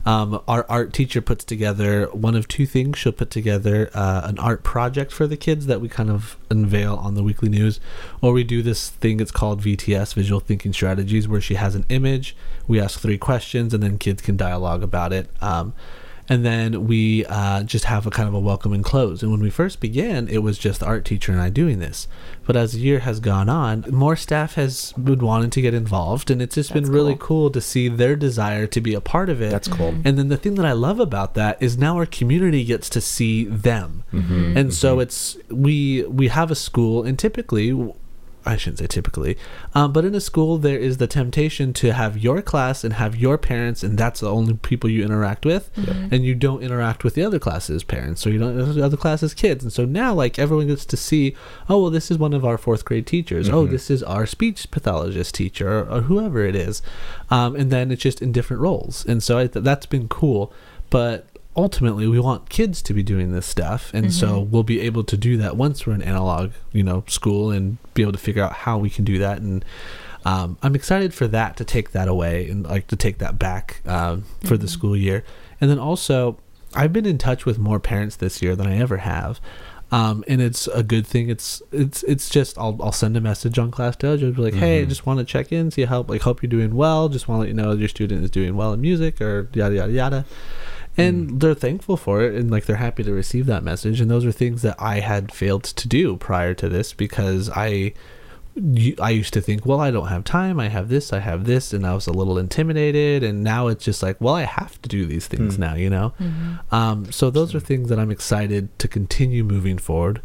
Um, 0.07 0.41
our 0.47 0.65
art 0.69 0.93
teacher 0.93 1.21
puts 1.21 1.45
together 1.45 2.07
one 2.13 2.37
of 2.37 2.49
two 2.49 2.67
things. 2.67 2.99
She'll 2.99 3.13
put 3.13 3.31
together 3.31 3.91
uh, 3.95 4.23
an 4.25 4.39
art 4.39 4.63
project 4.63 5.13
for 5.13 5.27
the 5.27 5.37
kids 5.37 5.67
that 5.67 5.81
we 5.81 5.89
kind 5.89 6.11
of 6.11 6.37
unveil 6.51 6.95
on 6.97 7.15
the 7.15 7.23
weekly 7.23 7.49
news, 7.49 7.81
or 8.23 8.33
we 8.33 8.45
do 8.45 8.63
this 8.63 8.91
thing. 8.91 9.21
It's 9.21 9.33
called 9.33 9.63
VTS, 9.63 10.15
Visual 10.15 10.41
Thinking 10.41 10.73
Strategies, 10.73 11.27
where 11.27 11.41
she 11.41 11.55
has 11.55 11.75
an 11.75 11.85
image. 11.89 12.37
We 12.69 12.81
ask 12.81 13.01
three 13.01 13.19
questions, 13.19 13.75
and 13.75 13.83
then 13.83 13.99
kids 13.99 14.23
can 14.23 14.37
dialogue 14.37 14.83
about 14.83 15.13
it. 15.13 15.31
Um, 15.41 15.75
and 16.31 16.47
then 16.47 16.87
we 16.87 17.27
uh, 17.27 17.65
just 17.65 17.85
have 17.87 18.07
a 18.07 18.11
kind 18.11 18.29
of 18.29 18.35
a 18.35 18.39
welcome 18.39 18.73
and 18.73 18.85
close. 18.85 19.23
And 19.23 19.33
when 19.33 19.41
we 19.41 19.51
first 19.51 19.81
began, 19.81 20.29
it 20.29 20.39
was 20.39 20.57
just 20.57 20.79
the 20.79 20.87
art 20.87 21.05
teacher 21.05 21.33
and 21.33 21.41
I 21.41 21.51
doing 21.51 21.81
this. 21.81 22.07
But 22.47 22.57
as 22.57 22.73
the 22.73 22.79
year 22.79 23.01
has 23.01 23.19
gone 23.19 23.49
on, 23.49 23.85
more 23.91 24.15
staff 24.15 24.55
has 24.55 24.93
been 24.93 25.19
wanting 25.19 25.51
to 25.51 25.61
get 25.61 25.75
involved, 25.75 26.31
and 26.31 26.41
it's 26.41 26.55
just 26.55 26.73
That's 26.73 26.87
been 26.87 26.95
really 26.95 27.15
cool. 27.15 27.27
cool 27.27 27.51
to 27.51 27.61
see 27.61 27.89
their 27.89 28.15
desire 28.15 28.67
to 28.69 28.81
be 28.81 28.95
a 28.95 29.01
part 29.01 29.29
of 29.29 29.43
it. 29.43 29.51
That's 29.51 29.69
cool. 29.69 29.95
And 30.05 30.17
then 30.17 30.29
the 30.29 30.37
thing 30.37 30.55
that 30.55 30.65
I 30.65 30.73
love 30.73 31.01
about 31.01 31.35
that 31.35 31.61
is 31.61 31.77
now 31.77 31.97
our 31.97 32.07
community 32.07 32.65
gets 32.65 32.89
to 32.91 33.01
see 33.01 33.45
them, 33.45 34.05
and 34.13 34.73
so 34.73 35.01
it's 35.01 35.37
we 35.51 36.05
we 36.05 36.29
have 36.29 36.51
a 36.51 36.57
school, 36.57 37.03
and 37.03 37.19
typically. 37.19 37.93
I 38.47 38.57
shouldn't 38.57 38.79
say 38.79 38.87
typically, 38.87 39.37
um, 39.75 39.93
but 39.93 40.05
in 40.05 40.15
a 40.15 40.21
school 40.21 40.59
there 40.59 40.79
is 40.79 40.97
the 40.97 41.07
temptation 41.07 41.73
to 41.75 41.93
have 41.93 42.17
your 42.17 42.43
class 42.43 42.85
and 42.85 42.95
have 42.95 43.15
your 43.17 43.37
parents, 43.39 43.83
and 43.83 43.99
that's 43.99 44.21
the 44.21 44.31
only 44.31 44.55
people 44.55 44.89
you 44.89 45.05
interact 45.05 45.45
with, 45.45 45.71
and 46.11 46.25
you 46.25 46.35
don't 46.35 46.63
interact 46.63 47.05
with 47.05 47.15
the 47.15 47.23
other 47.23 47.39
classes' 47.39 47.85
parents, 47.85 48.27
or 48.27 48.31
you 48.31 48.39
don't 48.39 48.75
the 48.75 48.85
other 48.85 48.97
classes' 48.97 49.35
kids, 49.35 49.63
and 49.63 49.73
so 49.73 49.85
now 49.85 50.15
like 50.15 50.39
everyone 50.39 50.69
gets 50.69 50.85
to 50.87 50.97
see, 50.97 51.37
oh 51.69 51.83
well, 51.83 51.91
this 51.91 52.11
is 52.11 52.19
one 52.19 52.33
of 52.33 52.45
our 52.45 52.59
fourth 52.59 52.85
grade 52.85 53.07
teachers, 53.07 53.49
oh 53.49 53.67
this 53.67 53.91
is 53.91 54.03
our 54.03 54.27
speech 54.27 54.71
pathologist 54.71 55.35
teacher, 55.35 55.69
or, 55.69 55.89
or 55.89 56.01
whoever 56.03 56.45
it 56.45 56.57
is, 56.57 56.83
um, 57.31 57.55
and 57.57 57.71
then 57.71 57.91
it's 57.91 58.03
just 58.03 58.23
in 58.23 58.33
different 58.33 58.63
roles, 58.63 59.05
and 59.07 59.23
so 59.23 59.39
I 59.39 59.47
th- 59.47 59.65
that's 59.65 59.87
been 59.87 60.09
cool, 60.09 60.53
but 60.91 61.27
ultimately 61.57 62.07
we 62.07 62.21
want 62.21 62.49
kids 62.49 62.81
to 62.83 62.95
be 62.95 63.03
doing 63.03 63.33
this 63.33 63.47
stuff. 63.47 63.91
And 63.93 64.13
so 64.13 64.41
we'll 64.41 64.63
be 64.63 64.81
able 64.81 65.05
to 65.05 65.17
do 65.17 65.37
that 65.39 65.57
once 65.57 65.87
we're 65.87 65.95
in 65.95 66.03
analog 66.03 66.53
you 66.73 66.83
know 66.83 67.05
school 67.07 67.51
and 67.51 67.79
be 67.95 68.03
able 68.03 68.13
to 68.13 68.19
figure 68.19 68.43
out 68.43 68.53
how 68.53 68.79
we 68.79 68.91
can 68.91 69.05
do 69.05 69.19
that. 69.19 69.41
And 69.41 69.65
um, 70.23 70.59
i'm 70.63 70.75
excited 70.75 71.15
for 71.15 71.27
that 71.29 71.57
to 71.57 71.65
take 71.65 71.93
that 71.93 72.07
away 72.07 72.47
and 72.51 72.67
like 72.67 72.87
to 72.89 72.97
take 72.97 73.17
that 73.19 73.39
back 73.39 73.81
um, 73.87 74.25
for 74.45 74.57
the 74.57 74.69
school 74.69 74.97
year. 74.97 75.25
And 75.61 75.71
then 75.71 75.79
also 75.79 76.39
i've 76.75 76.93
been 76.93 77.07
in 77.07 77.19
touch 77.19 77.45
with 77.45 77.59
more 77.59 77.81
parents 77.81 78.15
this 78.17 78.41
year 78.41 78.55
than 78.55 78.67
i 78.67 78.77
ever 78.79 78.99
have. 78.99 79.41
Um, 79.93 80.23
and 80.29 80.41
it's 80.41 80.69
a 80.69 80.85
good 80.85 81.05
thing. 81.05 81.31
It's 81.31 81.63
it's 81.73 82.05
it's 82.05 82.31
just 82.31 82.57
I'll 82.59 82.79
I'll 82.81 82.93
send 82.93 83.17
a 83.17 83.21
message 83.21 83.59
on 83.59 83.73
Class 83.73 83.97
Dojo, 83.97 84.37
be 84.37 84.41
like, 84.41 84.55
hey, 84.55 84.83
I 84.83 84.85
just 84.85 85.05
want 85.05 85.19
to 85.19 85.25
check 85.25 85.51
in, 85.51 85.73
see 85.73 85.85
how 85.85 86.03
like 86.03 86.21
hope 86.23 86.45
you're 86.45 86.51
doing 86.51 86.77
well. 86.77 87.09
Just 87.09 87.27
want 87.27 87.39
to 87.39 87.41
let 87.41 87.49
you 87.49 87.55
know 87.55 87.73
your 87.73 87.89
student 87.89 88.23
is 88.23 88.31
doing 88.31 88.55
well 88.55 88.73
in 88.73 88.81
music 88.81 89.21
or 89.21 89.49
yada 89.53 89.75
yada 89.75 89.93
yada 89.93 90.25
and 91.01 91.31
hmm. 91.31 91.39
they're 91.39 91.55
thankful 91.55 91.97
for 91.97 92.23
it 92.23 92.35
and 92.35 92.51
like 92.51 92.67
they're 92.67 92.77
happy 92.77 93.03
to 93.03 93.13
receive 93.13 93.47
that 93.47 93.63
message 93.63 94.01
and 94.01 94.11
those 94.11 94.25
are 94.25 94.33
things 94.33 94.63
that 94.63 94.77
i 94.79 95.01
had 95.01 95.33
failed 95.33 95.65
to 95.65 95.89
do 95.89 96.17
prior 96.17 96.55
to 96.55 96.69
this 96.69 96.93
because 96.93 97.51
i 97.51 97.93
I 99.01 99.11
used 99.11 99.33
to 99.35 99.41
think, 99.41 99.65
well, 99.65 99.81
I 99.81 99.91
don't 99.91 100.09
have 100.09 100.25
time. 100.25 100.59
I 100.59 100.69
have 100.69 100.89
this, 100.89 101.13
I 101.13 101.21
have 101.21 101.45
this, 101.45 101.73
and 101.73 101.87
I 101.87 101.95
was 101.95 102.09
a 102.09 102.13
little 102.13 102.37
intimidated. 102.37 103.23
And 103.23 103.45
now 103.45 103.69
it's 103.69 103.85
just 103.85 104.03
like, 104.03 104.21
well, 104.21 104.35
I 104.35 104.43
have 104.43 104.81
to 104.83 104.89
do 104.89 105.07
these 105.07 105.29
things 105.29 105.55
hmm. 105.55 105.63
now, 105.63 105.75
you 105.77 105.89
know. 105.89 106.13
Mm-hmm. 106.21 106.75
Um, 106.75 107.13
so 107.13 107.31
those 107.31 107.55
are 107.55 107.61
things 107.61 107.89
that 107.89 107.99
I'm 107.99 108.11
excited 108.11 108.77
to 108.81 108.89
continue 108.89 109.45
moving 109.45 109.79
forward. 109.79 110.21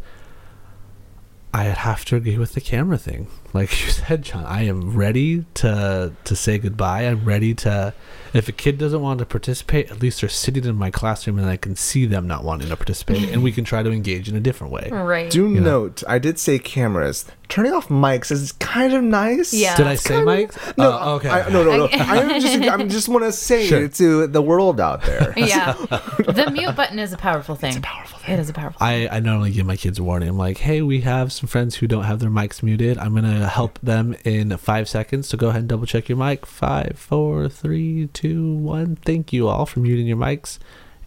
I 1.54 1.64
have 1.64 2.04
to 2.06 2.16
agree 2.16 2.36
with 2.36 2.52
the 2.52 2.60
camera 2.60 2.98
thing. 2.98 3.28
Like 3.54 3.70
you 3.84 3.90
said, 3.90 4.22
John, 4.22 4.44
I 4.44 4.64
am 4.64 4.94
ready 4.96 5.46
to 5.54 6.12
to 6.24 6.36
say 6.36 6.58
goodbye. 6.58 7.02
I'm 7.02 7.24
ready 7.24 7.54
to 7.54 7.94
if 8.38 8.48
a 8.48 8.52
kid 8.52 8.78
doesn't 8.78 9.00
want 9.00 9.18
to 9.20 9.26
participate, 9.26 9.90
at 9.90 10.00
least 10.00 10.20
they're 10.20 10.28
sitting 10.30 10.64
in 10.64 10.76
my 10.76 10.90
classroom 10.90 11.38
and 11.38 11.48
I 11.48 11.56
can 11.56 11.76
see 11.76 12.06
them 12.06 12.26
not 12.26 12.44
wanting 12.44 12.68
to 12.68 12.76
participate 12.76 13.30
and 13.30 13.42
we 13.42 13.52
can 13.52 13.64
try 13.64 13.82
to 13.82 13.90
engage 13.90 14.28
in 14.28 14.36
a 14.36 14.40
different 14.40 14.72
way. 14.72 14.88
Right. 14.90 15.30
Do 15.30 15.48
know. 15.48 15.60
note, 15.60 16.02
I 16.08 16.18
did 16.18 16.38
say 16.38 16.58
cameras. 16.58 17.24
Turning 17.48 17.72
off 17.72 17.88
mics 17.88 18.32
is 18.32 18.50
kind 18.52 18.92
of 18.92 19.04
nice. 19.04 19.54
Yeah. 19.54 19.76
Did 19.76 19.86
I 19.86 19.94
say 19.94 20.20
Mike? 20.24 20.52
No, 20.76 20.98
Oh, 21.00 21.14
okay. 21.14 21.28
I, 21.30 21.48
no, 21.48 21.62
no, 21.62 21.76
no. 21.76 21.88
I'm 21.92 22.40
just, 22.40 22.62
I'm 22.68 22.88
just 22.88 23.08
want 23.08 23.24
to 23.24 23.30
say 23.30 23.66
Sure. 23.66 23.86
to 23.86 24.26
the 24.26 24.42
world 24.42 24.80
out 24.80 25.02
there. 25.04 25.32
yeah. 25.36 25.72
the 26.18 26.50
mute 26.52 26.74
button 26.74 26.98
is 26.98 27.12
a 27.12 27.16
powerful 27.16 27.54
thing. 27.54 27.68
It's 27.68 27.78
a 27.78 27.82
powerful 27.82 28.18
thing. 28.18 28.34
It 28.34 28.40
is 28.40 28.50
a 28.50 28.52
powerful 28.52 28.78
I, 28.84 29.08
I 29.08 29.20
normally 29.20 29.52
give 29.52 29.64
my 29.64 29.76
kids 29.76 30.00
a 30.00 30.02
warning. 30.02 30.28
I'm 30.28 30.36
like, 30.36 30.58
hey, 30.58 30.82
we 30.82 31.02
have 31.02 31.32
some 31.32 31.46
friends 31.46 31.76
who 31.76 31.86
don't 31.86 32.02
have 32.02 32.18
their 32.18 32.30
mics 32.30 32.64
muted. 32.64 32.98
I'm 32.98 33.14
gonna 33.14 33.46
help 33.48 33.78
them 33.80 34.16
in 34.24 34.56
five 34.56 34.88
seconds. 34.88 35.28
So 35.28 35.38
go 35.38 35.50
ahead 35.50 35.60
and 35.60 35.68
double 35.68 35.86
check 35.86 36.08
your 36.08 36.18
mic. 36.18 36.44
Five, 36.46 36.94
four, 36.98 37.48
three, 37.48 38.08
two, 38.12 38.25
one. 38.34 38.96
Thank 38.96 39.32
you 39.32 39.48
all 39.48 39.66
for 39.66 39.80
muting 39.80 40.06
your 40.06 40.16
mics. 40.16 40.58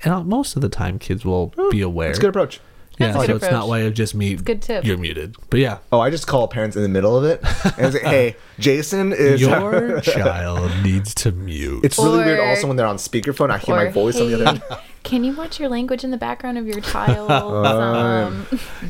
And 0.03 0.13
uh, 0.13 0.23
most 0.23 0.55
of 0.55 0.61
the 0.61 0.69
time, 0.69 0.99
kids 0.99 1.25
will 1.25 1.53
be 1.71 1.81
aware. 1.81 2.09
It's 2.09 2.19
a 2.19 2.21
good 2.21 2.29
approach. 2.29 2.61
yeah, 2.97 3.07
That's 3.07 3.17
a 3.17 3.19
so 3.21 3.27
good 3.27 3.35
it's 3.37 3.43
not 3.45 3.51
approach. 3.65 3.69
way 3.69 3.87
of 3.87 3.93
just 3.93 4.15
me. 4.15 4.35
good 4.35 4.61
tip. 4.61 4.85
You're 4.85 4.97
muted. 4.97 5.35
But 5.49 5.59
yeah, 5.59 5.79
Oh, 5.91 5.99
I 5.99 6.09
just 6.09 6.25
call 6.27 6.47
parents 6.47 6.75
in 6.77 6.83
the 6.83 6.89
middle 6.89 7.17
of 7.17 7.23
it 7.25 7.41
and 7.77 7.91
say, 7.93 7.99
"Hey, 8.01 8.35
Jason 8.59 9.11
is." 9.13 9.41
your 9.41 9.99
child 10.01 10.71
needs 10.83 11.13
to 11.15 11.31
mute. 11.33 11.83
it's 11.83 11.97
really 11.97 12.23
weird. 12.23 12.39
Also, 12.39 12.67
when 12.67 12.77
they're 12.77 12.85
on 12.87 12.95
speakerphone, 12.97 13.51
I 13.51 13.57
hear 13.57 13.75
my 13.75 13.85
Or, 13.85 13.91
voice 13.91 14.19
on 14.21 14.27
the 14.31 14.35
other 14.35 14.47
end. 14.47 14.63
Can 15.03 15.23
you 15.23 15.33
watch 15.33 15.59
your 15.61 15.69
language 15.69 16.03
in 16.03 16.11
the 16.11 16.17
background 16.17 16.57
of 16.57 16.67
your 16.67 16.81
child? 16.81 17.31
Oh, 17.31 17.63
um, 17.65 18.45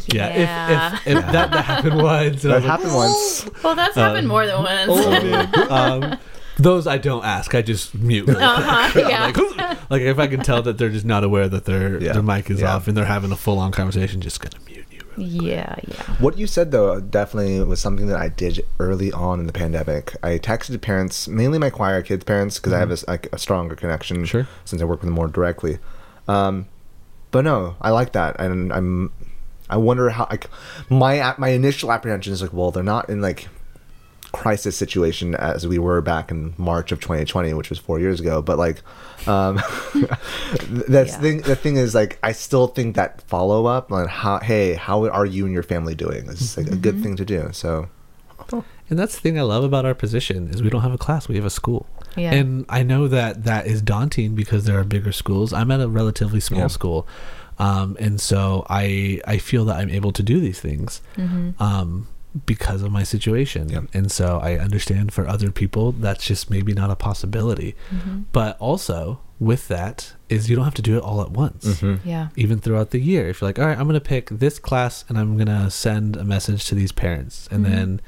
yeah, 0.07 0.37
yeah. 0.37 0.93
If, 0.95 1.07
if, 1.07 1.17
if 1.17 1.31
that, 1.31 1.51
that 1.51 1.65
happened 1.65 2.01
once, 2.01 2.43
and 2.43 2.51
That 2.53 2.55
was 2.55 2.63
like, 2.63 2.63
happened 2.63 2.95
once. 2.95 3.49
well, 3.63 3.75
that's 3.75 3.95
happened 3.95 4.27
more 4.27 4.45
than 4.47 4.57
once. 4.63 5.69
um, 5.71 6.17
those 6.59 6.85
I 6.87 6.97
don't 6.97 7.23
ask. 7.25 7.55
I 7.55 7.61
just 7.61 7.95
mute. 7.95 8.27
really 8.27 8.43
Uh-huh, 8.43 8.99
yeah. 9.09 9.25
like, 9.25 9.89
like 9.89 10.01
if 10.03 10.19
I 10.19 10.27
can 10.27 10.41
tell 10.41 10.61
that 10.61 10.77
they're 10.77 10.89
just 10.89 11.05
not 11.05 11.23
aware 11.23 11.47
that 11.49 11.65
their 11.65 11.97
Yeah. 12.01 12.13
their 12.13 12.21
mic 12.23 12.49
is 12.49 12.61
Yeah. 12.61 12.75
off 12.75 12.87
and 12.87 12.95
they're 12.95 13.05
having 13.05 13.31
a 13.31 13.35
full 13.35 13.57
on 13.59 13.71
conversation, 13.71 14.21
just 14.21 14.39
gonna 14.41 14.63
mute 14.65 14.85
you. 14.91 15.01
yeah, 15.17 15.75
yeah. 15.87 16.03
What 16.19 16.37
you 16.37 16.47
said 16.47 16.71
though 16.71 16.99
definitely 16.99 17.63
was 17.63 17.79
something 17.81 18.07
that 18.07 18.17
I 18.19 18.29
did 18.29 18.65
early 18.79 19.11
on 19.11 19.39
in 19.39 19.47
the 19.47 19.53
pandemic. 19.53 20.15
I 20.23 20.37
texted 20.37 20.79
parents, 20.81 21.27
mainly 21.27 21.59
my 21.59 21.69
choir 21.69 22.01
kids' 22.01 22.23
parents, 22.23 22.57
because 22.59 22.73
I 22.73 22.79
have 22.79 22.89
a, 22.89 22.93
s- 22.93 23.05
like 23.07 23.27
a 23.33 23.37
stronger 23.37 23.75
connection. 23.75 24.17
Mm-hmm. 24.17 24.25
Sure. 24.25 24.47
Since 24.65 24.81
I 24.81 24.85
work 24.85 25.01
with 25.01 25.07
them 25.07 25.15
more 25.15 25.27
directly. 25.27 25.79
Um, 26.27 26.67
but 27.31 27.43
no, 27.43 27.75
I 27.81 27.89
like 27.91 28.11
that, 28.13 28.39
and 28.39 28.71
I'm. 28.73 29.11
I 29.71 29.77
wonder 29.77 30.09
how 30.09 30.25
like 30.31 30.49
my 30.89 31.35
my 31.37 31.49
initial 31.49 31.91
apprehension 31.91 32.33
is 32.33 32.41
like, 32.41 32.53
well, 32.53 32.71
they're 32.71 32.81
not 32.81 33.07
in 33.09 33.21
like 33.21 33.49
crisis 34.31 34.75
situation 34.77 35.33
as 35.35 35.67
we 35.67 35.79
were 35.79 36.01
back 36.01 36.29
in 36.31 36.53
March 36.57 36.91
of 36.91 36.99
2020, 36.99 37.53
which 37.53 37.69
was 37.69 37.79
four 37.79 37.99
years 37.99 38.19
ago. 38.19 38.41
But 38.41 38.57
like, 38.57 38.81
um, 39.27 39.59
that's 40.69 41.13
Yeah. 41.13 41.19
thing. 41.19 41.41
The 41.41 41.55
thing 41.55 41.77
is, 41.77 41.95
like, 41.95 42.19
I 42.23 42.31
still 42.31 42.67
think 42.67 42.95
that 42.95 43.21
follow 43.23 43.65
up 43.65 43.91
on 43.91 44.07
how, 44.07 44.39
hey, 44.39 44.73
how 44.75 45.05
are 45.09 45.25
you 45.25 45.45
and 45.45 45.53
your 45.53 45.63
family 45.63 45.95
doing? 45.95 46.27
Is 46.27 46.57
like 46.57 46.67
a 46.67 46.75
good 46.75 47.01
thing 47.01 47.15
to 47.17 47.25
do. 47.25 47.49
So, 47.51 47.89
And 48.89 48.97
that's 48.97 49.15
the 49.15 49.21
thing 49.21 49.37
I 49.37 49.43
love 49.43 49.63
about 49.63 49.85
our 49.85 49.93
position 49.93 50.47
is 50.49 50.63
we 50.63 50.69
don't 50.69 50.81
have 50.81 50.93
a 50.93 50.97
class, 50.97 51.27
we 51.27 51.35
have 51.35 51.45
a 51.45 51.49
school. 51.51 51.85
Yeah. 52.17 52.33
And 52.33 52.65
I 52.69 52.81
know 52.83 53.07
that 53.07 53.43
that 53.43 53.67
is 53.67 53.81
daunting 53.81 54.33
because 54.35 54.65
there 54.65 54.79
are 54.79 54.83
bigger 54.83 55.11
schools. 55.11 55.53
I'm 55.53 55.69
at 55.71 55.79
a 55.79 55.87
relatively 55.87 56.39
small 56.39 56.61
Yeah. 56.61 56.67
school. 56.67 57.07
Um, 57.59 57.97
and 57.99 58.19
so 58.21 58.65
I 58.69 59.19
I 59.27 59.37
feel 59.37 59.65
that 59.65 59.75
I'm 59.77 59.89
able 59.89 60.11
to 60.13 60.23
do 60.23 60.39
these 60.39 60.59
things 60.61 61.01
um, 61.59 62.07
because 62.45 62.81
of 62.81 62.91
my 62.91 63.03
situation. 63.03 63.69
Yeah. 63.69 63.81
And 63.93 64.11
so 64.11 64.39
I 64.41 64.57
understand 64.57 65.13
for 65.13 65.27
other 65.27 65.51
people 65.51 65.91
that's 65.91 66.25
just 66.25 66.49
maybe 66.49 66.73
not 66.73 66.89
a 66.89 66.95
possibility. 66.95 67.75
Mm-hmm. 67.89 68.21
But 68.31 68.57
also 68.59 69.21
with 69.39 69.67
that 69.69 70.13
is 70.27 70.49
you 70.49 70.55
don't 70.55 70.65
have 70.65 70.73
to 70.75 70.81
do 70.81 70.97
it 70.97 71.03
all 71.03 71.21
at 71.21 71.31
once 71.31 71.65
mm-hmm. 71.65 72.07
Yeah. 72.07 72.29
even 72.35 72.59
throughout 72.59 72.91
the 72.91 72.99
year. 72.99 73.29
If 73.29 73.41
you're 73.41 73.49
like, 73.49 73.59
all 73.59 73.65
right, 73.65 73.77
I'm 73.77 73.85
going 73.85 73.93
to 73.93 74.01
pick 74.01 74.29
this 74.29 74.59
class 74.59 75.05
and 75.07 75.17
I'm 75.17 75.35
going 75.35 75.47
to 75.47 75.71
send 75.71 76.15
a 76.15 76.23
message 76.23 76.65
to 76.65 76.75
these 76.75 76.91
parents. 76.91 77.47
And 77.51 77.65
mm-hmm. 77.65 77.75
then 77.75 78.01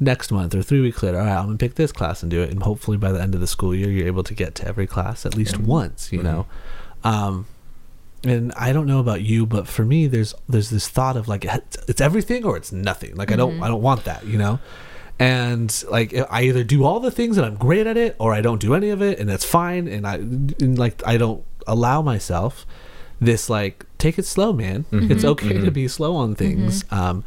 next 0.00 0.32
month 0.32 0.54
or 0.54 0.62
three 0.62 0.80
weeks 0.80 1.02
later, 1.02 1.18
all 1.18 1.26
right, 1.26 1.36
I'm 1.36 1.46
going 1.46 1.58
to 1.58 1.64
pick 1.64 1.76
this 1.76 1.92
class 1.92 2.22
and 2.22 2.30
do 2.30 2.42
it. 2.42 2.50
And 2.50 2.62
hopefully 2.62 2.96
by 2.96 3.12
the 3.12 3.20
end 3.20 3.34
of 3.34 3.40
the 3.40 3.46
school 3.46 3.74
year, 3.74 3.90
you're 3.90 4.06
able 4.06 4.24
to 4.24 4.34
get 4.34 4.54
to 4.56 4.66
every 4.66 4.86
class 4.86 5.24
at 5.24 5.36
least 5.36 5.58
once, 5.58 6.12
you 6.12 6.22
know? 6.22 6.46
Um, 7.04 7.46
and 8.24 8.52
I 8.52 8.72
don't 8.72 8.86
know 8.86 9.00
about 9.00 9.22
you, 9.22 9.46
but 9.46 9.66
for 9.66 9.84
me, 9.84 10.06
there's 10.06 10.34
there's 10.48 10.70
this 10.70 10.88
thought 10.88 11.16
of 11.16 11.28
like 11.28 11.44
it's 11.44 11.76
it's 11.88 12.00
everything 12.00 12.44
or 12.44 12.56
it's 12.56 12.72
nothing. 12.72 13.14
Like 13.14 13.32
I 13.32 13.36
don't 13.36 13.54
mm-hmm. 13.54 13.62
I 13.62 13.68
don't 13.68 13.82
want 13.82 14.04
that, 14.04 14.26
you 14.26 14.38
know. 14.38 14.58
And 15.18 15.84
like 15.90 16.14
I 16.30 16.42
either 16.42 16.64
do 16.64 16.84
all 16.84 17.00
the 17.00 17.10
things 17.10 17.36
and 17.36 17.46
I'm 17.46 17.56
great 17.56 17.86
at 17.86 17.96
it, 17.96 18.16
or 18.18 18.32
I 18.32 18.40
don't 18.40 18.60
do 18.60 18.74
any 18.74 18.90
of 18.90 19.02
it 19.02 19.18
and 19.18 19.28
that's 19.28 19.44
fine. 19.44 19.88
And 19.88 20.06
I 20.06 20.14
and 20.16 20.78
like 20.78 21.02
I 21.06 21.16
don't 21.16 21.44
allow 21.66 22.02
myself 22.02 22.66
this 23.20 23.48
like 23.50 23.86
take 23.98 24.18
it 24.18 24.26
slow, 24.26 24.52
man. 24.52 24.84
Mm-hmm. 24.90 25.12
It's 25.12 25.24
okay 25.24 25.48
to 25.48 25.54
mm-hmm. 25.54 25.70
be 25.70 25.88
slow 25.88 26.16
on 26.16 26.34
things. 26.34 26.84
Um, 26.90 27.24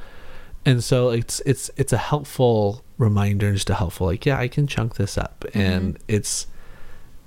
and 0.66 0.84
so 0.84 1.10
it's 1.10 1.42
it's 1.46 1.70
it's 1.76 1.94
a 1.94 1.98
helpful 1.98 2.84
reminder, 2.98 3.54
just 3.54 3.70
a 3.70 3.76
helpful 3.76 4.08
like 4.08 4.26
yeah, 4.26 4.40
I 4.40 4.48
can 4.48 4.68
chunk 4.68 4.96
this 4.96 5.18
up, 5.18 5.46
and 5.54 5.98
it's 6.08 6.48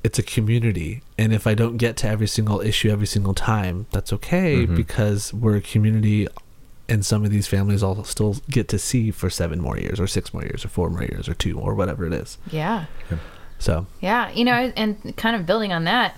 it's 0.06 0.18
a 0.18 0.22
community 0.36 0.92
and 1.18 1.28
if 1.38 1.44
i 1.50 1.54
don't 1.62 1.76
get 1.86 1.92
to 2.00 2.06
every 2.14 2.28
single 2.36 2.60
issue 2.70 2.88
every 2.96 3.06
single 3.16 3.34
time 3.34 3.76
that's 3.94 4.12
okay 4.18 4.64
because 4.82 5.20
we're 5.42 5.56
a 5.56 5.60
community 5.72 6.20
and 6.88 7.04
some 7.04 7.24
of 7.26 7.30
these 7.36 7.48
families 7.54 7.82
all 7.82 8.04
still 8.04 8.34
get 8.56 8.66
to 8.68 8.78
see 8.78 9.10
for 9.10 9.28
seven 9.28 9.58
more 9.60 9.76
years 9.84 9.98
or 9.98 10.06
six 10.06 10.32
more 10.34 10.44
years 10.44 10.64
or 10.64 10.68
four 10.68 10.88
more 10.94 11.02
years 11.12 11.28
or 11.28 11.34
two 11.34 11.54
or 11.58 11.74
whatever 11.74 12.02
it 12.06 12.12
is 12.22 12.38
Yeah. 12.50 12.84
so 13.58 13.86
Yeah, 14.00 14.30
you 14.38 14.44
know, 14.48 14.72
and 14.76 15.16
kind 15.16 15.34
of 15.36 15.42
building 15.50 15.72
on 15.72 15.84
that, 15.92 16.10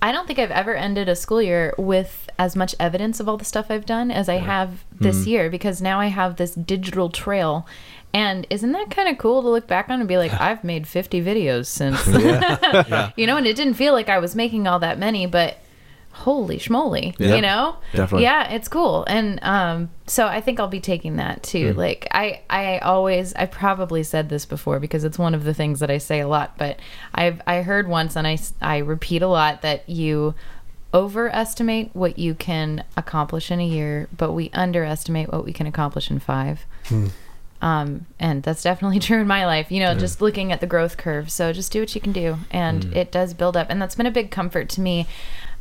I 0.00 0.12
don't 0.12 0.26
think 0.26 0.38
I've 0.38 0.50
ever 0.62 0.74
ended 0.74 1.08
a 1.08 1.16
school 1.16 1.42
year 1.42 1.74
with 1.76 2.12
as 2.38 2.54
much 2.56 2.74
evidence 2.78 3.20
of 3.20 3.28
all 3.28 3.36
the 3.36 3.44
stuff 3.44 3.66
I've 3.70 3.86
done 3.86 4.10
as 4.10 4.28
I 4.28 4.38
have 4.52 4.84
this 5.06 5.18
Mm. 5.24 5.26
year 5.32 5.50
because 5.50 5.82
now 5.82 5.98
I 6.00 6.06
have 6.20 6.36
this 6.36 6.52
digital 6.54 7.08
trail. 7.10 7.66
And 8.14 8.46
isn't 8.48 8.72
that 8.72 8.90
kind 8.90 9.08
of 9.08 9.18
cool 9.18 9.42
to 9.42 9.48
look 9.48 9.66
back 9.66 9.90
on 9.90 9.98
and 9.98 10.08
be 10.08 10.16
like, 10.16 10.32
I've 10.40 10.62
made 10.64 10.86
50 10.86 11.20
videos 11.22 11.66
since, 11.66 12.06
you 13.16 13.26
know, 13.26 13.36
and 13.36 13.46
it 13.46 13.56
didn't 13.56 13.74
feel 13.74 13.92
like 13.92 14.08
I 14.08 14.18
was 14.18 14.34
making 14.36 14.66
all 14.66 14.78
that 14.78 14.98
many, 14.98 15.26
but 15.26 15.58
holy 16.12 16.58
schmoly, 16.58 17.12
Yeah. 17.18 17.34
you 17.34 17.42
know? 17.42 17.74
Definitely. 17.92 18.22
Yeah, 18.22 18.48
it's 18.52 18.68
cool. 18.68 19.04
And 19.08 19.40
um, 19.42 19.90
so 20.06 20.28
I 20.28 20.40
think 20.40 20.60
I'll 20.60 20.68
be 20.68 20.78
taking 20.78 21.16
that 21.16 21.42
too. 21.42 21.72
Like 21.74 22.06
I, 22.12 22.42
I 22.48 22.78
always, 22.78 23.34
I 23.34 23.46
probably 23.46 24.04
said 24.04 24.28
this 24.28 24.46
before 24.46 24.78
because 24.78 25.02
it's 25.02 25.18
one 25.18 25.34
of 25.34 25.42
the 25.42 25.52
things 25.52 25.80
that 25.80 25.90
I 25.90 25.98
say 25.98 26.20
a 26.20 26.28
lot, 26.28 26.56
but 26.56 26.78
I've, 27.12 27.42
I 27.48 27.62
heard 27.62 27.88
once 27.88 28.14
and 28.14 28.28
I, 28.28 28.38
I 28.62 28.76
repeat 28.78 29.22
a 29.22 29.26
lot 29.26 29.62
that 29.62 29.88
you 29.88 30.36
overestimate 30.94 31.90
what 31.94 32.16
you 32.18 32.34
can 32.34 32.84
accomplish 32.96 33.50
in 33.50 33.58
a 33.60 33.66
year, 33.66 34.08
but 34.16 34.30
we 34.30 34.50
underestimate 34.54 35.32
what 35.32 35.44
we 35.44 35.52
can 35.52 35.66
accomplish 35.66 36.08
in 36.12 36.20
five. 36.20 36.64
Um, 37.64 38.04
and 38.20 38.42
that's 38.42 38.62
definitely 38.62 38.98
true 39.00 39.22
in 39.22 39.26
my 39.26 39.46
life, 39.46 39.72
you 39.72 39.80
know, 39.80 39.94
just 39.94 40.20
looking 40.20 40.52
at 40.52 40.60
the 40.60 40.66
growth 40.66 40.98
curve. 40.98 41.30
So 41.30 41.50
just 41.52 41.72
do 41.72 41.80
what 41.80 41.94
you 41.94 42.00
can 42.00 42.12
do. 42.12 42.36
And 42.50 42.94
it 42.94 43.10
does 43.10 43.32
build 43.32 43.56
up. 43.56 43.68
And 43.70 43.80
that's 43.80 43.94
been 43.94 44.06
a 44.06 44.10
big 44.10 44.30
comfort 44.30 44.68
to 44.70 44.82
me 44.82 45.06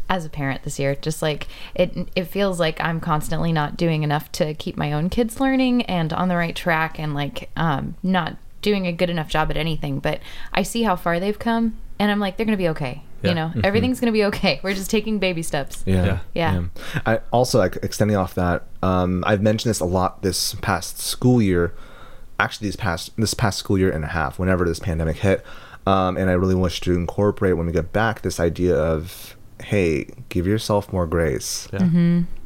as 0.10 0.26
a 0.26 0.30
parent 0.30 0.64
this 0.64 0.78
year. 0.78 0.96
Just 0.96 1.22
like 1.22 1.48
it, 1.74 2.10
it 2.14 2.26
feels 2.26 2.60
like 2.60 2.80
I'm 2.82 3.00
constantly 3.00 3.54
not 3.54 3.78
doing 3.78 4.04
enough 4.04 4.30
to 4.34 4.54
keep 4.54 4.76
my 4.76 4.92
own 4.92 5.10
kids 5.10 5.40
learning 5.40 5.84
and 5.84 6.12
on 6.12 6.28
the 6.28 6.36
right 6.36 6.54
track 6.54 7.00
and 7.00 7.16
like, 7.16 7.50
um, 7.56 7.96
not 8.04 8.36
doing 8.62 8.86
a 8.86 8.92
good 8.92 9.10
enough 9.10 9.30
job 9.30 9.50
at 9.50 9.56
anything. 9.56 10.00
But 10.00 10.20
I 10.54 10.64
see 10.64 10.84
how 10.84 10.98
far 10.98 11.22
they've 11.22 11.40
come 11.40 11.78
and 12.00 12.12
I'm 12.12 12.20
like, 12.20 12.36
they're 12.36 12.46
going 12.46 12.58
to 12.58 12.62
be 12.62 12.70
okay. 12.70 13.02
Yeah. 13.22 13.30
You 13.30 13.36
know, 13.36 13.54
everything's 13.64 14.02
going 14.02 14.12
to 14.12 14.18
be 14.18 14.26
okay. 14.26 14.60
We're 14.62 14.74
just 14.74 14.92
taking 14.92 15.20
baby 15.20 15.42
steps. 15.42 15.84
Yeah. 15.86 16.20
Yeah. 16.34 16.64
I 17.06 17.22
also 17.32 17.60
like 17.60 17.78
extending 17.78 18.18
off 18.18 18.36
that. 18.36 18.64
Um, 18.82 19.24
I've 19.26 19.42
mentioned 19.42 19.70
this 19.70 19.80
a 19.80 19.86
lot 19.86 20.22
this 20.22 20.56
past 20.56 21.00
school 21.00 21.42
year. 21.42 21.74
Actually, 22.40 22.68
this 22.68 22.76
past 22.76 23.16
this 23.18 23.34
past 23.34 23.60
school 23.60 23.78
year 23.78 23.92
and 23.92 24.04
a 24.04 24.08
half, 24.08 24.40
whenever 24.40 24.66
this 24.66 24.80
pandemic 24.80 25.18
hit, 25.18 25.46
um, 25.86 26.18
and 26.18 26.30
I 26.30 26.34
really 26.34 26.56
wish 26.56 26.82
to 26.82 26.94
incorporate 26.94 27.58
when 27.58 27.68
we 27.68 27.74
get 27.74 27.92
back 27.94 28.22
this 28.22 28.40
idea 28.40 28.76
of 28.76 29.36
hey, 29.62 30.08
give 30.30 30.46
yourself 30.46 30.92
more 30.92 31.08
grace. 31.08 31.68
yeah 31.72 31.80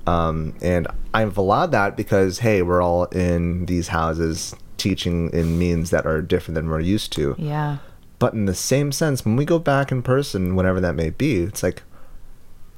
Um, 0.06 0.56
and 0.62 0.88
I've 1.13 1.38
allowed 1.38 1.71
that 1.71 1.97
because 1.97 2.39
hey, 2.39 2.62
we're 2.62 2.82
all 2.82 3.06
in 3.06 3.65
these 3.65 3.89
houses 3.89 4.56
teaching 4.78 5.30
in 5.34 5.58
means 5.58 5.89
that 5.89 6.06
are 6.06 6.21
different 6.21 6.56
than 6.56 6.69
we're 6.69 6.80
used 6.80 7.12
to. 7.13 7.36
Yeah. 7.38 7.78
But 8.19 8.34
in 8.34 8.45
the 8.45 8.56
same 8.56 8.91
sense, 8.91 9.26
when 9.26 9.36
we 9.36 9.45
go 9.45 9.60
back 9.60 9.91
in 9.91 10.02
person, 10.02 10.56
whenever 10.56 10.80
that 10.80 10.95
may 10.95 11.10
be, 11.10 11.41
it's 11.41 11.62
like 11.62 11.84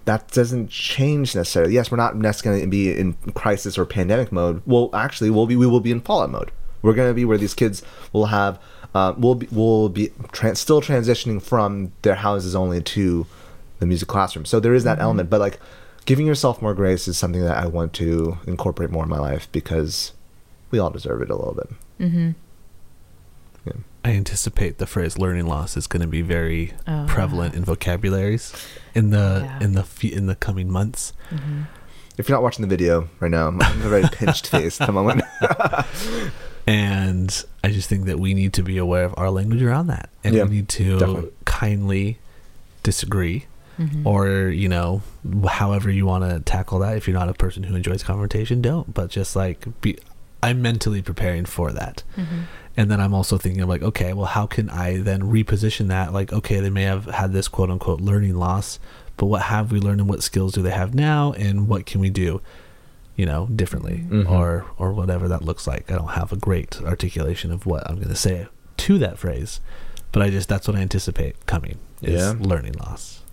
that 0.05 0.31
doesn't 0.31 0.69
change 0.69 1.35
necessarily. 1.35 1.73
Yes, 1.73 1.91
we're 1.91 1.97
not 1.97 2.15
necessarily 2.15 2.61
going 2.61 2.69
to 2.69 2.71
be 2.71 2.97
in 2.97 3.13
crisis 3.33 3.77
or 3.77 3.85
pandemic 3.85 4.31
mode. 4.31 4.61
Well, 4.65 4.89
actually, 4.93 5.29
we'll 5.29 5.45
be 5.45 5.55
we 5.55 5.67
will 5.67 5.79
be 5.81 5.91
in 5.91 6.01
fallout 6.01 6.31
mode. 6.31 6.51
We're 6.81 6.93
gonna 6.93 7.13
be 7.13 7.25
where 7.25 7.37
these 7.37 7.53
kids 7.53 7.83
will 8.13 8.27
have, 8.27 8.59
uh, 8.95 9.13
will 9.17 9.35
be 9.35 9.47
will 9.51 9.89
be 9.89 10.09
tran 10.31 10.55
still 10.57 10.81
transitioning 10.81 11.41
from 11.41 11.91
their 12.01 12.15
houses 12.15 12.55
only 12.55 12.81
to 12.81 13.25
the 13.79 13.85
music 13.85 14.07
classroom. 14.07 14.45
So 14.45 14.59
there 14.59 14.73
is 14.73 14.83
that 14.83 14.99
element, 14.99 15.29
but 15.29 15.39
like 15.39 15.59
giving 16.05 16.25
yourself 16.25 16.61
more 16.61 16.73
grace 16.73 17.07
is 17.07 17.17
something 17.17 17.41
that 17.41 17.57
I 17.57 17.67
want 17.67 17.93
to 17.93 18.37
incorporate 18.47 18.89
more 18.89 19.03
in 19.03 19.09
my 19.09 19.19
life 19.19 19.47
because 19.51 20.13
we 20.71 20.79
all 20.79 20.89
deserve 20.89 21.21
it 21.21 21.29
a 21.29 21.35
little 21.35 21.53
bit. 21.53 21.69
Mm-hmm. 21.99 22.31
I 24.05 24.11
anticipate 24.11 24.77
the 24.77 24.87
phrase 24.87 25.17
"learning 25.17 25.45
loss" 25.45 25.75
is 25.75 25.85
going 25.85 26.01
to 26.01 26.07
be 26.07 26.21
very 26.21 26.73
Oh, 26.87 27.05
prevalent 27.07 27.53
in 27.53 27.65
vocabularies 27.65 28.53
in 28.95 29.09
the 29.09 29.41
Yeah. 29.43 29.59
in 29.61 29.73
the 29.73 29.83
fe- 29.83 30.13
in 30.13 30.25
the 30.25 30.35
coming 30.35 30.71
months. 30.71 31.11
Mm-hmm. 31.29 31.63
If 32.17 32.29
you're 32.29 32.37
not 32.37 32.41
watching 32.43 32.61
the 32.63 32.69
video 32.69 33.09
right 33.19 33.29
now, 33.29 33.47
I'm 33.49 33.59
a 33.61 33.89
very 33.89 34.03
pinched 34.11 34.47
face 34.47 34.79
at 34.79 34.87
the 34.87 34.93
moment. 34.93 35.21
And 36.69 37.43
I 37.63 37.69
just 37.71 37.89
think 37.89 38.05
that 38.05 38.19
we 38.19 38.33
need 38.33 38.53
to 38.53 38.63
be 38.63 38.77
aware 38.77 39.03
of 39.05 39.15
our 39.17 39.29
language 39.31 39.61
around 39.63 39.87
that, 39.87 40.09
and 40.23 40.35
Yeah, 40.35 40.43
we 40.43 40.49
need 40.57 40.69
to 40.69 40.99
definitely. 40.99 41.31
kindly 41.45 42.19
disagree, 42.83 43.45
Mm-hmm. 43.79 44.05
or 44.05 44.49
you 44.49 44.67
know, 44.67 45.01
however 45.47 45.89
you 45.89 46.05
want 46.05 46.29
to 46.29 46.41
tackle 46.41 46.79
that. 46.79 46.97
If 46.97 47.07
you're 47.07 47.17
not 47.17 47.29
a 47.29 47.33
person 47.33 47.63
who 47.63 47.75
enjoys 47.75 48.03
confrontation, 48.03 48.61
don't. 48.61 48.93
But 48.93 49.09
just 49.09 49.37
like 49.37 49.65
be, 49.79 49.97
I'm 50.43 50.61
mentally 50.61 51.01
preparing 51.01 51.45
for 51.45 51.71
that. 51.71 52.03
Mm-hmm. 52.17 52.39
And 52.75 52.91
then 52.91 52.99
I'm 52.99 53.13
also 53.13 53.37
thinking 53.37 53.61
of 53.61 53.69
like, 53.69 53.81
okay, 53.81 54.11
well, 54.11 54.25
how 54.25 54.47
can 54.47 54.69
I 54.69 54.97
then 54.97 55.21
reposition 55.21 55.87
that? 55.87 56.11
Like, 56.11 56.33
okay, 56.33 56.59
they 56.59 56.69
may 56.69 56.83
have 56.83 57.05
had 57.05 57.31
this 57.31 57.47
quote 57.47 57.69
unquote 57.69 58.01
learning 58.01 58.35
loss, 58.35 58.79
but 59.15 59.27
what 59.27 59.43
have 59.43 59.71
we 59.71 59.79
learned 59.79 60.01
and 60.01 60.09
what 60.09 60.23
skills 60.23 60.51
do 60.53 60.61
they 60.61 60.71
have 60.71 60.93
now, 60.93 61.31
and 61.33 61.69
what 61.69 61.85
can 61.85 62.01
we 62.01 62.09
do, 62.09 62.41
you 63.19 63.25
know, 63.25 63.47
differently, 63.61 63.97
Mhm. 64.09 64.29
or 64.31 64.65
or 64.77 64.93
whatever 64.93 65.27
that 65.27 65.41
looks 65.49 65.67
like. 65.67 65.91
I 65.91 65.95
don't 65.95 66.15
have 66.21 66.31
a 66.31 66.37
great 66.37 66.71
articulation 66.93 67.51
of 67.51 67.65
what 67.65 67.81
I'm 67.89 67.97
going 67.97 68.07
to 68.07 68.15
say 68.27 68.47
to 68.85 68.97
that 68.99 69.17
phrase, 69.17 69.59
but 70.13 70.21
I 70.23 70.29
just 70.29 70.47
that's 70.47 70.67
what 70.69 70.77
I 70.77 70.81
anticipate 70.81 71.33
coming 71.45 71.77
is 72.01 72.21
Yeah. 72.21 72.33
learning 72.39 72.75
loss. 72.83 73.23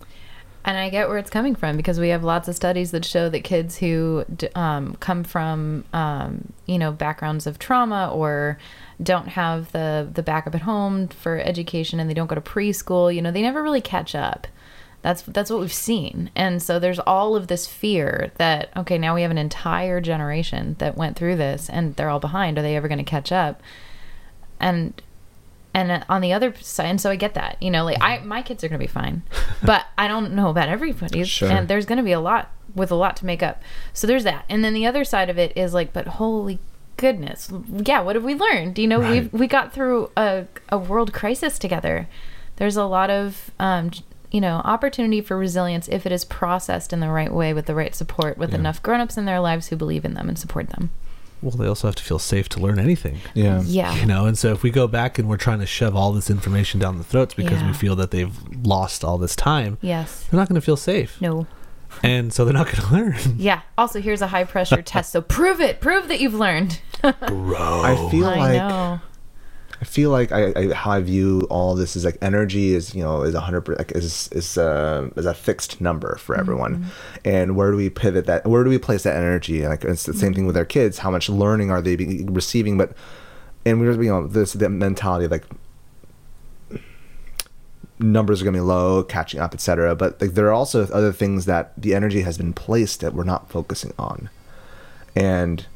And 0.65 0.77
I 0.77 0.89
get 0.89 1.07
where 1.07 1.17
it's 1.17 1.29
coming 1.29 1.55
from 1.55 1.77
because 1.77 1.97
we 1.97 2.09
have 2.09 2.25
lots 2.25 2.49
of 2.49 2.55
studies 2.63 2.91
that 2.91 3.05
show 3.05 3.29
that 3.29 3.45
kids 3.45 3.77
who 3.77 4.25
um, 4.55 4.95
come 4.99 5.23
from, 5.23 5.85
um, 5.93 6.51
you 6.65 6.77
know, 6.77 6.91
backgrounds 6.91 7.47
of 7.47 7.57
trauma 7.57 8.11
or 8.13 8.57
don't 9.01 9.29
have 9.29 9.71
the 9.71 10.05
the 10.13 10.21
backup 10.23 10.53
at 10.53 10.63
home 10.63 11.07
for 11.07 11.37
education 11.39 12.01
and 12.01 12.09
they 12.09 12.13
don't 12.13 12.27
go 12.27 12.35
to 12.35 12.41
preschool, 12.41 13.13
you 13.15 13.21
know, 13.21 13.31
they 13.31 13.41
never 13.41 13.63
really 13.63 13.79
catch 13.95 14.13
up. 14.15 14.47
That's 15.03 15.21
that's 15.21 15.49
what 15.49 15.59
we've 15.59 15.71
seen. 15.71 16.31
And 16.35 16.61
so 16.61 16.79
there's 16.79 16.99
all 16.99 17.35
of 17.35 17.47
this 17.47 17.67
fear 17.67 18.31
that 18.37 18.69
okay, 18.75 18.97
now 18.97 19.15
we 19.15 19.21
have 19.21 19.31
an 19.31 19.37
entire 19.37 20.01
generation 20.01 20.75
that 20.79 20.97
went 20.97 21.15
through 21.15 21.35
this 21.37 21.69
and 21.69 21.95
they're 21.95 22.09
all 22.09 22.19
behind. 22.19 22.57
Are 22.57 22.61
they 22.61 22.75
ever 22.75 22.87
going 22.87 22.97
to 22.97 23.03
catch 23.03 23.31
up? 23.31 23.61
And 24.59 24.99
and 25.73 26.03
on 26.09 26.21
the 26.21 26.33
other 26.33 26.55
side 26.61 26.87
and 26.87 26.99
so 26.99 27.11
i 27.11 27.15
get 27.15 27.35
that 27.35 27.55
you 27.61 27.69
know 27.69 27.83
like 27.85 27.97
i 28.01 28.17
my 28.19 28.41
kids 28.41 28.63
are 28.63 28.67
going 28.67 28.79
to 28.79 28.83
be 28.83 28.91
fine 28.91 29.21
but 29.63 29.85
i 29.95 30.07
don't 30.07 30.33
know 30.33 30.49
about 30.49 30.69
everybody's 30.69 31.29
Sure. 31.29 31.51
and 31.51 31.67
there's 31.67 31.85
going 31.85 31.97
to 31.97 32.03
be 32.03 32.13
a 32.13 32.19
lot 32.19 32.49
with 32.73 32.89
a 32.89 32.95
lot 32.95 33.15
to 33.17 33.25
make 33.27 33.43
up 33.43 33.61
so 33.93 34.07
there's 34.07 34.23
that 34.23 34.45
and 34.49 34.63
then 34.63 34.73
the 34.73 34.87
other 34.87 35.03
side 35.03 35.29
of 35.29 35.37
it 35.37 35.55
is 35.55 35.75
like 35.75 35.93
but 35.93 36.07
holy 36.07 36.57
goodness 36.95 37.51
yeah 37.85 37.99
what 38.01 38.15
have 38.15 38.23
we 38.23 38.33
learned 38.33 38.79
you 38.79 38.87
know 38.87 38.97
we 38.99 39.05
Right. 39.19 39.33
we 39.33 39.45
got 39.45 39.71
through 39.71 40.09
a, 40.17 40.45
a 40.69 40.79
world 40.79 41.13
crisis 41.13 41.59
together 41.59 42.07
there's 42.55 42.77
a 42.77 42.85
lot 42.85 43.11
of 43.11 43.51
um 43.59 43.91
you 44.31 44.41
know 44.41 44.61
opportunity 44.65 45.21
for 45.21 45.37
resilience 45.37 45.87
if 45.87 46.05
it 46.05 46.11
is 46.11 46.25
processed 46.25 46.91
in 46.93 46.99
the 46.99 47.09
right 47.09 47.33
way 47.33 47.53
with 47.53 47.65
the 47.65 47.75
right 47.75 47.95
support 47.95 48.37
with 48.37 48.49
Yeah. 48.51 48.57
enough 48.57 48.81
grown-ups 48.83 49.17
in 49.17 49.25
their 49.25 49.39
lives 49.39 49.67
who 49.67 49.75
believe 49.75 50.03
in 50.05 50.13
them 50.13 50.27
and 50.27 50.37
support 50.37 50.69
them 50.69 50.89
Well, 51.41 51.51
they 51.51 51.67
also 51.67 51.87
have 51.87 51.95
to 51.95 52.03
feel 52.03 52.19
safe 52.19 52.49
to 52.49 52.59
learn 52.59 52.79
anything. 52.79 53.19
yeah. 53.35 53.61
yeah 53.65 53.93
You 53.95 54.05
know, 54.05 54.25
and 54.25 54.37
so 54.37 54.51
if 54.53 54.63
we 54.63 54.69
go 54.71 54.87
back 54.87 55.19
and 55.19 55.29
we're 55.29 55.37
trying 55.37 55.59
to 55.59 55.65
shove 55.67 55.95
all 55.95 56.11
this 56.11 56.29
information 56.29 56.79
down 56.79 56.97
the 56.97 57.03
throats 57.03 57.33
because 57.35 57.61
Yeah. 57.61 57.67
we 57.67 57.73
feel 57.73 57.95
that 57.97 58.11
they've 58.11 58.35
lost 58.65 59.03
all 59.03 59.17
this 59.17 59.35
time, 59.35 59.77
yes 59.81 60.25
they're 60.29 60.39
not 60.39 60.49
going 60.49 60.59
to 60.59 60.65
feel 60.65 60.77
safe. 60.77 61.21
no 61.21 61.45
and 62.03 62.31
so 62.33 62.43
they're 62.45 62.53
not 62.53 62.65
going 62.67 62.81
to 62.87 62.93
learn. 62.93 63.35
Yeah. 63.37 63.61
Also, 63.77 63.99
here's 64.01 64.21
a 64.21 64.27
high 64.27 64.43
pressure 64.43 64.81
test. 64.83 65.11
So 65.11 65.19
prove 65.21 65.59
it. 65.61 65.79
Prove 65.81 66.09
that 66.09 66.19
you've 66.19 66.33
learned. 66.35 66.79
Grow. 67.25 67.81
I 67.81 67.95
feel 68.11 68.25
I 68.27 68.35
like 68.37 68.57
know. 68.57 68.99
I 69.79 69.85
feel 69.85 70.09
like 70.09 70.31
I, 70.31 70.53
I 70.55 70.73
how 70.73 70.91
I 70.91 71.01
view 71.01 71.45
all 71.49 71.75
this 71.75 71.95
is 71.95 72.03
like 72.03 72.17
energy 72.21 72.73
is 72.73 72.95
you 72.95 73.03
know 73.03 73.21
is 73.21 73.35
a 73.35 73.41
hundred 73.41 73.67
like 73.77 73.91
is 73.91 74.27
is 74.31 74.57
uh, 74.57 75.09
is 75.15 75.25
a 75.25 75.33
fixed 75.33 75.79
number 75.79 76.15
for 76.15 76.35
everyone, 76.35 76.87
and 77.23 77.55
where 77.55 77.69
do 77.69 77.77
we 77.77 77.89
pivot 77.89 78.25
that? 78.25 78.47
Where 78.47 78.63
do 78.63 78.69
we 78.69 78.79
place 78.79 79.03
that 79.03 79.15
energy? 79.15 79.67
Like 79.67 79.83
it's 79.83 80.03
the 80.03 80.13
same 80.13 80.33
thing 80.33 80.47
with 80.47 80.57
our 80.57 80.65
kids. 80.65 80.99
How 80.99 81.11
much 81.11 81.29
learning 81.29 81.69
are 81.69 81.81
they 81.81 81.95
receiving? 81.95 82.77
But 82.77 82.93
and 83.65 83.79
we're 83.79 84.01
you 84.01 84.09
know 84.09 84.25
this 84.25 84.53
the 84.53 84.67
mentality 84.69 85.25
of 85.25 85.31
like 85.31 85.45
numbers 87.99 88.41
are 88.41 88.45
gonna 88.45 88.57
be 88.57 88.61
low, 88.61 89.03
catching 89.03 89.39
up, 89.39 89.53
etc. 89.53 89.95
But 89.95 90.19
like 90.19 90.31
there 90.31 90.47
are 90.47 90.53
also 90.53 90.87
other 90.87 91.11
things 91.11 91.45
that 91.45 91.73
the 91.79 91.93
energy 91.93 92.21
has 92.21 92.37
been 92.37 92.53
placed 92.53 93.01
that 93.01 93.13
we're 93.13 93.25
not 93.25 93.51
focusing 93.51 93.93
on, 93.99 94.31
and 95.15 95.67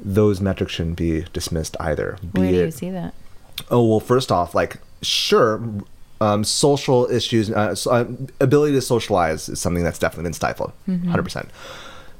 those 0.00 0.40
metrics 0.40 0.72
shouldn't 0.72 0.96
be 0.96 1.26
dismissed 1.32 1.76
either. 1.78 2.18
Be 2.32 2.40
Where 2.40 2.50
do 2.50 2.58
you 2.58 2.70
see 2.72 2.90
that? 2.90 3.14
Oh 3.70 3.84
well, 3.84 4.00
first 4.00 4.30
off, 4.32 4.54
like 4.54 4.78
sure, 5.02 5.62
um, 6.20 6.44
social 6.44 7.10
issues, 7.10 7.50
uh, 7.50 7.74
so, 7.74 7.90
uh, 7.90 8.06
ability 8.40 8.72
to 8.74 8.80
socialize 8.80 9.48
is 9.48 9.60
something 9.60 9.84
that's 9.84 9.98
definitely 9.98 10.24
been 10.24 10.32
stifled, 10.32 10.72
100 10.86 11.22
percent. 11.22 11.48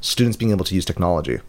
Students 0.01 0.37
being 0.37 0.51
able 0.51 0.65
to 0.65 0.75
use 0.75 0.85
technology, 0.85 1.41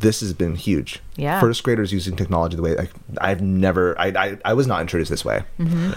this 0.00 0.20
has 0.20 0.32
been 0.32 0.54
huge. 0.56 1.00
Yeah. 1.16 1.40
first 1.40 1.62
graders 1.62 1.92
using 1.92 2.16
technology 2.16 2.56
the 2.56 2.62
way 2.62 2.76
I, 2.76 2.88
I've 3.20 3.40
never, 3.40 3.98
I, 3.98 4.08
I, 4.08 4.38
I 4.44 4.52
was 4.54 4.66
not 4.66 4.80
introduced 4.80 5.10
this 5.10 5.24
way, 5.24 5.44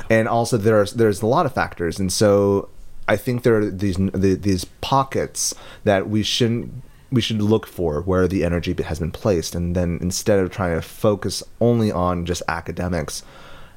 and 0.09 0.27
also 0.27 0.57
there's 0.57 0.93
there's 0.93 1.21
a 1.21 1.25
lot 1.27 1.45
of 1.45 1.53
factors, 1.53 1.99
and 1.99 2.11
so 2.11 2.69
I 3.07 3.15
think 3.17 3.43
there 3.43 3.57
are 3.57 3.69
these 3.69 3.97
the, 3.97 4.35
these 4.35 4.65
pockets 4.81 5.53
that 5.83 6.09
we 6.09 6.23
shouldn't 6.23 6.71
we 7.11 7.21
should 7.21 7.41
look 7.41 7.65
for 7.65 8.01
where 8.01 8.27
the 8.27 8.43
energy 8.43 8.75
has 8.83 8.99
been 8.99 9.11
placed 9.11 9.55
and 9.55 9.75
then 9.75 9.97
instead 10.01 10.39
of 10.39 10.49
trying 10.51 10.75
to 10.75 10.81
focus 10.81 11.43
only 11.61 11.91
on 11.91 12.25
just 12.25 12.43
academics 12.47 13.23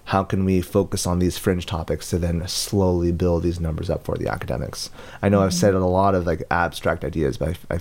how 0.06 0.24
can 0.24 0.44
we 0.44 0.60
focus 0.60 1.06
on 1.06 1.18
these 1.20 1.38
fringe 1.38 1.66
topics 1.66 2.10
to 2.10 2.18
then 2.18 2.46
slowly 2.48 3.12
build 3.12 3.42
these 3.44 3.60
numbers 3.60 3.88
up 3.88 4.02
for 4.04 4.16
the 4.18 4.26
academics 4.28 4.90
i 5.22 5.28
know 5.28 5.40
i've 5.42 5.50
mm-hmm. 5.50 5.58
said 5.58 5.74
a 5.74 5.84
lot 5.84 6.14
of 6.14 6.26
like 6.26 6.42
abstract 6.50 7.04
ideas 7.04 7.36
but 7.38 7.56
I, 7.70 7.76
I, 7.76 7.80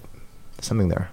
something 0.61 0.89
there 0.89 1.09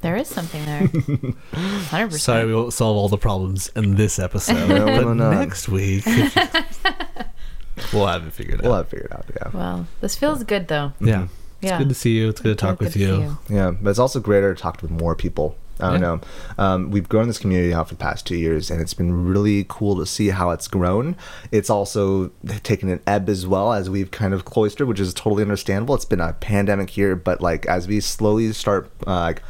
There 0.00 0.16
is 0.16 0.28
something 0.28 0.64
there. 0.64 0.86
100%. 1.52 2.20
Sorry, 2.20 2.46
we 2.46 2.54
won't 2.54 2.72
solve 2.72 2.96
all 2.96 3.08
the 3.08 3.18
problems 3.18 3.68
in 3.74 3.96
this 3.96 4.18
episode, 4.20 4.68
No, 4.68 4.86
but 4.86 5.00
no, 5.02 5.12
no. 5.12 5.30
next 5.32 5.68
week 5.68 6.06
we'll 7.92 8.06
have 8.06 8.26
it 8.26 8.32
figured 8.32 8.60
out. 8.60 8.64
we'll 8.64 8.74
have 8.74 8.86
it 8.86 8.90
figured 8.90 9.12
out 9.12 9.24
yeah 9.34 9.50
Well, 9.52 9.86
this 10.00 10.14
feels 10.16 10.42
good 10.44 10.68
though. 10.68 10.92
yeah, 11.00 11.26
it's 11.60 11.70
Yeah. 11.70 11.78
good 11.78 11.88
to 11.88 11.94
see 11.94 12.16
you. 12.16 12.28
It's 12.28 12.40
good 12.40 12.56
to 12.56 12.66
talk 12.66 12.78
Good 12.78 12.86
with 12.86 12.92
to 12.94 12.98
you. 13.00 13.36
see 13.48 13.54
Yeah, 13.54 13.72
but 13.80 13.90
it's 13.90 13.98
also 13.98 14.20
greater 14.20 14.54
to 14.54 14.60
talk 14.60 14.80
with 14.82 14.90
more 14.90 15.14
people. 15.14 15.56
I 15.80 15.92
don't 15.92 16.00
Yeah. 16.00 16.00
know. 16.00 16.20
Um, 16.58 16.90
we've 16.90 17.08
grown 17.08 17.28
this 17.28 17.38
community 17.38 17.72
out 17.72 17.88
for 17.88 17.94
the 17.94 17.98
past 18.00 18.26
two 18.26 18.34
years, 18.36 18.68
and 18.68 18.80
it's 18.80 18.94
been 18.94 19.26
really 19.26 19.64
cool 19.68 19.96
to 19.98 20.06
see 20.06 20.30
how 20.30 20.50
it's 20.50 20.66
grown. 20.66 21.14
It's 21.52 21.70
also 21.70 22.30
taken 22.64 22.88
an 22.88 22.98
ebb 23.06 23.28
as 23.28 23.46
well 23.46 23.72
as 23.72 23.88
we've 23.88 24.10
kind 24.10 24.34
of 24.34 24.44
cloistered, 24.44 24.88
which 24.88 24.98
is 24.98 25.14
totally 25.14 25.42
understandable. 25.42 25.94
It's 25.94 26.04
been 26.04 26.20
a 26.20 26.32
pandemic 26.32 26.90
here, 26.90 27.14
but 27.14 27.40
like 27.40 27.64
as 27.66 27.86
we 27.86 28.00
slowly 28.00 28.52
start 28.52 28.90
uh, 29.06 29.20
like 29.20 29.42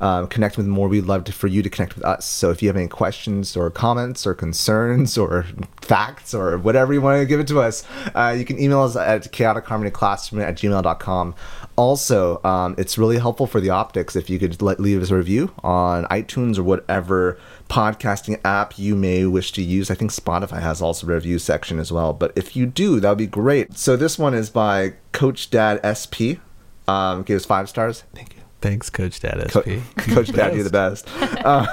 um, 0.00 0.26
connect 0.28 0.56
with 0.56 0.66
more, 0.66 0.88
we'd 0.88 1.06
love 1.06 1.24
to, 1.24 1.32
for 1.32 1.46
you 1.46 1.62
to 1.62 1.70
connect 1.70 1.94
with 1.94 2.04
us. 2.04 2.26
So 2.26 2.50
if 2.50 2.62
you 2.62 2.68
have 2.68 2.76
any 2.76 2.88
questions 2.88 3.56
or 3.56 3.70
comments 3.70 4.26
or 4.26 4.34
concerns 4.34 5.16
or 5.16 5.46
facts 5.80 6.34
or 6.34 6.58
whatever 6.58 6.92
you 6.92 7.00
want 7.00 7.20
to 7.20 7.26
give 7.26 7.40
it 7.40 7.46
to 7.48 7.60
us, 7.60 7.84
uh, 8.14 8.34
you 8.36 8.44
can 8.44 8.60
email 8.60 8.82
us 8.82 8.96
at 8.96 9.32
chaoticharmonyclassroom 9.32 10.42
at 10.42 10.56
gmail.com. 10.56 11.34
Also, 11.76 12.42
um, 12.44 12.74
it's 12.78 12.98
really 12.98 13.18
helpful 13.18 13.46
for 13.46 13.60
the 13.60 13.70
optics 13.70 14.16
if 14.16 14.28
you 14.28 14.38
could 14.38 14.60
let, 14.60 14.80
leave 14.80 15.02
us 15.02 15.10
a 15.10 15.16
review 15.16 15.52
on 15.62 16.04
iTunes 16.06 16.58
or 16.58 16.62
whatever 16.62 17.38
podcasting 17.68 18.40
app 18.44 18.78
you 18.78 18.94
may 18.94 19.26
wish 19.26 19.52
to 19.52 19.62
use. 19.62 19.90
I 19.90 19.94
think 19.94 20.10
Spotify 20.10 20.60
has 20.60 20.80
also 20.80 21.06
a 21.06 21.14
review 21.14 21.38
section 21.38 21.78
as 21.78 21.90
well. 21.90 22.12
But 22.12 22.32
if 22.36 22.56
you 22.56 22.66
do, 22.66 23.00
that 23.00 23.08
would 23.08 23.18
be 23.18 23.26
great. 23.26 23.76
So 23.76 23.96
this 23.96 24.18
one 24.18 24.34
is 24.34 24.50
by 24.50 24.94
Coach 25.12 25.50
Dad 25.50 25.80
SP. 25.82 26.40
Um, 26.88 27.24
us 27.28 27.44
five 27.44 27.68
stars. 27.68 28.04
Thank 28.14 28.35
you. 28.35 28.35
Thanks, 28.60 28.90
Coach 28.90 29.20
Dad 29.20 29.48
Co- 29.50 29.62
SP. 29.62 29.80
Coach 29.96 30.32
Dad, 30.32 30.54
you're 30.54 30.64
the 30.64 30.70
best. 30.70 31.08
Uh, 31.46 31.66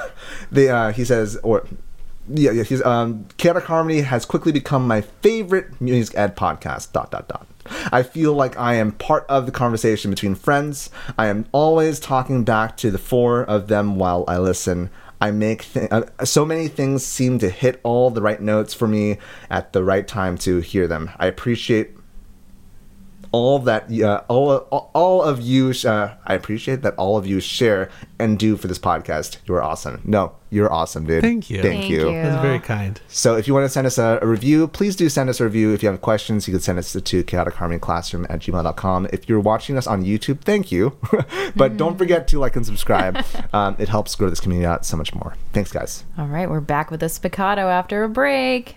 the 0.52 0.68
uh, 0.68 0.92
he 0.92 1.04
says, 1.04 1.36
or 1.42 1.66
yeah, 2.28 2.52
yeah, 2.52 2.62
he's 2.62 2.82
um, 2.84 3.26
Chaotic 3.38 3.64
Harmony 3.64 4.02
has 4.02 4.24
quickly 4.24 4.52
become 4.52 4.86
my 4.86 5.00
favorite 5.00 5.80
music 5.80 6.16
ed 6.16 6.36
podcast. 6.36 6.92
Dot 6.92 7.10
dot 7.10 7.26
dot. 7.26 7.46
I 7.90 8.02
feel 8.02 8.34
like 8.34 8.56
I 8.58 8.74
am 8.74 8.92
part 8.92 9.26
of 9.28 9.46
the 9.46 9.52
conversation 9.52 10.10
between 10.10 10.34
friends. 10.36 10.90
I 11.18 11.26
am 11.26 11.46
always 11.50 11.98
talking 11.98 12.44
back 12.44 12.76
to 12.78 12.90
the 12.90 12.98
four 12.98 13.42
of 13.42 13.66
them 13.68 13.96
while 13.96 14.24
I 14.28 14.38
listen. 14.38 14.90
I 15.20 15.30
make 15.30 15.72
th- 15.72 15.90
uh, 15.90 16.04
so 16.24 16.44
many 16.44 16.68
things 16.68 17.04
seem 17.04 17.38
to 17.38 17.48
hit 17.48 17.80
all 17.82 18.10
the 18.10 18.20
right 18.22 18.40
notes 18.40 18.74
for 18.74 18.86
me 18.86 19.18
at 19.50 19.72
the 19.72 19.82
right 19.82 20.06
time 20.06 20.36
to 20.38 20.58
hear 20.60 20.86
them. 20.86 21.10
I 21.18 21.26
appreciate 21.26 21.96
all 23.34 23.58
that 23.58 23.90
uh, 24.00 24.22
all 24.28 24.58
all 24.94 25.22
of 25.22 25.40
you. 25.40 25.72
Uh, 25.84 26.14
I 26.24 26.34
appreciate 26.34 26.82
that 26.82 26.94
all 26.94 27.16
of 27.16 27.26
you 27.26 27.40
share 27.40 27.90
and 28.20 28.38
do 28.38 28.56
for 28.56 28.68
this 28.68 28.78
podcast. 28.78 29.38
You 29.46 29.54
are 29.56 29.62
awesome. 29.62 30.00
No, 30.04 30.36
you're 30.50 30.72
awesome, 30.72 31.04
dude. 31.04 31.20
Thank 31.20 31.50
you. 31.50 31.60
Thank, 31.60 31.80
Thank 31.80 31.90
you. 31.90 32.10
you. 32.10 32.22
That's 32.22 32.40
very 32.40 32.60
kind. 32.60 33.00
So 33.08 33.36
if 33.36 33.48
you 33.48 33.54
want 33.54 33.64
to 33.64 33.68
send 33.68 33.88
us 33.88 33.98
a, 33.98 34.20
a 34.22 34.26
review, 34.26 34.68
please 34.68 34.94
do 34.94 35.08
send 35.08 35.28
us 35.28 35.40
a 35.40 35.44
review. 35.44 35.74
If 35.74 35.82
you 35.82 35.88
have 35.88 36.00
questions, 36.00 36.46
you 36.46 36.52
can 36.54 36.60
send 36.60 36.78
us 36.78 36.92
to 36.92 37.24
chaoticharmonyclassroom 37.24 38.26
at 38.30 38.38
gmail.com. 38.40 39.08
If 39.12 39.28
you're 39.28 39.40
watching 39.40 39.76
us 39.76 39.88
on 39.88 40.04
YouTube, 40.04 40.42
thank 40.42 40.70
you. 40.70 40.96
but 41.56 41.76
don't 41.76 41.98
forget 41.98 42.28
to 42.28 42.38
like 42.38 42.54
and 42.54 42.64
subscribe. 42.64 43.24
um, 43.52 43.74
it 43.80 43.88
helps 43.88 44.14
grow 44.14 44.30
this 44.30 44.40
community 44.40 44.66
out 44.66 44.86
so 44.86 44.96
much 44.96 45.12
more. 45.12 45.34
Thanks, 45.52 45.72
guys. 45.72 46.04
All 46.16 46.28
right, 46.28 46.48
we're 46.48 46.60
back 46.60 46.92
with 46.92 47.02
a 47.02 47.06
spiccato 47.06 47.68
after 47.68 48.04
a 48.04 48.08
break. 48.08 48.76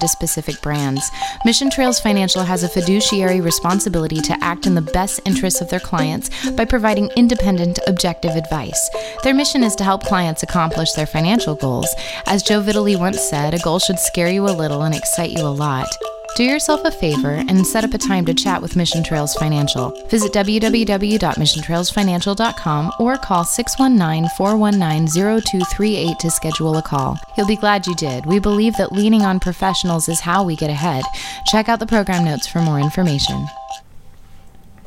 to 0.00 0.08
specific 0.08 0.60
brands. 0.62 1.10
Mission 1.44 1.70
Trails 1.70 2.00
Financial 2.00 2.42
has 2.42 2.62
a 2.62 2.68
fiduciary 2.68 3.40
responsibility 3.40 4.20
to 4.20 4.36
act 4.42 4.66
in 4.66 4.74
the 4.74 4.80
best 4.80 5.20
interests 5.24 5.60
of 5.60 5.68
their 5.68 5.80
clients 5.80 6.30
by 6.52 6.64
providing 6.64 7.10
independent, 7.16 7.78
objective 7.86 8.36
advice. 8.36 8.90
Their 9.22 9.34
mission 9.34 9.62
is 9.62 9.76
to 9.76 9.84
help 9.84 10.04
clients 10.04 10.42
accomplish 10.42 10.92
their 10.92 11.06
financial 11.06 11.54
goals. 11.54 11.94
As 12.26 12.42
Joe 12.42 12.60
Vitale 12.60 12.96
once 12.96 13.20
said, 13.20 13.54
a 13.54 13.58
goal 13.58 13.78
should 13.78 13.98
scare 13.98 14.30
you 14.30 14.44
a 14.44 14.56
little 14.56 14.82
and 14.82 14.94
excite 14.94 15.30
you 15.30 15.46
a 15.46 15.48
lot. 15.48 15.88
Do 16.34 16.44
yourself 16.44 16.82
a 16.86 16.90
favor 16.90 17.44
and 17.46 17.66
set 17.66 17.84
up 17.84 17.92
a 17.92 17.98
time 17.98 18.24
to 18.24 18.32
chat 18.32 18.62
with 18.62 18.74
Mission 18.74 19.04
Trails 19.04 19.34
Financial. 19.34 19.90
Visit 20.08 20.32
www.missiontrailsfinancial.com 20.32 22.92
or 22.98 23.18
call 23.18 23.44
619 23.44 24.30
419 24.38 25.08
0238 25.08 26.18
to 26.18 26.30
schedule 26.30 26.78
a 26.78 26.82
call. 26.82 27.18
You'll 27.36 27.46
be 27.46 27.56
glad 27.56 27.86
you 27.86 27.94
did. 27.96 28.24
We 28.24 28.38
believe 28.38 28.78
that 28.78 28.92
leaning 28.92 29.20
on 29.20 29.40
professionals 29.40 30.08
is 30.08 30.20
how 30.20 30.42
we 30.42 30.56
get 30.56 30.70
ahead. 30.70 31.04
Check 31.48 31.68
out 31.68 31.80
the 31.80 31.86
program 31.86 32.24
notes 32.24 32.46
for 32.46 32.62
more 32.62 32.80
information. 32.80 33.46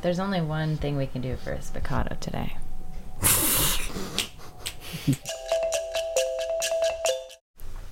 There's 0.02 0.18
only 0.18 0.42
one 0.42 0.78
thing 0.78 0.98
we 0.98 1.06
can 1.06 1.22
do 1.22 1.36
for 1.36 1.52
a 1.52 1.60
spiccato 1.60 2.20
today. 2.20 2.58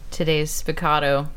Today's 0.09 0.51
spiccato 0.51 1.27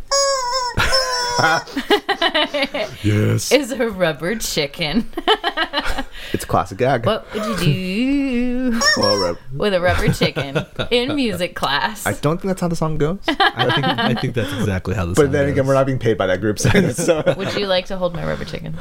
Yes. 3.03 3.53
is 3.53 3.71
a 3.73 3.89
rubber 3.91 4.37
chicken. 4.37 5.09
It's 6.33 6.43
a 6.45 6.47
classic 6.47 6.79
gag. 6.79 7.07
what 7.07 7.33
would 7.35 7.61
you 7.61 8.73
do 8.73 8.81
Well, 8.97 9.17
Rob, 9.23 9.39
with 9.53 9.75
a 9.75 9.81
rubber 9.81 10.13
chicken 10.13 10.65
in 10.91 11.15
music 11.15 11.55
class? 11.55 12.05
I 12.07 12.15
don't 12.15 12.39
think 12.39 12.49
that's 12.49 12.61
how 12.61 12.69
the 12.69 12.75
song 12.77 12.99
goes. 12.99 13.19
I 13.29 13.71
think 13.73 13.87
I 13.87 14.15
think 14.15 14.35
that's 14.35 14.53
exactly 14.53 14.95
how 14.95 15.07
this. 15.07 15.17
But 15.17 15.31
then 15.31 15.49
again, 15.49 15.67
we're 15.67 15.75
not 15.75 15.87
being 15.87 15.99
paid 16.01 16.19
by 16.19 16.27
that 16.27 16.41
group, 16.41 16.59
so, 16.59 16.69
so 16.91 17.19
uh, 17.19 17.35
Would 17.39 17.55
you 17.55 17.67
like 17.67 17.87
to 17.87 17.97
hold 17.97 18.15
my 18.15 18.27
rubber 18.27 18.45
chicken? 18.45 18.77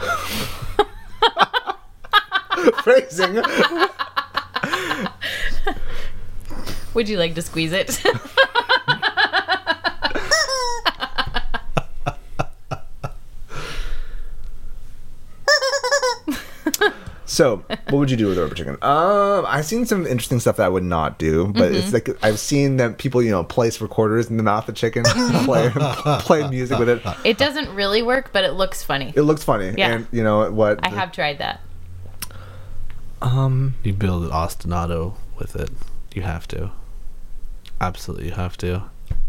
phrasing. 2.83 3.41
Would 6.93 7.09
you 7.09 7.17
like 7.17 7.35
to 7.35 7.41
squeeze 7.41 7.73
it? 7.73 8.01
So, 17.35 17.57
what 17.67 17.91
would 17.93 18.09
you 18.09 18.15
do 18.15 18.27
with 18.27 18.37
a 18.37 18.43
rubber 18.43 18.55
chicken? 18.55 18.77
Um, 18.81 19.45
I've 19.45 19.65
seen 19.65 19.85
some 19.85 20.07
interesting 20.07 20.39
stuff 20.39 20.55
that 20.55 20.65
I 20.67 20.69
would 20.69 20.83
not 20.85 21.19
do, 21.19 21.47
but 21.47 21.73
it's 21.73 21.87
Mm-hmm. 21.87 21.93
like 21.93 22.23
I've 22.23 22.39
seen 22.39 22.77
that 22.77 22.97
people, 22.97 23.21
you 23.21 23.29
know, 23.31 23.43
place 23.43 23.81
recorders 23.81 24.29
in 24.29 24.37
the 24.37 24.43
mouth 24.43 24.69
of 24.69 24.75
chicken, 24.75 25.03
play 25.43 25.69
play 26.21 26.47
music 26.47 26.79
with 26.79 26.87
it. 26.87 27.01
it 27.25 27.37
doesn't 27.37 27.67
really 27.75 28.01
work, 28.01 28.29
but 28.31 28.45
it 28.45 28.53
looks 28.53 28.83
funny. 28.83 29.11
It 29.17 29.23
looks 29.23 29.43
funny, 29.43 29.73
Yeah. 29.77 29.91
and 29.95 30.07
you 30.13 30.23
know 30.23 30.49
what? 30.49 30.79
I 30.81 30.87
have 30.89 31.11
tried 31.11 31.39
that. 31.39 31.59
Um, 33.21 33.75
You 33.83 33.91
build 33.93 34.23
an 34.23 34.29
ostinato 34.29 35.15
with 35.37 35.57
it. 35.57 35.69
You 36.13 36.21
have 36.21 36.47
to. 36.49 36.71
Absolutely, 37.81 38.27
you 38.27 38.33
have 38.33 38.55
to. 38.57 38.75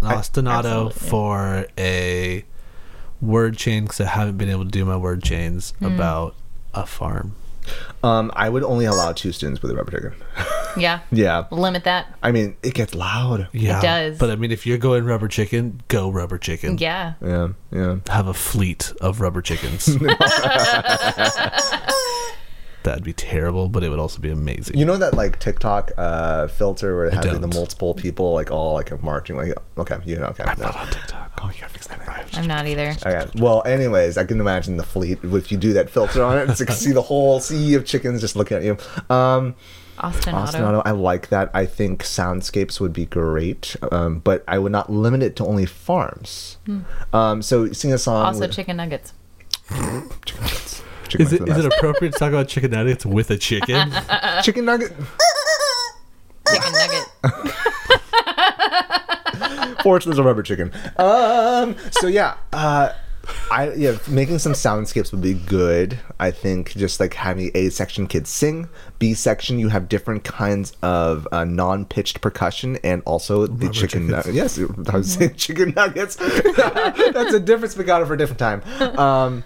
An 0.00 0.10
ostinato 0.16 0.86
Absolutely. 0.90 1.08
for 1.08 1.66
a 1.76 2.44
word 3.20 3.56
chain 3.56 3.82
because 3.84 4.00
I 4.00 4.06
haven't 4.06 4.36
been 4.38 4.48
able 4.50 4.64
to 4.64 4.70
do 4.70 4.84
my 4.84 4.96
word 4.96 5.24
chains 5.24 5.72
Mm. 5.80 5.94
about 5.96 6.36
a 6.72 6.86
farm. 6.86 7.34
Um, 8.02 8.30
I 8.34 8.48
would 8.48 8.62
only 8.62 8.84
allow 8.84 9.12
two 9.12 9.32
students 9.32 9.62
with 9.62 9.70
a 9.70 9.76
rubber 9.76 9.90
chicken. 9.92 10.14
Yeah. 10.78 11.00
yeah, 11.10 11.46
Limit 11.50 11.84
that. 11.84 12.14
I 12.22 12.32
mean, 12.32 12.54
it 12.62 12.74
gets 12.74 12.94
loud. 12.94 13.48
Yeah, 13.52 13.78
It 13.78 13.82
does. 13.82 14.18
But 14.18 14.28
I 14.28 14.36
mean, 14.36 14.52
if 14.52 14.66
you're 14.66 14.76
going 14.76 15.06
rubber 15.06 15.26
chicken, 15.26 15.80
go 15.88 16.10
rubber 16.10 16.36
chicken. 16.36 16.76
Yeah. 16.76 17.14
Yeah, 17.24 17.48
yeah. 17.72 17.96
Have 18.08 18.26
a 18.28 18.34
fleet 18.34 18.92
of 19.00 19.22
rubber 19.22 19.40
chickens. 19.40 19.86
That'd 22.86 23.02
be 23.02 23.12
terrible, 23.12 23.68
but 23.68 23.82
it 23.82 23.88
would 23.88 23.98
also 23.98 24.20
be 24.20 24.30
amazing. 24.30 24.78
You 24.78 24.84
know 24.84 24.96
that 24.96 25.12
like 25.12 25.40
TikTok 25.40 25.90
uh, 25.98 26.46
filter 26.46 26.94
where 26.94 27.06
it 27.06 27.14
has 27.14 27.24
like, 27.24 27.34
the 27.34 27.40
don't. 27.40 27.54
multiple 27.54 27.94
people 27.94 28.32
like 28.32 28.52
all 28.52 28.74
like 28.74 29.02
marching 29.02 29.34
like 29.34 29.54
okay 29.76 29.98
you 30.04 30.14
know 30.14 30.26
okay 30.26 30.44
no. 30.44 30.66
Not 30.66 30.76
on 30.76 30.86
TikTok. 30.86 31.32
oh 31.42 31.50
you 31.52 31.60
gotta 31.60 31.72
fix 31.72 31.88
that 31.88 32.00
I'm 32.34 32.46
not 32.46 32.64
either. 32.68 32.94
okay 33.04 33.28
well 33.40 33.64
anyways 33.66 34.16
I 34.16 34.22
can 34.22 34.40
imagine 34.40 34.76
the 34.76 34.84
fleet 34.84 35.18
if 35.24 35.50
you 35.50 35.58
do 35.58 35.72
that 35.72 35.90
filter 35.90 36.22
on 36.22 36.38
it 36.38 36.48
it's 36.48 36.60
like 36.60 36.70
see 36.70 36.92
the 36.92 37.02
whole 37.02 37.40
sea 37.40 37.74
of 37.74 37.84
chickens 37.84 38.20
just 38.20 38.36
looking 38.36 38.58
at 38.58 38.62
you 38.62 38.76
um 39.10 39.56
Ostinato. 39.98 40.46
Ostinato, 40.46 40.82
I 40.84 40.90
like 40.90 41.30
that. 41.30 41.50
I 41.54 41.64
think 41.64 42.02
soundscapes 42.04 42.78
would 42.80 42.92
be 42.92 43.06
great, 43.06 43.74
um, 43.90 44.18
but 44.18 44.44
I 44.46 44.58
would 44.58 44.70
not 44.70 44.92
limit 44.92 45.22
it 45.22 45.36
to 45.36 45.46
only 45.46 45.64
farms. 45.64 46.58
Um, 47.14 47.40
so 47.40 47.72
sing 47.72 47.94
a 47.94 47.98
song. 47.98 48.26
Also, 48.26 48.40
with- 48.40 48.52
chicken 48.52 48.76
nuggets. 48.76 49.14
chicken 49.70 50.10
nuggets. 50.42 50.82
Chicken 51.08 51.26
Is 51.26 51.32
it 51.32 51.40
nuggets 51.40 51.58
is 51.58 51.64
it 51.64 51.72
appropriate 51.74 52.12
to 52.12 52.18
talk 52.18 52.28
about 52.30 52.48
chicken 52.48 52.70
nuggets 52.70 53.06
with 53.06 53.30
a 53.30 53.36
chicken? 53.36 53.92
chicken 54.42 54.64
nugget? 54.64 54.92
Chicken 56.48 56.72
nugget. 56.72 57.06
Fortune 59.82 60.12
is 60.12 60.18
a 60.18 60.22
rubber 60.22 60.42
chicken. 60.42 60.72
Um. 60.96 61.76
So 61.90 62.06
yeah. 62.06 62.36
Uh. 62.52 62.92
I 63.50 63.72
yeah, 63.72 63.98
making 64.08 64.38
some 64.38 64.52
soundscapes 64.52 65.10
would 65.10 65.20
be 65.20 65.34
good. 65.34 65.98
I 66.20 66.30
think 66.30 66.70
just 66.70 67.00
like 67.00 67.14
having 67.14 67.50
A 67.56 67.70
section 67.70 68.06
kids 68.06 68.30
sing, 68.30 68.68
B 69.00 69.14
section 69.14 69.58
you 69.58 69.68
have 69.68 69.88
different 69.88 70.22
kinds 70.22 70.72
of 70.82 71.26
uh, 71.32 71.44
non-pitched 71.44 72.20
percussion, 72.20 72.78
and 72.84 73.02
also 73.04 73.48
the 73.48 73.68
chicken. 73.70 74.08
chickens. 74.08 74.26
nug- 74.26 74.32
yes, 74.32 74.60
I 74.92 74.96
was 74.96 75.12
saying 75.12 75.34
chicken 75.36 75.70
nuggets. 75.74 76.14
That's 76.14 77.34
a 77.34 77.40
different 77.40 77.72
spaghetti 77.72 78.04
for 78.04 78.14
a 78.14 78.18
different 78.18 78.38
time. 78.38 78.62
Um, 78.96 79.42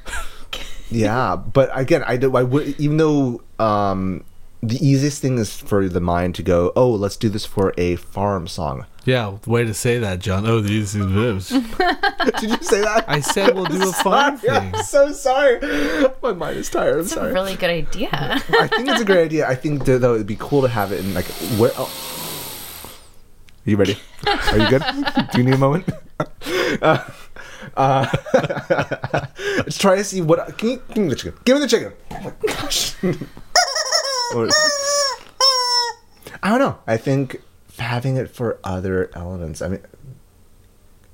yeah, 0.91 1.36
but 1.36 1.70
again, 1.72 2.03
I 2.07 2.16
do. 2.16 2.36
I 2.36 2.43
would 2.43 2.78
even 2.80 2.97
though 2.97 3.43
um, 3.59 4.24
the 4.62 4.76
easiest 4.84 5.22
thing 5.22 5.38
is 5.38 5.57
for 5.57 5.88
the 5.88 6.01
mind 6.01 6.34
to 6.36 6.43
go, 6.43 6.72
oh, 6.76 6.91
let's 6.91 7.16
do 7.16 7.28
this 7.28 7.47
for 7.47 7.72
a 7.78 7.97
farm 7.97 8.47
song. 8.47 8.84
yeah, 9.07 9.38
way 9.47 9.64
to 9.64 9.72
say 9.72 9.99
that, 9.99 10.18
John. 10.18 10.47
Oh, 10.47 10.61
these 10.61 10.95
is 10.95 11.07
ribs. 11.07 11.49
Did 11.49 12.51
you 12.51 12.57
say 12.61 12.82
that? 12.82 13.05
I 13.09 13.20
said 13.20 13.55
we'll 13.55 13.64
do 13.64 13.88
a 13.88 13.93
farm 14.05 14.36
Sorry, 14.36 14.61
thing. 14.61 14.74
I'm 14.74 14.82
so 14.82 15.12
sorry. 15.12 15.61
My 16.22 16.32
mind 16.34 16.59
is 16.59 16.68
tired. 16.68 16.95
I'm 16.97 17.01
It's 17.01 17.16
a 17.16 17.32
really 17.32 17.57
good 17.57 17.70
idea. 17.70 18.09
I 18.12 18.66
think 18.68 18.88
it's 18.88 19.01
a 19.01 19.05
great 19.05 19.24
idea. 19.24 19.49
I 19.49 19.55
think 19.55 19.84
that, 19.86 20.01
though 20.01 20.14
it'd 20.14 20.26
be 20.26 20.36
cool 20.38 20.62
to 20.62 20.68
have 20.68 20.93
it 20.93 21.01
in 21.01 21.14
like 21.14 21.26
where. 21.59 21.72
Oh. 21.76 21.88
Are 23.66 23.70
you 23.70 23.76
ready? 23.76 23.97
Are 24.26 24.59
you 24.59 24.68
good? 24.70 24.82
Do 25.32 25.38
you 25.38 25.45
need 25.45 25.55
a 25.55 25.59
moment? 25.59 25.88
Uh, 26.82 27.05
uh, 27.77 28.07
let's 29.59 29.79
try 29.85 29.97
to 29.97 30.05
see 30.05 30.21
what. 30.21 30.59
Can 30.59 30.71
you 30.71 30.83
give 30.89 30.99
me 31.05 31.09
the 31.09 31.16
chicken? 31.16 31.39
Give 31.45 31.57
me 31.57 31.61
the 31.62 31.68
chicken. 31.68 31.93
Oh 32.11 32.21
my 32.21 32.33
gosh. 32.47 32.95
I 36.43 36.49
don't 36.51 36.59
know. 36.61 36.79
I 36.87 36.97
think 36.97 37.43
having 37.79 38.16
it 38.16 38.31
for 38.31 38.59
other 38.64 39.11
elements. 39.14 39.61
I 39.62 39.68
mean, 39.68 39.81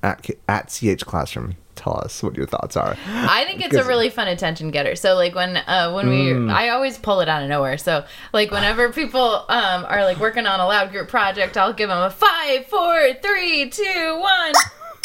at 0.02 0.28
at 0.48 0.68
ch 0.68 1.04
classroom. 1.06 1.56
Tell 1.74 2.00
us 2.02 2.22
what 2.22 2.34
your 2.36 2.46
thoughts 2.46 2.74
are. 2.74 2.96
I 3.06 3.44
think 3.44 3.60
it's 3.62 3.74
a 3.76 3.84
really 3.84 4.08
fun 4.08 4.28
attention 4.28 4.70
getter. 4.70 4.96
So 4.96 5.14
like 5.14 5.34
when 5.34 5.58
uh 5.58 5.92
when 5.92 6.08
we 6.08 6.16
Mm. 6.32 6.50
I 6.50 6.70
always 6.70 6.96
pull 6.96 7.20
it 7.20 7.28
out 7.28 7.42
of 7.42 7.50
nowhere. 7.50 7.76
So 7.76 8.02
like 8.32 8.50
whenever 8.50 8.90
people 8.92 9.44
um 9.48 9.84
are 9.86 10.02
like 10.02 10.18
working 10.18 10.46
on 10.46 10.58
a 10.58 10.66
loud 10.66 10.90
group 10.90 11.08
project, 11.08 11.58
I'll 11.58 11.74
give 11.74 11.90
them 11.90 11.98
a 12.02 12.08
five, 12.10 12.66
four, 12.66 13.12
three, 13.22 13.68
two, 13.68 14.18
one. 14.18 14.52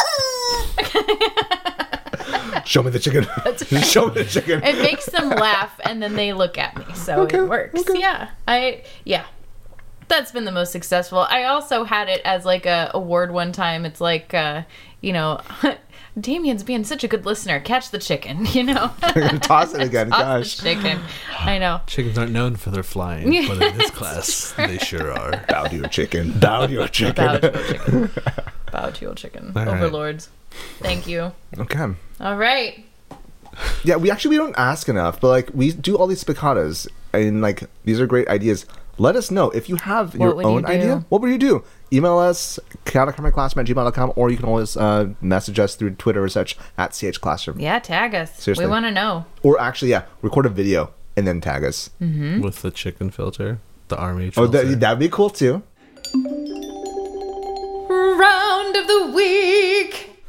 Show 2.66 2.84
me 2.84 2.92
the 2.92 3.00
chicken. 3.00 3.24
Show 3.84 4.08
me 4.08 4.14
the 4.14 4.26
chicken. 4.26 4.64
it 4.64 4.82
makes 4.82 5.06
them 5.08 5.30
laugh 5.30 5.80
and 5.84 6.02
then 6.02 6.16
they 6.16 6.34
look 6.34 6.58
at 6.58 6.78
me 6.78 6.86
so 6.94 7.22
Okay, 7.24 7.40
it 7.40 7.48
works 7.50 7.80
okay. 7.82 8.00
yeah 8.00 8.30
i 8.48 8.84
yeah 9.04 9.26
that's 10.08 10.32
been 10.32 10.46
the 10.46 10.52
most 10.52 10.72
successful 10.72 11.20
i 11.30 11.44
also 11.46 11.84
had 11.84 12.08
it 12.10 12.22
as 12.24 12.46
like 12.46 12.66
a 12.66 12.92
award 12.94 13.32
one 13.32 13.52
time 13.52 13.86
it's 13.86 14.00
like 14.02 14.34
uh 14.34 14.62
you 15.02 15.12
know 15.14 15.40
damien's 16.20 16.64
being 16.64 16.84
such 16.84 17.04
a 17.04 17.08
good 17.08 17.26
listener 17.26 17.60
catch 17.60 17.90
the 17.92 18.00
chicken 18.00 18.46
you 18.48 18.64
know 18.64 18.92
Toss 19.42 19.74
it 19.74 19.82
again. 19.82 20.10
Toss 20.10 20.22
Gosh. 20.22 20.58
the 20.58 20.74
chicken 20.76 21.00
i 21.40 21.58
know 21.58 21.82
Chickens 21.88 22.18
aren't 22.18 22.32
known 22.34 22.56
for 22.56 22.70
their 22.70 22.84
flying, 22.84 23.32
but 23.48 23.62
in 23.62 23.78
this 23.78 23.92
class, 23.92 24.52
they 24.54 24.78
sure 24.78 25.12
are. 25.12 25.44
Bow 25.48 25.64
to 25.66 25.76
your 25.76 25.88
chicken. 25.88 26.38
Bow 26.40 26.68
to 26.68 26.74
your 26.74 26.88
chicken. 26.88 28.10
Bow 28.72 28.90
to 28.90 29.06
your 29.06 29.14
chicken 29.16 29.52
bow 29.52 29.66
to 29.66 29.66
your 29.66 29.66
chicken 29.66 29.68
All 29.68 29.74
right. 29.74 29.84
overlords 29.84 30.30
thank 30.80 31.08
you 31.08 31.32
Okay. 31.58 31.88
all 32.20 32.38
right 32.38 32.86
Yeah, 33.84 33.98
we 33.98 34.10
actually 34.10 34.30
we 34.32 34.38
don't 34.38 34.56
ask 34.58 34.88
enough, 34.88 35.20
but 35.20 35.28
like 35.28 35.50
we 35.54 35.74
do 35.74 35.98
all 35.98 36.08
these 36.08 36.24
spiccatas, 36.24 36.88
and 37.12 37.42
like 37.42 37.64
these 37.84 38.00
are 38.00 38.08
great 38.08 38.30
ideas. 38.30 38.66
Let 38.98 39.16
us 39.18 39.30
know 39.30 39.50
if 39.52 39.68
you 39.68 39.76
have 39.76 40.16
What 40.16 40.26
your 40.26 40.36
would 40.36 40.46
you 40.46 40.52
own 40.52 40.66
idea. 40.66 41.06
What 41.10 41.20
would 41.22 41.32
you 41.32 41.38
do? 41.38 41.64
Email 41.92 42.18
us 42.18 42.60
chaoticharmonyclassroom 42.86 43.58
at 43.62 43.66
gmail.com 43.68 44.14
or 44.16 44.30
you 44.30 44.38
can 44.38 44.46
always 44.46 44.78
uh, 44.78 45.10
message 45.22 45.60
us 45.60 45.76
through 45.76 45.92
Twitter 45.96 46.24
or 46.24 46.30
such 46.30 46.58
at 46.78 46.92
chclassroom. 46.92 47.60
Yeah 47.60 47.80
tag 47.80 48.16
us 48.16 48.38
Seriously. 48.40 48.66
we 48.66 48.72
want 48.72 48.86
to 48.86 48.92
know 48.92 49.26
Or 49.44 49.60
actually, 49.60 49.92
yeah, 49.92 50.04
record 50.22 50.46
a 50.46 50.50
video 50.50 50.92
and 51.18 51.28
then 51.28 51.42
tag 51.42 51.64
us. 51.66 51.90
With 52.00 52.62
the 52.62 52.72
chicken 52.72 53.10
filter, 53.12 53.60
the 53.90 53.98
army 53.98 54.28
Oh, 54.30 54.48
filter. 54.48 54.64
that, 54.64 54.80
that'd 54.80 55.00
be 55.00 55.10
cool 55.10 55.30
too. 55.30 55.64
Of 58.82 58.88
the 58.88 59.12
week. 59.16 60.24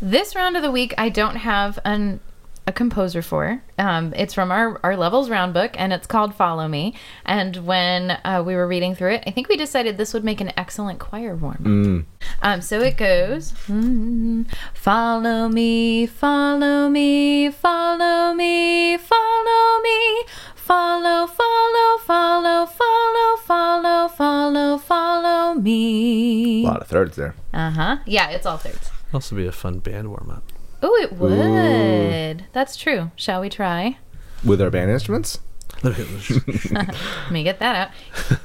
This 0.00 0.34
round 0.34 0.56
of 0.56 0.62
the 0.62 0.70
week, 0.70 0.94
I 0.96 1.08
don't 1.08 1.36
have 1.36 1.78
an 1.84 2.20
a 2.66 2.72
composer 2.72 3.20
for. 3.20 3.62
Um, 3.78 4.14
it's 4.16 4.32
from 4.32 4.50
our 4.50 4.80
our 4.82 4.96
levels 4.96 5.28
round 5.28 5.52
book, 5.52 5.72
and 5.76 5.92
it's 5.92 6.06
called 6.06 6.34
"Follow 6.34 6.66
Me." 6.66 6.94
And 7.26 7.66
when 7.66 8.18
uh, 8.24 8.42
we 8.44 8.54
were 8.54 8.66
reading 8.66 8.94
through 8.94 9.12
it, 9.14 9.24
I 9.26 9.30
think 9.32 9.48
we 9.48 9.56
decided 9.56 9.98
this 9.98 10.14
would 10.14 10.24
make 10.24 10.40
an 10.40 10.52
excellent 10.56 10.98
choir 10.98 11.36
warm. 11.36 12.06
Um, 12.40 12.62
so 12.62 12.80
it 12.80 12.96
goes. 12.96 13.52
mm, 13.66 14.46
follow 14.72 15.48
me, 15.48 16.06
follow 16.06 16.88
me, 16.88 17.50
follow 17.50 18.32
me, 18.32 18.96
follow 18.96 19.82
me. 19.82 20.24
Follow, 20.64 21.26
follow, 21.26 21.98
follow, 21.98 22.64
follow, 22.64 23.36
follow, 23.36 24.08
follow, 24.08 24.78
follow 24.78 25.54
me. 25.56 26.64
A 26.64 26.66
lot 26.66 26.80
of 26.80 26.88
thirds 26.88 27.16
there. 27.16 27.34
Uh 27.52 27.70
huh. 27.70 27.96
Yeah, 28.06 28.30
it's 28.30 28.46
all 28.46 28.56
thirds. 28.56 28.90
also 29.12 29.36
be 29.36 29.46
a 29.46 29.52
fun 29.52 29.80
band 29.80 30.08
warm 30.08 30.30
up. 30.30 30.42
Oh, 30.82 30.96
it 30.96 31.12
would. 31.12 32.46
That's 32.54 32.76
true. 32.78 33.10
Shall 33.14 33.42
we 33.42 33.50
try? 33.50 33.98
With 34.42 34.62
our 34.62 34.70
band 34.70 34.90
instruments? 34.90 35.38
Let 35.82 37.30
me 37.30 37.42
get 37.42 37.58
that 37.58 37.76
out. 37.76 38.38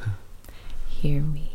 Here 0.89 1.23
we 1.23 1.39
go. 1.39 1.48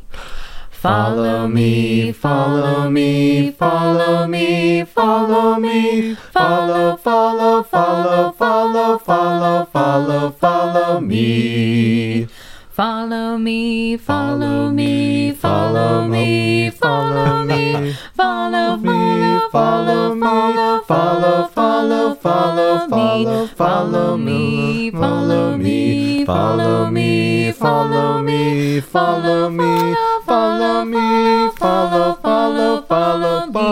Follow 0.85 1.49
me, 1.49 2.13
follow 2.13 2.91
me, 2.91 3.51
follow 3.53 4.27
me, 4.27 4.85
follow 4.85 5.59
me, 5.59 6.15
follow, 6.15 6.99
follow, 6.99 7.63
follow, 7.63 8.33
follow, 8.33 8.99
follow, 8.99 9.65
follow, 9.65 10.31
follow 10.33 11.01
me. 11.01 12.29
Follow 12.75 13.39
me, 13.39 13.97
follow 13.97 14.69
me, 14.69 15.31
follow 15.31 16.09
me, 16.09 16.71
follow 16.71 17.45
me, 17.45 17.95
follow, 18.17 18.77
me, 18.79 19.39
follow, 19.53 20.19
follow, 20.19 20.83
follow, 20.83 21.47
follow, 21.55 22.15
follow, 22.17 22.89
follow 22.89 23.47
follow 23.47 24.17
me, 24.17 24.91
follow 24.91 25.57
me, 25.57 26.25
follow 26.25 26.91
me, 26.91 27.53
follow 27.53 27.53
me, 27.53 27.53
follow 27.53 28.19
me, 28.19 28.81
follow 28.81 29.51
me, 29.51 29.95
follow, 30.27 31.51
follow, 31.57 32.14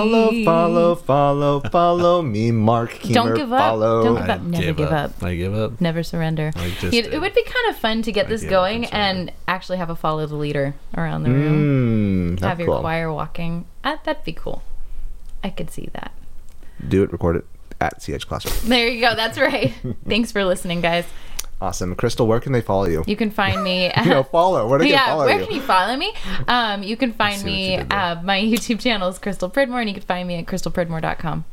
follow, 0.03 0.45
Follow, 0.45 0.95
follow, 0.95 0.95
follow, 0.95 1.61
follow 1.71 2.23
me, 2.23 2.51
Mark 2.51 2.91
Keemer. 2.93 3.15
Don't 3.15 3.35
give 3.35 3.53
up. 3.53 3.61
Follow. 3.61 4.05
Don't 4.05 4.17
give 4.17 4.31
I 4.31 4.35
up. 4.35 4.43
Never 4.43 4.63
give 4.65 4.77
give 4.77 4.93
up. 4.93 5.11
up. 5.17 5.23
I 5.23 5.35
give 5.37 5.55
up. 5.55 5.81
Never 5.81 6.03
surrender. 6.03 6.53
I 6.57 6.71
just 6.81 6.95
it, 6.95 7.13
it 7.13 7.21
would 7.21 7.35
be 7.35 7.45
kind 7.45 7.71
of 7.71 7.77
fun 7.77 8.03
to 8.03 8.13
get 8.13 8.29
this 8.29 8.45
going 8.45 8.85
and 8.87 9.03
and 9.03 9.33
actually 9.49 9.79
have 9.79 9.91
a 9.91 9.97
follow 9.97 10.27
the 10.27 10.37
leader 10.37 10.75
around 10.97 11.23
the 11.25 11.31
room. 11.31 12.37
Mm, 12.39 12.41
have 12.41 12.59
your 12.59 12.69
cool. 12.69 12.81
choir 12.81 13.13
walking. 13.13 13.67
Uh, 13.85 13.97
that'd 14.05 14.25
be 14.25 14.33
cool. 14.33 14.63
I 15.45 15.51
could 15.51 15.71
see 15.71 15.89
that. 15.93 16.13
Do 16.87 17.03
it, 17.03 17.13
record 17.13 17.37
it 17.37 17.45
at 17.81 18.01
CH 18.01 18.27
Classroom. 18.27 18.55
There 18.69 18.89
you 18.89 19.01
go. 19.01 19.15
That's 19.15 19.39
right. 19.39 19.75
Thanks 20.09 20.33
for 20.33 20.45
listening, 20.45 20.81
guys. 20.81 21.05
Awesome. 21.63 21.95
Crystal, 21.95 22.27
where 22.27 22.41
can 22.41 22.51
they 22.51 22.61
follow 22.61 22.87
you? 22.87 23.05
You 23.07 23.15
can 23.15 23.31
find 23.31 23.63
me. 23.63 23.93
You 24.03 24.11
know, 24.11 24.25
follow. 24.25 24.67
Where 24.67 24.81
do 24.81 24.85
they 24.85 24.91
yeah, 24.91 25.07
follow 25.07 25.27
where 25.27 25.39
you? 25.39 25.47
can 25.47 25.55
you 25.55 25.63
follow 25.63 25.97
me? 25.97 26.13
Um, 26.49 26.83
you 26.83 26.97
can 26.97 27.13
find 27.13 27.43
me. 27.45 27.77
you. 27.77 27.87
Uh, 27.89 28.21
my 28.25 28.41
YouTube 28.41 28.81
channel 28.81 29.09
is 29.09 29.19
Crystal 29.21 29.49
Pridmore, 29.49 29.79
and 29.79 29.89
you 29.89 29.95
can 29.95 30.03
find 30.03 30.27
me 30.27 30.35
at 30.35 30.47
crystalpridmore.com. 30.47 31.45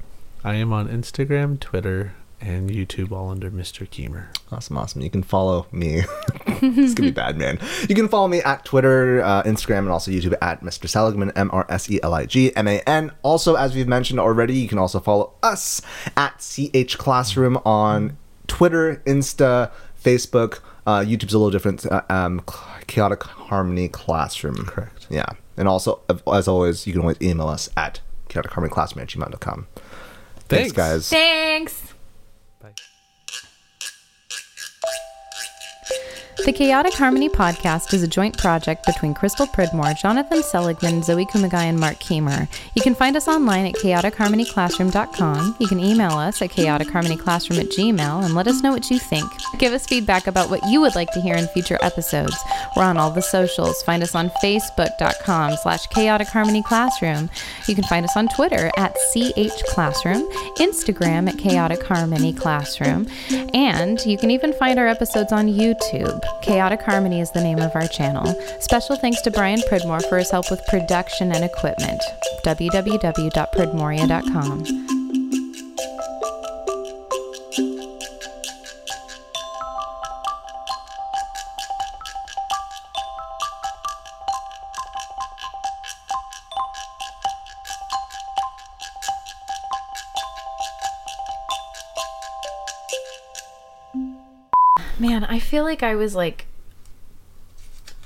I 0.43 0.55
am 0.55 0.73
on 0.73 0.87
Instagram, 0.87 1.59
Twitter, 1.59 2.13
and 2.41 2.71
YouTube, 2.71 3.11
all 3.11 3.29
under 3.29 3.51
Mr. 3.51 3.87
Keemer. 3.87 4.27
Awesome, 4.51 4.77
awesome. 4.77 5.01
You 5.01 5.11
can 5.11 5.21
follow 5.21 5.67
me. 5.71 6.01
it's 6.47 6.95
gonna 6.95 7.09
be 7.09 7.11
bad, 7.11 7.37
man. 7.37 7.59
You 7.87 7.93
can 7.93 8.07
follow 8.07 8.27
me 8.27 8.41
at 8.41 8.65
Twitter, 8.65 9.21
uh, 9.21 9.43
Instagram, 9.43 9.79
and 9.79 9.89
also 9.89 10.09
YouTube 10.09 10.35
at 10.41 10.61
Mr. 10.61 10.89
Seligman, 10.89 11.31
M 11.35 11.51
R 11.53 11.67
S 11.69 11.89
E 11.91 11.99
L 12.01 12.15
I 12.15 12.25
G 12.25 12.55
M 12.55 12.67
A 12.67 12.79
N. 12.87 13.11
Also, 13.21 13.53
as 13.53 13.75
we've 13.75 13.87
mentioned 13.87 14.19
already, 14.19 14.55
you 14.55 14.67
can 14.67 14.79
also 14.79 14.99
follow 14.99 15.33
us 15.43 15.83
at 16.17 16.39
CH 16.39 16.97
Classroom 16.97 17.57
on 17.57 18.17
Twitter, 18.47 19.01
Insta, 19.05 19.71
Facebook. 20.03 20.59
Uh, 20.85 20.99
YouTube's 20.99 21.33
a 21.33 21.37
little 21.37 21.51
different. 21.51 21.85
Uh, 21.85 22.01
um, 22.09 22.41
Chaotic 22.87 23.23
Harmony 23.23 23.87
Classroom. 23.87 24.65
Correct. 24.65 25.07
Yeah. 25.09 25.25
And 25.57 25.67
also, 25.67 26.01
as 26.31 26.47
always, 26.47 26.87
you 26.87 26.93
can 26.93 27.01
always 27.01 27.21
email 27.21 27.47
us 27.47 27.69
at 27.77 27.99
chaoticharmonyclassroom 28.29 29.01
at 29.01 29.09
gmail.com. 29.09 29.67
Thanks, 30.47 30.47
Thanks. 30.47 30.71
guys. 30.73 31.09
Thanks. 31.09 31.93
The 36.45 36.53
Chaotic 36.53 36.93
Harmony 36.93 37.27
podcast 37.29 37.93
is 37.93 38.01
a 38.01 38.07
joint 38.07 38.37
project 38.37 38.85
between 38.85 39.13
Crystal 39.13 39.45
Pridmore, 39.45 39.93
Jonathan 40.01 40.41
Seligman, 40.41 41.03
Zoe 41.03 41.25
Kumagai, 41.25 41.53
and 41.53 41.79
Mark 41.79 41.97
Keemer. 41.99 42.47
You 42.75 42.81
can 42.81 42.95
find 42.95 43.15
us 43.17 43.27
online 43.27 43.65
at 43.65 43.75
chaoticharmonyclassroom.com. 43.75 45.57
You 45.59 45.67
can 45.67 45.79
email 45.79 46.13
us 46.13 46.41
at 46.41 46.49
chaoticharmonyclassroom 46.49 47.59
at 47.59 47.69
gmail 47.69 48.23
and 48.23 48.33
let 48.33 48.47
us 48.47 48.63
know 48.63 48.71
what 48.71 48.89
you 48.89 48.97
think. 48.97 49.29
Give 49.59 49.73
us 49.73 49.85
feedback 49.85 50.27
about 50.27 50.49
what 50.49 50.65
you 50.69 50.79
would 50.81 50.95
like 50.95 51.11
to 51.11 51.21
hear 51.21 51.35
in 51.35 51.47
future 51.49 51.77
episodes. 51.81 52.37
We're 52.75 52.83
on 52.83 52.97
all 52.97 53.11
the 53.11 53.21
socials. 53.21 53.83
Find 53.83 54.01
us 54.01 54.15
on 54.15 54.29
facebook.com 54.43 55.57
slash 55.61 55.87
chaotic 55.87 56.29
harmony 56.29 56.63
classroom. 56.63 57.29
You 57.67 57.75
can 57.75 57.83
find 57.83 58.05
us 58.05 58.15
on 58.15 58.27
Twitter 58.29 58.71
at 58.77 58.95
CH 59.11 59.63
Classroom, 59.67 60.27
Instagram 60.57 61.27
at 61.29 61.37
chaotic 61.37 61.83
harmony 61.83 62.33
classroom, 62.33 63.07
and 63.53 63.99
you 64.05 64.17
can 64.17 64.31
even 64.31 64.53
find 64.53 64.79
our 64.79 64.87
episodes 64.87 65.31
on 65.31 65.47
YouTube. 65.47 66.23
Chaotic 66.41 66.81
Harmony 66.81 67.21
is 67.21 67.31
the 67.31 67.41
name 67.41 67.59
of 67.59 67.75
our 67.75 67.87
channel. 67.87 68.25
Special 68.59 68.95
thanks 68.95 69.21
to 69.21 69.29
Brian 69.31 69.61
Pridmore 69.67 70.01
for 70.01 70.17
his 70.17 70.31
help 70.31 70.49
with 70.49 70.65
production 70.67 71.31
and 71.31 71.43
equipment. 71.43 72.01
www.pridmoria.com. 72.43 74.98
feel 95.49 95.63
like 95.63 95.83
I 95.83 95.95
was 95.95 96.15
like 96.15 96.45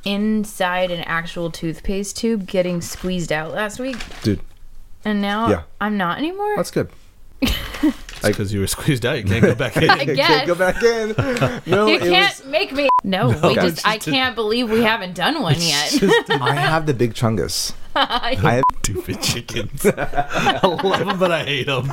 inside 0.05 0.91
an 0.91 1.01
actual 1.01 1.49
toothpaste 1.51 2.17
tube 2.17 2.45
getting 2.47 2.81
squeezed 2.81 3.31
out 3.31 3.51
last 3.53 3.79
week, 3.79 3.97
Dude, 4.21 4.41
and 5.05 5.21
now 5.21 5.49
Yeah. 5.49 5.61
I'm 5.79 5.97
not 5.97 6.17
anymore. 6.17 6.53
that's 6.55 6.71
good. 6.71 6.89
Because 8.23 8.53
you 8.53 8.61
were 8.61 8.67
squeezed 8.67 9.05
out, 9.05 9.17
you 9.17 9.25
can't 9.25 9.43
go 9.43 9.53
back 9.53 9.75
in. 9.83 9.89
I 9.89 10.05
guess. 10.05 10.15
Can't 10.27 10.47
go 10.47 10.55
back 10.55 10.81
in. 10.81 11.09
No, 11.69 11.87
you 11.87 11.95
it 11.95 11.99
can't 12.03 12.39
was. 12.39 12.45
make 12.47 12.71
me. 12.71 12.87
No, 13.03 13.27
we 13.27 13.55
just. 13.55 13.85
I 13.85 13.97
just 13.97 14.07
can't 14.07 14.33
believe 14.33 14.71
we 14.71 14.81
haven't 14.81 15.13
done 15.13 15.41
one 15.41 15.55
yet. 15.59 15.93
I 16.29 16.53
have 16.55 16.85
the 16.85 16.93
big 16.93 17.13
chungus. 17.15 17.73
I 17.93 18.35
have 18.35 18.63
Stupid 18.81 19.21
chickens. 19.21 19.85
I 19.85 20.57
love 20.63 21.05
them, 21.05 21.19
but 21.19 21.31
I 21.33 21.43
hate 21.43 21.67
them. 21.67 21.91